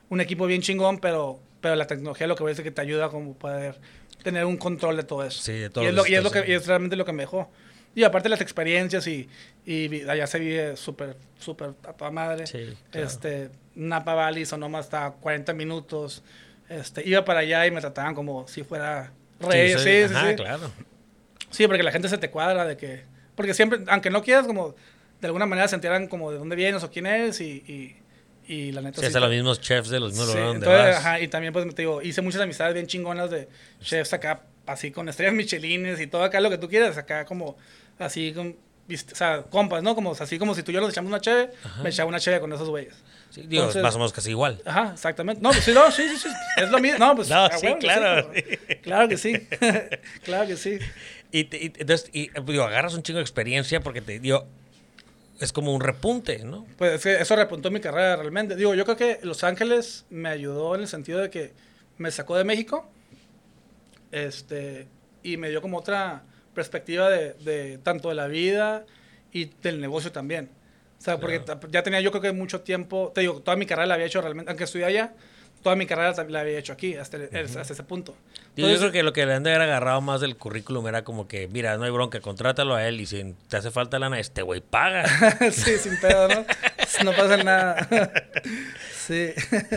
[0.09, 3.09] un equipo bien chingón, pero, pero la tecnología lo que ves es que te ayuda
[3.09, 3.79] como poder
[4.21, 5.41] tener un control de todo eso.
[5.41, 6.67] Sí, de todo y es, lo lo, que y es lo estás que y es
[6.67, 7.49] realmente lo que me dejó.
[7.95, 9.29] Y aparte las experiencias y,
[9.65, 12.45] y allá se vive súper, súper a toda madre.
[12.45, 13.07] Sí, claro.
[13.07, 16.21] Este, Napa Valley, Sonoma hasta 40 minutos.
[16.69, 19.69] Este, iba para allá y me trataban como si fuera rey.
[19.69, 20.35] Sí, soy- sí, ajá, sí.
[20.35, 20.71] claro.
[21.49, 23.03] Sí, porque la gente se te cuadra de que...
[23.35, 24.75] Porque siempre, aunque no quieras, como
[25.21, 27.95] de alguna manera se enteran como de dónde vienes o quién eres y,
[28.47, 28.99] y, y la neta...
[28.99, 31.05] Sí, hasta te- los mismos chefs de los mismos Sí, lugares donde entonces, vas.
[31.05, 33.47] ajá, y también, pues, te digo, hice muchas amistades bien chingonas de
[33.81, 37.55] chefs acá, así con estrellas michelines y todo acá lo que tú quieras, acá como,
[37.99, 39.95] así, con, o sea, compas, ¿no?
[39.95, 41.51] Como, así como si tú y yo nos echamos una cheve,
[41.83, 42.93] me echaba una cheve con esos güeyes.
[43.29, 44.61] Sí, digo, entonces- más o menos casi igual.
[44.65, 45.41] Ajá, exactamente.
[45.41, 46.99] No, pues sí, no, sí, sí, sí, es lo mismo.
[46.99, 48.31] No, pues, No, a sí, claro.
[48.81, 49.33] claro que sí,
[50.23, 50.79] claro que sí.
[51.31, 54.45] Y, entonces, y, digo, agarras un chingo de experiencia porque te digo,
[55.41, 56.65] es como un repunte, ¿no?
[56.77, 58.55] Pues es que eso repuntó mi carrera realmente.
[58.55, 61.53] Digo, yo creo que Los Ángeles me ayudó en el sentido de que
[61.97, 62.89] me sacó de México
[64.11, 64.87] este,
[65.23, 66.23] y me dio como otra
[66.56, 68.86] perspectiva de, de tanto de la vida
[69.32, 70.49] y del negocio también.
[70.97, 73.68] O sea, porque ta- ya tenía yo creo que mucho tiempo, te digo, toda mi
[73.68, 75.14] carrera la había hecho realmente, aunque estudié allá,
[75.62, 78.16] toda mi carrera la había hecho aquí, hasta, el- hasta ese punto.
[78.56, 80.88] Digo, yo Entonces- creo que lo que le han de haber agarrado más del currículum
[80.88, 83.99] era como que, mira, no hay bronca, contrátalo a él y si te hace falta
[83.99, 85.06] lana, este güey paga.
[85.51, 86.45] sí, sin pedo, ¿no?
[87.03, 87.88] No pasa nada.
[89.06, 89.30] sí.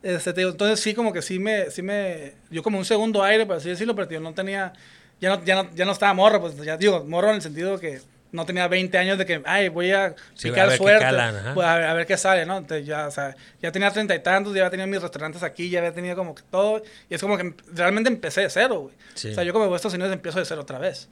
[0.00, 3.20] Este, te digo, entonces sí, como que sí me, sí me, yo como un segundo
[3.24, 4.72] aire, por así decirlo, pero tío, no tenía,
[5.20, 7.78] ya no, ya no, ya no estaba morro, pues ya digo, morro en el sentido
[7.78, 8.00] que
[8.30, 11.54] no tenía 20 años de que, ay, voy a Sí, a picar qué suerte, calan,
[11.54, 12.58] pues, a, ver, a ver qué sale, ¿no?
[12.58, 15.78] Entonces ya, o sea, ya tenía treinta y tantos, ya tenía mis restaurantes aquí, ya
[15.78, 18.94] había tenido como que todo, y es como que realmente empecé de cero, güey.
[19.14, 19.30] Sí.
[19.30, 21.08] O sea, yo como voy a Estados Unidos empiezo de cero otra vez.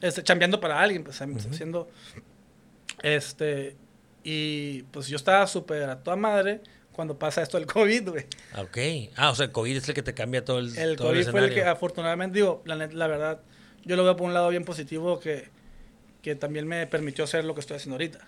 [0.00, 1.88] Este, chambeando para alguien, pues haciendo
[3.02, 3.76] este,
[4.22, 6.60] y pues yo estaba súper a toda madre
[6.92, 8.26] cuando pasa esto del COVID, güey.
[8.56, 9.12] ok.
[9.16, 11.30] Ah, o sea, el COVID es el que te cambia todo el El todo COVID
[11.30, 13.40] fue el que afortunadamente, digo, la verdad,
[13.84, 15.48] yo lo veo por un lado bien positivo que,
[16.22, 18.18] que también me permitió hacer lo que estoy haciendo ahorita.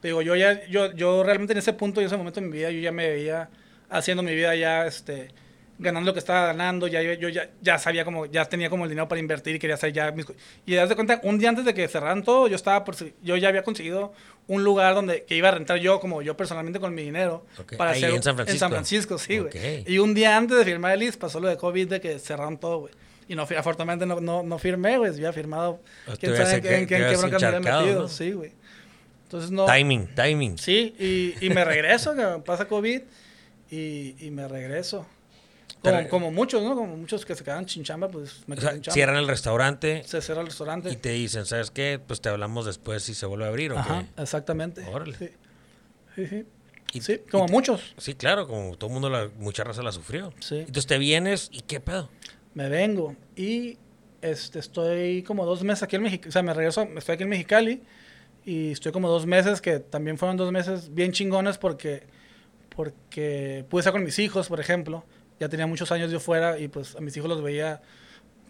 [0.00, 2.46] Te digo, yo ya, yo, yo realmente en ese punto y en ese momento de
[2.46, 3.48] mi vida, yo ya me veía
[3.88, 5.30] haciendo mi vida ya, este,
[5.78, 8.90] ganando lo que estaba ganando, ya yo, ya, ya sabía como, ya tenía como el
[8.90, 10.26] dinero para invertir y quería hacer ya mis
[10.64, 13.48] Y de cuenta, un día antes de que cerraran todo, yo estaba por, yo ya
[13.48, 14.12] había conseguido
[14.48, 17.76] un lugar donde, que iba a rentar yo, como yo personalmente con mi dinero, Ok,
[17.76, 19.18] para ahí hacer en San En San Francisco.
[19.18, 19.82] Francisco, sí, güey.
[19.82, 19.88] Ok.
[19.88, 22.58] Y un día antes de firmar el list pasó lo de COVID de que cerraron
[22.58, 22.94] todo, güey.
[23.28, 25.10] Y no, afortunadamente no, no, no firmé, güey.
[25.10, 28.02] Hubiera firmado, te quién sabe en qué, en qué- en qué bronca me encharcado, metido.
[28.02, 28.08] ¿no?
[28.08, 28.52] Sí, güey.
[29.24, 29.66] Entonces no...
[29.66, 30.58] Timing, timing.
[30.58, 33.02] Sí, y, y me regreso, que pasa COVID
[33.70, 35.06] y, y me regreso.
[35.82, 36.74] Como, como muchos, ¿no?
[36.74, 38.92] Como muchos que se quedan sin chamba, pues me O sea, chamba.
[38.92, 40.90] cierran el restaurante Se cierra el restaurante.
[40.90, 42.00] y te dicen, ¿sabes qué?
[42.04, 44.22] Pues te hablamos después si se vuelve a abrir o Ajá, qué?
[44.22, 44.84] exactamente.
[44.92, 45.16] Órale.
[45.16, 45.28] Sí,
[46.16, 46.26] sí.
[46.26, 46.44] sí.
[46.92, 47.94] Y- Sí, y como te- muchos.
[47.98, 50.32] Sí, claro, como todo el mundo, la, mucha raza la sufrió.
[50.40, 50.58] Sí.
[50.60, 52.08] Entonces te vienes y ¿qué pedo?
[52.56, 53.76] Me vengo y
[54.22, 56.30] este, estoy como dos meses aquí en Mexicali.
[56.30, 57.82] O sea, me regreso, estoy aquí en Mexicali
[58.46, 62.04] y estoy como dos meses que también fueron dos meses bien chingones porque,
[62.74, 65.04] porque pude estar con mis hijos, por ejemplo.
[65.38, 67.82] Ya tenía muchos años yo fuera y pues a mis hijos los veía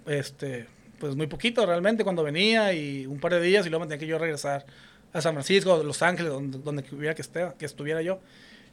[0.06, 0.68] este,
[1.00, 3.98] pues muy poquito realmente cuando venía y un par de días y luego me tenía
[3.98, 4.66] que yo regresar
[5.12, 8.20] a San Francisco, Los Ángeles, donde, donde hubiera que, esté, que estuviera yo.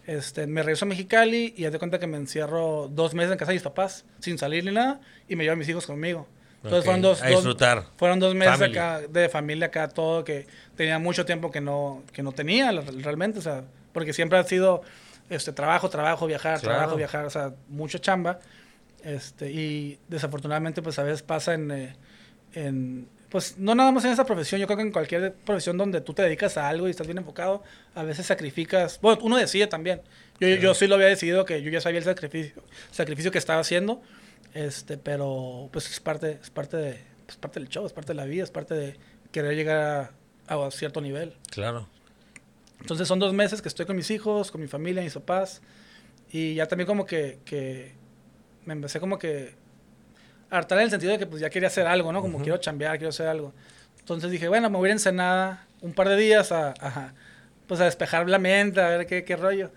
[0.06, 3.38] Este, me regreso a Mexicali y haz de cuenta que me encierro dos meses en
[3.38, 5.00] casa de mis papás sin salir ni nada
[5.30, 6.28] y me llevo a mis hijos conmigo.
[6.58, 7.84] Entonces Ok, fueron dos, a dos- disfrutar.
[7.98, 8.78] fueron dos meses Family.
[8.78, 13.40] acá de familia acá todo que tenía mucho tiempo que no que no tenía realmente,
[13.40, 14.82] o sea, porque siempre ha sido
[15.30, 16.76] este trabajo, trabajo, viajar, Claro.
[16.78, 18.40] trabajo, viajar, o sea, mucha chamba.
[19.04, 21.96] Este, y desafortunadamente pues a veces pasa en, eh,
[22.54, 26.02] en pues no nada más en esa profesión, yo creo que en cualquier profesión donde
[26.02, 27.64] tú te dedicas a algo y estás bien enfocado,
[27.96, 30.04] a veces sacrificas, bueno, uno decide también.
[30.40, 32.62] Yo, yo sí lo había decidido que yo ya sabía el sacrificio,
[32.92, 34.04] sacrificio que estaba haciendo,
[34.54, 38.18] este, pero pues es parte, es parte de, pues, parte del show, es parte de
[38.18, 38.98] la vida, es parte de
[39.32, 40.12] querer llegar
[40.48, 41.34] a, a cierto nivel.
[41.50, 41.90] Claro.
[42.82, 45.64] Entonces son dos meses que estoy con mis hijos, con mi familia, mis papás.
[46.32, 47.94] Y ya también como que, que
[48.66, 49.56] me empecé como que
[50.58, 52.22] hartar en el sentido de que pues ya quería hacer algo, ¿no?
[52.22, 53.54] Como quiero chambear, quiero hacer algo.
[54.00, 57.14] Entonces dije, bueno, me voy a ir a Ensenada un par de días a, a,
[57.68, 59.72] pues a despejar la mente, a ver qué, qué rollo.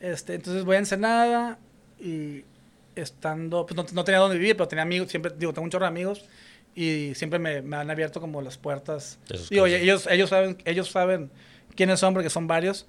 [0.00, 1.58] Este, entonces voy a Ensenada
[2.00, 2.44] y
[2.94, 5.84] estando, pues no, no tenía dónde vivir, pero tenía amigos, siempre, digo, tengo un chorro
[5.84, 6.24] de amigos
[6.74, 9.18] y siempre me, me han abierto como las puertas.
[9.50, 11.30] Digo, ellos, ellos saben, ellos saben
[11.74, 12.86] quiénes son porque son varios.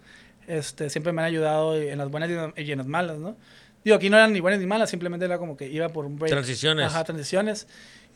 [0.48, 3.36] Este, siempre me han ayudado en las buenas y en- y en las malas, ¿no?
[3.88, 6.18] Digo, aquí no eran ni buenas ni malas, simplemente era como que iba por un
[6.20, 6.30] break.
[6.30, 6.88] Transiciones.
[6.88, 7.68] Ajá, transiciones.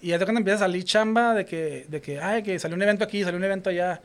[0.01, 2.82] Y ya cuando empieza a salir chamba de que, de que, ay, que salió un
[2.82, 4.01] evento aquí, salió un evento allá.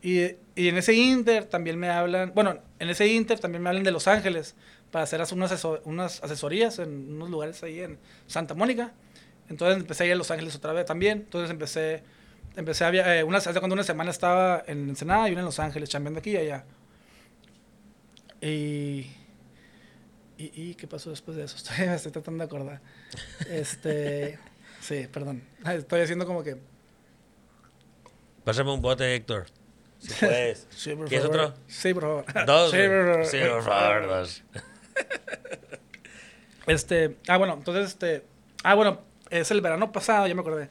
[0.00, 0.22] Y,
[0.56, 3.90] y en ese inter también me hablan, bueno, en ese inter también me hablan de
[3.90, 4.54] Los Ángeles
[4.90, 8.92] para hacer unas, aseso- unas asesorías en unos lugares ahí en Santa Mónica.
[9.50, 11.18] Entonces empecé a ir a Los Ángeles otra vez también.
[11.18, 12.02] Entonces empecé,
[12.56, 15.44] empecé a via- eh, una, hace cuando una semana estaba en Ensenada y una en
[15.44, 16.64] Los Ángeles, chambeando aquí y allá.
[18.40, 19.06] Y,
[20.38, 21.56] y, y ¿qué pasó después de eso?
[21.62, 22.80] Estoy, me estoy tratando de acordar.
[23.48, 24.38] Este,
[24.80, 25.42] sí, perdón.
[25.64, 26.56] Estoy haciendo como que...
[28.44, 29.46] Pásame un bote, Héctor.
[29.98, 30.66] Si puedes.
[30.70, 31.40] Sí, por ¿Quieres favor.
[31.40, 31.62] otro?
[31.68, 32.46] Sí, por favor.
[32.46, 32.70] Dos.
[32.70, 33.26] Sí, por favor.
[33.26, 34.42] Sí, por favor, dos.
[36.66, 38.24] Este, ah, bueno, entonces, este,
[38.62, 40.68] ah, bueno, es el verano pasado, ya me acordé.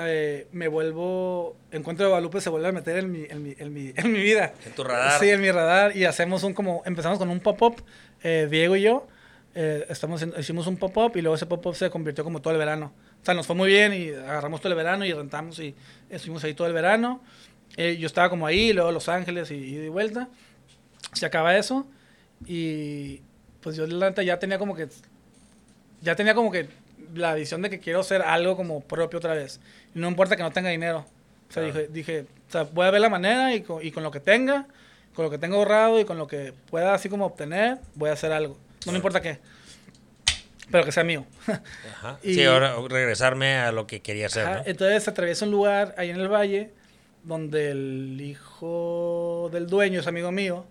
[0.00, 3.72] Eh, me vuelvo, Encuentro de Guadalupe se vuelve a meter en mi, en mi, en
[3.72, 4.52] mi, en mi vida.
[4.64, 5.18] En tu radar.
[5.18, 7.82] Sí, en mi radar y hacemos un como, empezamos con un pop-up,
[8.22, 9.06] eh, Diego y yo,
[9.54, 12.58] eh, estamos haciendo- hicimos un pop-up y luego ese pop-up se convirtió como todo el
[12.58, 12.92] verano.
[13.22, 15.74] O sea, nos fue muy bien y agarramos todo el verano y rentamos y
[16.10, 17.20] estuvimos ahí todo el verano.
[17.76, 20.28] Eh, yo estaba como ahí, luego Los Ángeles y, y de vuelta.
[21.12, 21.86] Se acaba eso
[22.46, 23.20] y
[23.60, 24.88] pues yo ya tenía como que
[26.00, 26.68] ya tenía como que
[27.14, 29.60] la visión de que quiero hacer algo como propio otra vez.
[29.94, 31.04] Y no importa que no tenga dinero.
[31.48, 31.78] O sea, Claro.
[31.78, 34.20] dije, dije, o sea, voy a ver la manera y con, y con lo que
[34.20, 34.66] tenga,
[35.18, 38.12] con lo que tengo ahorrado y con lo que pueda así como obtener, voy a
[38.12, 38.56] hacer algo.
[38.86, 39.40] No me importa qué.
[40.70, 41.26] Pero que sea mío.
[41.92, 42.20] Ajá.
[42.22, 44.62] Y- Sí, ahora regresarme a lo que quería hacer, Ajá, ¿no?
[44.66, 46.70] Entonces atraviesa un lugar ahí en el valle
[47.24, 50.66] donde el hijo del dueño es amigo mío.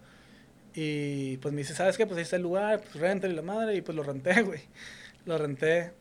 [0.73, 2.05] Y pues me dice, ¿sabes qué?
[2.07, 3.75] Pues ahí está el lugar, pues renta y la madre.
[3.75, 4.61] Y pues lo renté, güey.
[5.25, 5.91] Lo renté.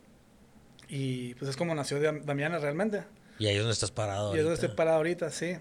[0.89, 3.03] Y pues es como nació Dam- Damiana realmente.
[3.41, 4.37] Y ahí es donde estás parado.
[4.37, 5.57] Y es donde estoy parado ahorita, sí.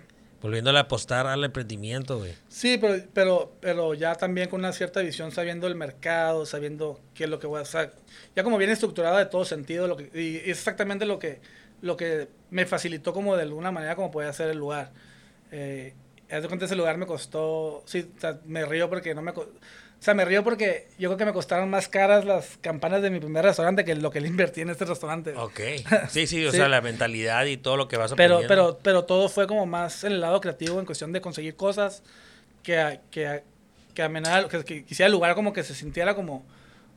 [0.45, 2.35] Volviéndole a apostar al emprendimiento, güey.
[2.49, 7.23] Sí, pero, pero, pero ya también con una cierta visión, sabiendo el mercado, sabiendo qué
[7.23, 7.93] es lo que voy a hacer.
[8.35, 11.41] Ya como bien estructurada de todo sentido, lo que, y es exactamente lo que,
[11.81, 14.91] lo que me facilitó como de alguna manera como podía hacer el lugar.
[15.51, 15.95] Eh,
[16.29, 19.33] de cuenta ese lugar me costó, sí, o sea, me río porque no me,
[19.99, 23.09] o sea, me río porque yo creo que me costaron más caras las campanas de
[23.09, 25.33] mi primer restaurante que lo que le invertí en este restaurante.
[25.35, 25.59] Ok.
[26.09, 26.57] Sí, sí, o Sí.
[26.57, 28.73] sea, la mentalidad y todo lo que vas Pero, aprendiendo.
[28.73, 32.03] pero, pero todo fue como más en el lado creativo en cuestión de conseguir cosas
[32.61, 33.43] que, a- que, a-
[33.95, 36.45] que, amenara- que, que quisiera el lugar como que se sintiera como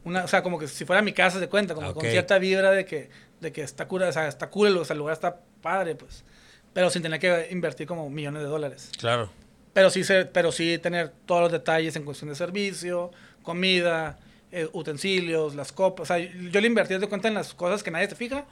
[0.05, 1.94] una, o sea, como que si fuera mi casa de cuenta, como Ok.
[2.01, 3.09] con cierta vibra de que,
[3.40, 6.24] de que está cura, o sea, está cool, o sea, el lugar está padre, pues.
[6.72, 8.90] Pero sin tener que invertir como millones de dólares.
[8.98, 9.31] Claro.
[9.78, 13.12] Pero sí, ser- pero sí tener todos los detalles en cuestión de servicio,
[13.44, 14.18] comida,
[14.50, 16.02] eh, utensilios, las copas.
[16.10, 18.44] O sea, yo le invertí de cuenta en las cosas que nadie se fija,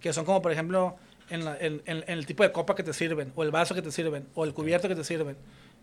[0.00, 0.96] que son como, por ejemplo,
[1.30, 3.74] en, la- en- en- en el tipo de copa que te sirven, o el vaso
[3.74, 5.36] que te sirven, o el cubierto que te sirven.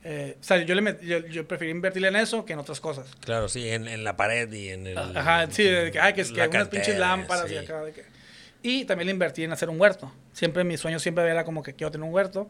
[0.04, 2.80] Eh, o sea, yo, le met- yo, yo preferí invertir en eso que en otras
[2.80, 3.06] cosas.
[3.20, 4.98] Claro, sí, en, la pared y en el...
[4.98, 7.54] Ajá, sí, de que, ay, que, es que unas pinches lámparas sí.
[7.54, 7.82] y acá.
[7.84, 8.06] de que-
[8.64, 10.12] Y también le invertí en hacer un huerto.
[10.34, 12.50] Siempre mi sueño siempre era como que quiero tener un huerto.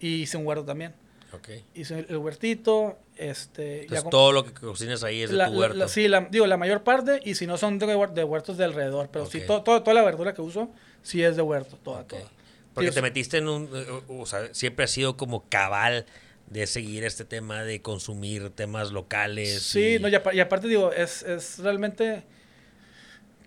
[0.00, 0.92] Y hice un huerto también.
[1.34, 1.48] Ok.
[1.74, 3.82] Hice el, el huertito, este...
[3.82, 5.76] Entonces todo lo que cocinas ahí es de tu huerto.
[5.76, 8.64] la- sí, la, digo, la mayor parte, y si no son de, de huertos de
[8.64, 9.64] alrededor, pero sí, Ok.
[9.64, 10.70] to- toda la verdura que uso,
[11.02, 12.08] sí es de huerto, toda, Ok.
[12.08, 12.30] toda.
[12.74, 13.68] Porque Sí, te metiste en un...
[13.72, 16.06] eh, O sea, siempre has sido como cabal
[16.48, 19.62] de seguir este tema de consumir temas locales.
[19.62, 22.24] Sí, y- no, y, y aparte digo, es, es realmente,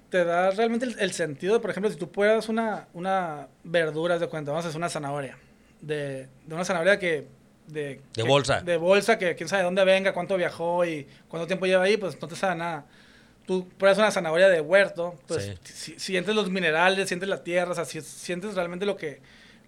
[0.09, 4.27] te da realmente el, el sentido, por ejemplo, si tú puedas una, una verdura, de
[4.27, 5.37] cuenta, vamos a hacer una zanahoria,
[5.81, 7.27] de, de una zanahoria que...
[7.67, 8.61] De, De que- bolsa.
[8.61, 12.19] De bolsa, que quién sabe dónde venga, cuánto viajó y cuánto tiempo lleva ahí, pues
[12.21, 12.85] no te sabe nada.
[13.45, 15.93] Tú pruebas una zanahoria de huerto, pues Sí.
[15.93, 19.21] si- sientes los minerales, sientes la tierra, o sea, si- sientes realmente lo que,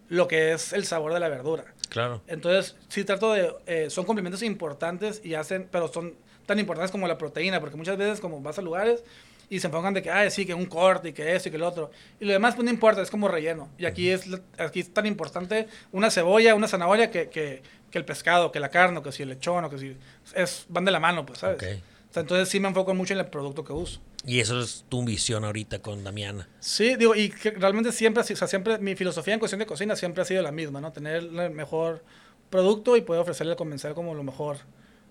[0.10, 1.66] lo que es el sabor de la verdura.
[1.90, 2.22] Claro.
[2.28, 3.54] Entonces, sí trato de...
[3.68, 5.68] eh, son complementos importantes y hacen...
[5.72, 6.16] Pero son
[6.46, 9.04] tan importantes como la proteína, porque muchas veces como vas a lugares
[9.52, 11.58] y se enfocan de que, ah, sí, que un corte y que esto y que
[11.58, 11.90] el otro.
[12.20, 13.70] Y lo demás, pues no importa, es como relleno.
[13.78, 17.98] Y aquí es, la- aquí es tan importante una cebolla, una zanahoria que, que, que
[17.98, 19.98] el pescado, que la carne, o que si el lechón, o que si...
[20.36, 21.58] Es, van de la mano, pues, ¿sabes?
[21.58, 21.84] Ok.
[22.10, 24.00] O sea, entonces sí me enfoco mucho en el producto que uso.
[24.26, 26.50] Y eso es tu visión ahorita con Damiana.
[26.60, 29.96] Sí, digo, y que realmente siempre, o sea, siempre, mi filosofía en cuestión de cocina
[29.96, 30.92] siempre ha sido la misma, ¿no?
[30.92, 32.04] Tener el mejor
[32.50, 34.58] producto y poder ofrecerle al comensal como lo mejor,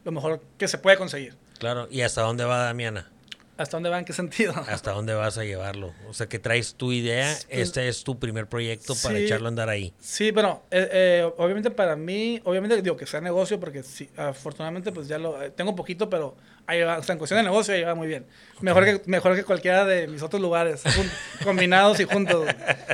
[0.05, 1.37] lo mejor que se puede conseguir.
[1.59, 1.87] Claro.
[1.91, 3.11] ¿Y hasta dónde va Damiana?
[3.59, 3.99] ¿Hasta dónde va?
[3.99, 4.55] ¿En qué sentido?
[4.69, 5.93] ¿Hasta dónde vas a llevarlo?
[6.09, 9.69] O sea, que traes tu idea, este es tu primer proyecto para echarlo a andar
[9.69, 9.93] ahí.
[10.01, 14.93] Sí, bueno, eh, eh, obviamente para mí, obviamente digo que sea negocio porque sí, afortunadamente
[14.93, 16.37] pues ya lo eh, tengo poquito, pero
[16.67, 18.27] ahí va, o sea, en cuestión de negocio ahí va muy bien.
[18.61, 21.11] Mejor que mejor que cualquiera de mis otros lugares, jun-
[21.45, 22.49] combinados y juntos.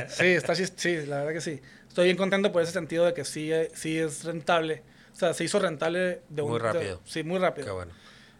[0.09, 1.61] Sí, está sí, sí, la verdad que sí.
[1.87, 4.83] Estoy bien contento por ese sentido de que sí, eh, sí es rentable.
[5.13, 7.01] O sea, se hizo rentable de un Muy de- rápido.
[7.05, 7.67] sí, muy rápido.
[7.67, 7.93] Qué bueno.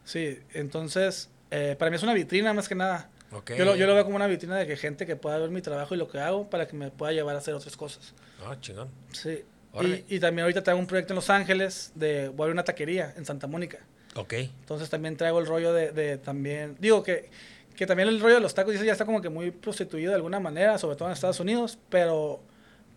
[0.03, 3.09] Sí, entonces, eh, para mí es una vitrina más que nada.
[3.31, 3.53] Ok.
[3.57, 5.61] Yo, lo, yo lo veo como una vitrina de que gente que pueda ver mi
[5.61, 8.13] trabajo y lo que hago para que me pueda llevar a hacer otras cosas.
[8.45, 8.89] Ah, chingón.
[9.11, 9.43] Sí.
[9.81, 12.63] Y, y también ahorita traigo un proyecto en Los Ángeles de voy a abrir una
[12.63, 13.79] taquería en Santa Mónica.
[14.15, 14.33] Ok.
[14.33, 17.29] Entonces también traigo el rollo de, de también, digo que,
[17.75, 20.15] que también el rollo de los tacos dice, ya está como que muy prostituido de
[20.15, 22.41] alguna manera, sobre todo en Estados Unidos, pero,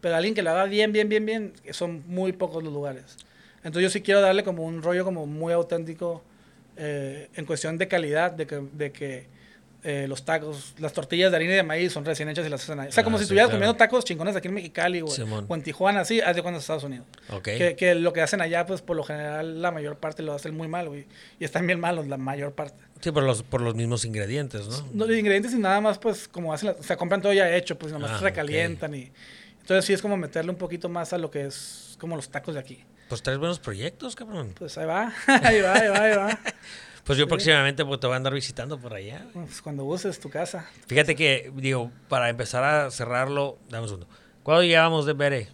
[0.01, 3.17] pero alguien que lo haga bien, bien, bien, bien, son muy pocos los lugares.
[3.65, 6.23] Entonces yo sí quiero darle como un rollo como muy auténtico
[6.79, 9.27] eh, en cuestión de calidad, de que, de que
[9.85, 12.63] eh, los tacos, las tortillas de harina y de maíz son recién hechas y las
[12.65, 12.89] hacen ahí.
[12.89, 13.59] O sea, Ah, como si sí, estuvieras claro.
[13.61, 15.07] comiendo tacos chingones aquí en Mexicali o,
[15.55, 17.07] en Tijuana, así, hace cuando en Estados Unidos.
[17.31, 17.45] Ok.
[17.45, 20.57] Que, que lo que hacen allá, pues por lo general, la mayor parte lo hacen
[20.57, 21.07] muy mal, güey.
[21.39, 22.83] Y están bien malos, la mayor parte.
[23.01, 24.89] Sí, por los, por los mismos ingredientes, ¿no?
[24.95, 27.55] No, los ingredientes y nada más, pues como hacen, la- o sea, compran todo ya
[27.55, 29.13] hecho, pues nomás Ah, recalientan y.
[29.61, 32.55] Entonces sí es como meterle un poquito más a lo que es como los tacos
[32.55, 32.85] de aquí.
[33.09, 34.55] Pues traes buenos proyectos, cabrón.
[34.59, 36.39] Pues ahí va, ahí va, ahí va, ahí va.
[37.05, 39.27] Pues yo próximamente pues, te voy a andar visitando por allá.
[39.33, 40.69] Pues cuando uses tu casa.
[40.89, 44.09] Fíjate que, digo, para empezar a cerrarlo, dame un segundo.
[44.43, 45.49] ¿Cuándo llevamos de Bere?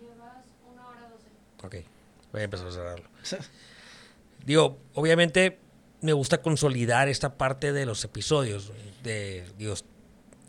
[0.00, 0.38] Llevas
[0.72, 1.26] una hora doce.
[1.66, 1.86] Ok,
[2.32, 3.04] voy a empezar a cerrarlo.
[4.46, 5.58] Digo, obviamente
[6.00, 8.72] me gusta consolidar esta parte de los episodios.
[9.02, 9.74] De, digo,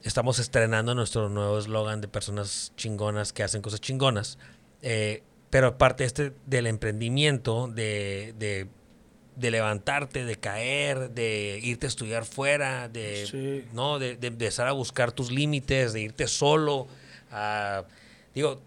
[0.03, 4.37] estamos estrenando nuestro nuevo eslogan de personas chingonas que hacen cosas chingonas.
[4.81, 8.67] Eh, pero aparte este del emprendimiento, de, de,
[9.35, 13.65] de levantarte, de caer, de irte a estudiar fuera, de, Sí.
[13.73, 13.99] ¿no?
[13.99, 16.87] de, de empezar a buscar tus límites, de irte solo,
[17.31, 17.83] a,
[18.33, 18.61] digo,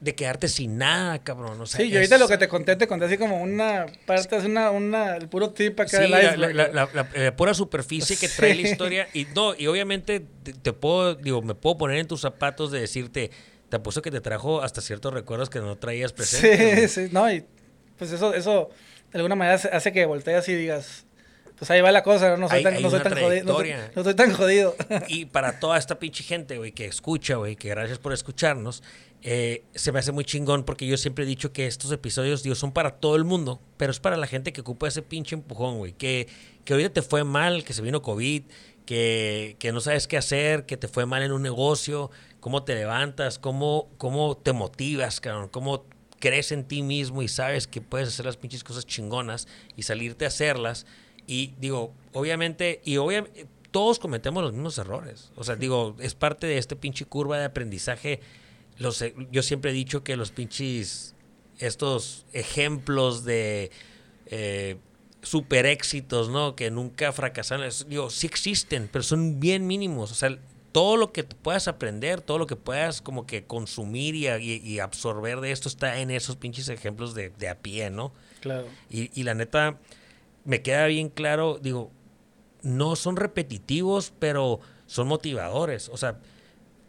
[0.00, 1.60] de quedarte sin nada, cabrón.
[1.60, 4.36] O sea, Sí, yo ahorita lo que te conté, te conté así como una parte,
[4.36, 6.54] es una, una, el puro tip acá Sí, del la, iceberg.
[6.54, 9.08] la- la- la- la pura superficie que trae la historia.
[9.12, 12.80] Y no, y obviamente te, te puedo, digo, me puedo poner en tus zapatos de
[12.80, 13.30] decirte,
[13.68, 16.92] te apuesto que te trajo hasta ciertos recuerdos que no traías presentes.
[16.92, 17.44] Sí, sí, no, y
[17.98, 18.70] pues eso, eso
[19.12, 21.04] de alguna manera hace- que volteas y digas,
[21.58, 23.44] pues ahí va la cosa, no, soy Hay- tan, hay no soy una tan jodido.
[23.44, 23.92] No soy, trayectoria.
[23.96, 24.76] no soy tan jodido.
[25.08, 28.82] Y para toda esta pinche gente, güey, que escucha, güey, que gracias por escucharnos,
[29.22, 32.54] eh, se me hace muy chingón porque yo siempre he dicho que estos episodios, digo,
[32.54, 35.78] son para todo el mundo, pero es para la gente que ocupa ese pinche empujón,
[35.78, 36.28] güey, que,
[36.64, 38.44] que ahorita te fue mal, que se vino COVID,
[38.86, 42.74] que, que no sabes qué hacer, que te fue mal en un negocio, cómo te
[42.74, 45.84] levantas, cómo, cómo te motivas, cabrón, cómo
[46.18, 50.24] crees en ti mismo y sabes que puedes hacer las pinches cosas chingonas y salirte
[50.24, 50.86] a hacerlas.
[51.26, 55.30] Y digo, obviamente, y obviamente, todos cometemos los mismos errores.
[55.36, 58.20] O sea, digo, es parte de este pinche curva de aprendizaje.
[58.78, 61.14] Los, yo siempre he dicho que los pinches,
[61.58, 63.70] estos ejemplos de
[64.26, 64.76] eh,
[65.22, 66.56] super éxitos, ¿no?
[66.56, 70.10] Que nunca fracasaron, digo, sí existen, pero son bien mínimos.
[70.12, 70.38] O sea,
[70.78, 74.78] todo lo que puedas aprender, todo lo que puedas como que consumir y, y- y
[74.78, 78.12] absorber de esto está en esos pinches ejemplos de, de a pie, ¿no?
[78.38, 78.68] Claro.
[78.88, 79.78] Y, y la neta,
[80.44, 81.90] me queda bien claro, digo,
[82.62, 85.88] no son repetitivos, pero son motivadores.
[85.88, 86.20] O sea,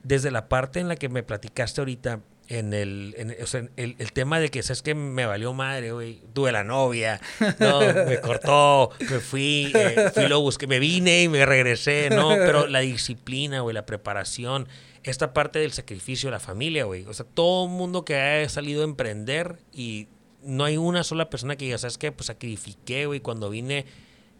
[0.03, 2.19] desde la parte en la que me platicaste ahorita,
[2.49, 5.91] en el, en- o sea, el, el tema de que, ¿sabes que Me valió madre,
[5.91, 6.19] güey.
[6.33, 7.21] Tuve la novia,
[7.59, 12.29] no, me cortó, me fui, eh, fui, lo busqué, me vine y me regresé, ¿no?
[12.29, 14.67] Pero la disciplina, güey, la preparación,
[15.03, 17.05] esta parte del sacrificio de la familia, güey.
[17.05, 20.07] O sea, todo el mundo que haya salido a emprender y
[20.43, 22.11] no hay una sola persona que diga, ¿sabes qué?
[22.11, 23.85] Pues sacrifiqué, güey, cuando vine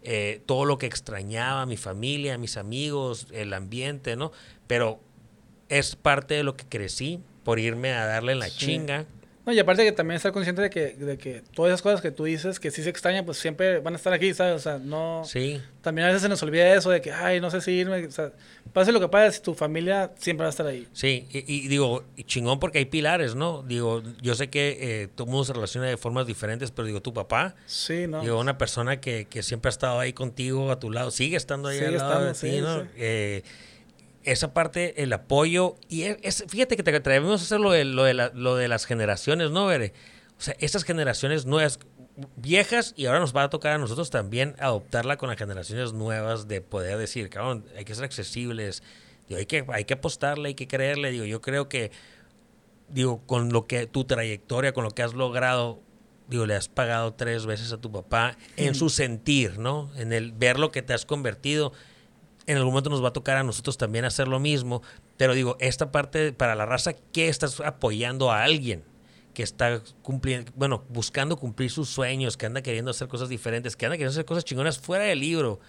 [0.02, 4.32] eh, todo lo que extrañaba, mi familia, mis amigos, el ambiente, ¿no?
[4.66, 4.98] Pero
[5.68, 7.20] es parte de lo que crecí
[7.50, 8.58] por irme a darle la Sí.
[8.58, 9.06] chinga.
[9.44, 12.12] No, y aparte que también estar consciente de que, de que todas esas cosas que
[12.12, 14.54] tú dices que sí se extrañan, pues siempre van a estar aquí, ¿sabes?
[14.54, 15.22] O sea, no...
[15.24, 18.06] Sí, También a veces se nos olvida eso de que, ay, no sé si irme.
[18.06, 18.30] O sea,
[18.72, 20.86] pase lo que pase, tu familia siempre va a estar ahí.
[20.92, 21.26] sí.
[21.32, 23.64] Y, y digo, chingón porque hay pilares, ¿no?
[23.66, 27.00] Digo, yo sé que eh, todo el mundo se relaciona de formas diferentes, pero digo,
[27.02, 28.20] tu papá, Sí, ¿no?
[28.20, 31.68] digo, una persona que, que siempre ha estado ahí contigo, a tu lado, sigue estando
[31.70, 32.82] ahí Sigue al lado de estando, ti, sí, ¿no?
[32.82, 32.88] sí.
[32.98, 33.42] Eh,
[34.24, 37.84] esa parte, el apoyo, y es, es- fíjate que te atrevemos a hacer lo de,
[37.84, 39.92] lo de, la- lo de las generaciones, ¿no, Bere?
[40.38, 41.78] O sea, estas generaciones nuevas,
[42.36, 46.48] viejas, y ahora nos va a tocar a nosotros también adoptarla con las generaciones nuevas
[46.48, 48.82] de poder decir, cabrón, hay que ser accesibles,
[49.28, 51.90] digo, hay, que, hay que apostarle, hay que creerle, digo, yo creo que,
[52.88, 55.80] digo, con lo que tu trayectoria, con lo que has logrado,
[56.28, 59.90] digo, le has pagado tres veces a tu papá en su sentir, ¿no?
[59.96, 61.72] En el ver lo que te has convertido.
[62.50, 64.82] En algún momento nos va a tocar a nosotros también hacer lo mismo.
[65.16, 68.82] Pero digo, esta parte para la raza, ¿qué estás apoyando a alguien?
[69.34, 73.86] que está cumpliendo, bueno, buscando cumplir sus sueños, que anda queriendo hacer cosas diferentes, que
[73.86, 75.60] anda queriendo hacer cosas chingonas fuera del libro.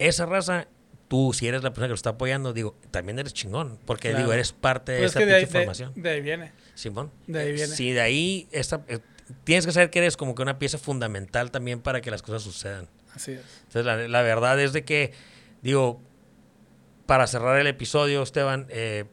[0.00, 0.66] Esa raza,
[1.06, 4.24] tú, si eres la persona que lo está apoyando, digo, también eres chingón, porque Claro.
[4.24, 5.92] digo, eres parte de Pero es esa que de ahí, pinche de, formación.
[5.94, 6.52] de ahí viene.
[6.74, 7.12] Simón.
[7.28, 7.72] de ahí viene.
[7.74, 8.98] Sí, de ahí esta, eh,
[9.44, 12.42] tienes que saber que eres como que una pieza fundamental también para que las cosas
[12.42, 12.88] sucedan.
[13.14, 13.42] Así es.
[13.68, 15.12] Entonces, la, la verdad es de que,
[15.62, 16.02] digo,
[17.08, 19.06] para cerrar el episodio, Esteban, eh,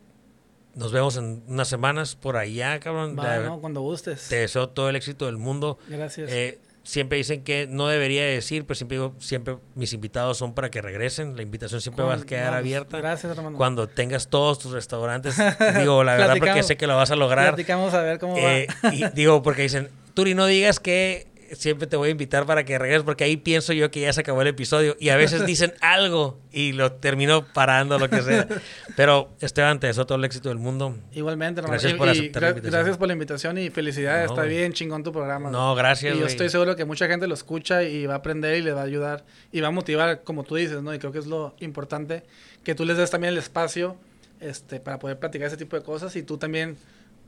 [0.73, 3.15] nos vemos en unas semanas por allá, cabrón.
[3.17, 3.61] Va, ¿no?
[3.61, 4.27] Cuando gustes.
[4.27, 5.79] Te deseo todo el éxito del mundo.
[5.87, 6.29] Gracias.
[6.29, 10.69] Eh, siempre dicen que no debería decir, pero siempre digo, siempre mis invitados son para
[10.69, 11.37] que regresen.
[11.37, 12.97] La invitación siempre va a quedar vamos, abierta.
[12.97, 13.55] Gracias, hermano.
[13.55, 15.37] Cuando tengas todos tus restaurantes,
[15.79, 17.47] digo, la verdad, porque sé que lo vas a lograr.
[17.53, 21.95] Platicamos a ver cómo Eh, y digo, porque dicen, Turi, no digas que siempre te
[21.97, 24.47] voy a invitar para que regreses, porque ahí pienso yo que ya se acabó el
[24.47, 24.95] episodio.
[24.99, 28.47] Y a veces dicen algo y lo termino parando, lo que sea.
[28.95, 30.97] Pero, Esteban, te deseo todo el éxito del mundo.
[31.13, 31.73] Igualmente, hermano.
[31.73, 32.73] Gracias Y- por aceptar la invitación.
[32.73, 34.27] Gracias por la invitación y felicidades.
[34.27, 35.49] No, Está bien chingón tu programa.
[35.49, 36.31] No, gracias, Y yo güey.
[36.31, 38.85] estoy seguro que mucha gente lo escucha y va a aprender y le va a
[38.85, 40.93] ayudar y va a motivar, como tú dices, ¿no?
[40.93, 42.23] Y creo que es lo importante,
[42.63, 43.95] que tú les des también el espacio
[44.39, 46.77] este, para poder platicar ese tipo de cosas y tú también,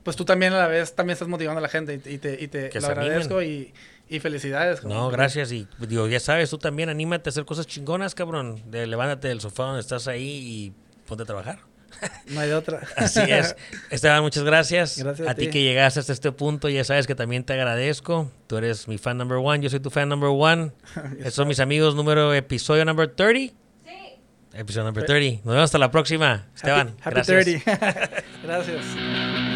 [0.02, 2.48] pues tú también a la vez también estás motivando a la gente y, te, y
[2.48, 3.72] te lo agradezco y,
[4.08, 4.84] y felicidades.
[4.84, 5.52] No, gracias.
[5.52, 8.62] Y digo, ya sabes, tú también anímate a hacer cosas chingonas, cabrón.
[8.70, 10.72] De, levántate del sofá donde estás ahí y
[11.06, 11.58] ponte a trabajar.
[12.28, 12.80] No hay de otra.
[12.96, 13.56] Así es.
[13.90, 14.98] Esteban, muchas gracias.
[14.98, 15.50] Gracias a a ti ti.
[15.50, 18.30] que llegaste hasta este punto, ya sabes que también te agradezco.
[18.46, 20.72] Tú eres mi fan number one, yo soy tu fan number one.
[21.18, 23.54] Estos son mis amigos número, episodio number 30.
[23.84, 23.92] Sí.
[24.52, 25.38] Episodio number 30.
[25.44, 26.46] Nos vemos hasta la próxima.
[26.54, 27.64] Esteban, Happy, happy gracias.
[27.64, 28.10] 30.
[28.44, 29.47] gracias.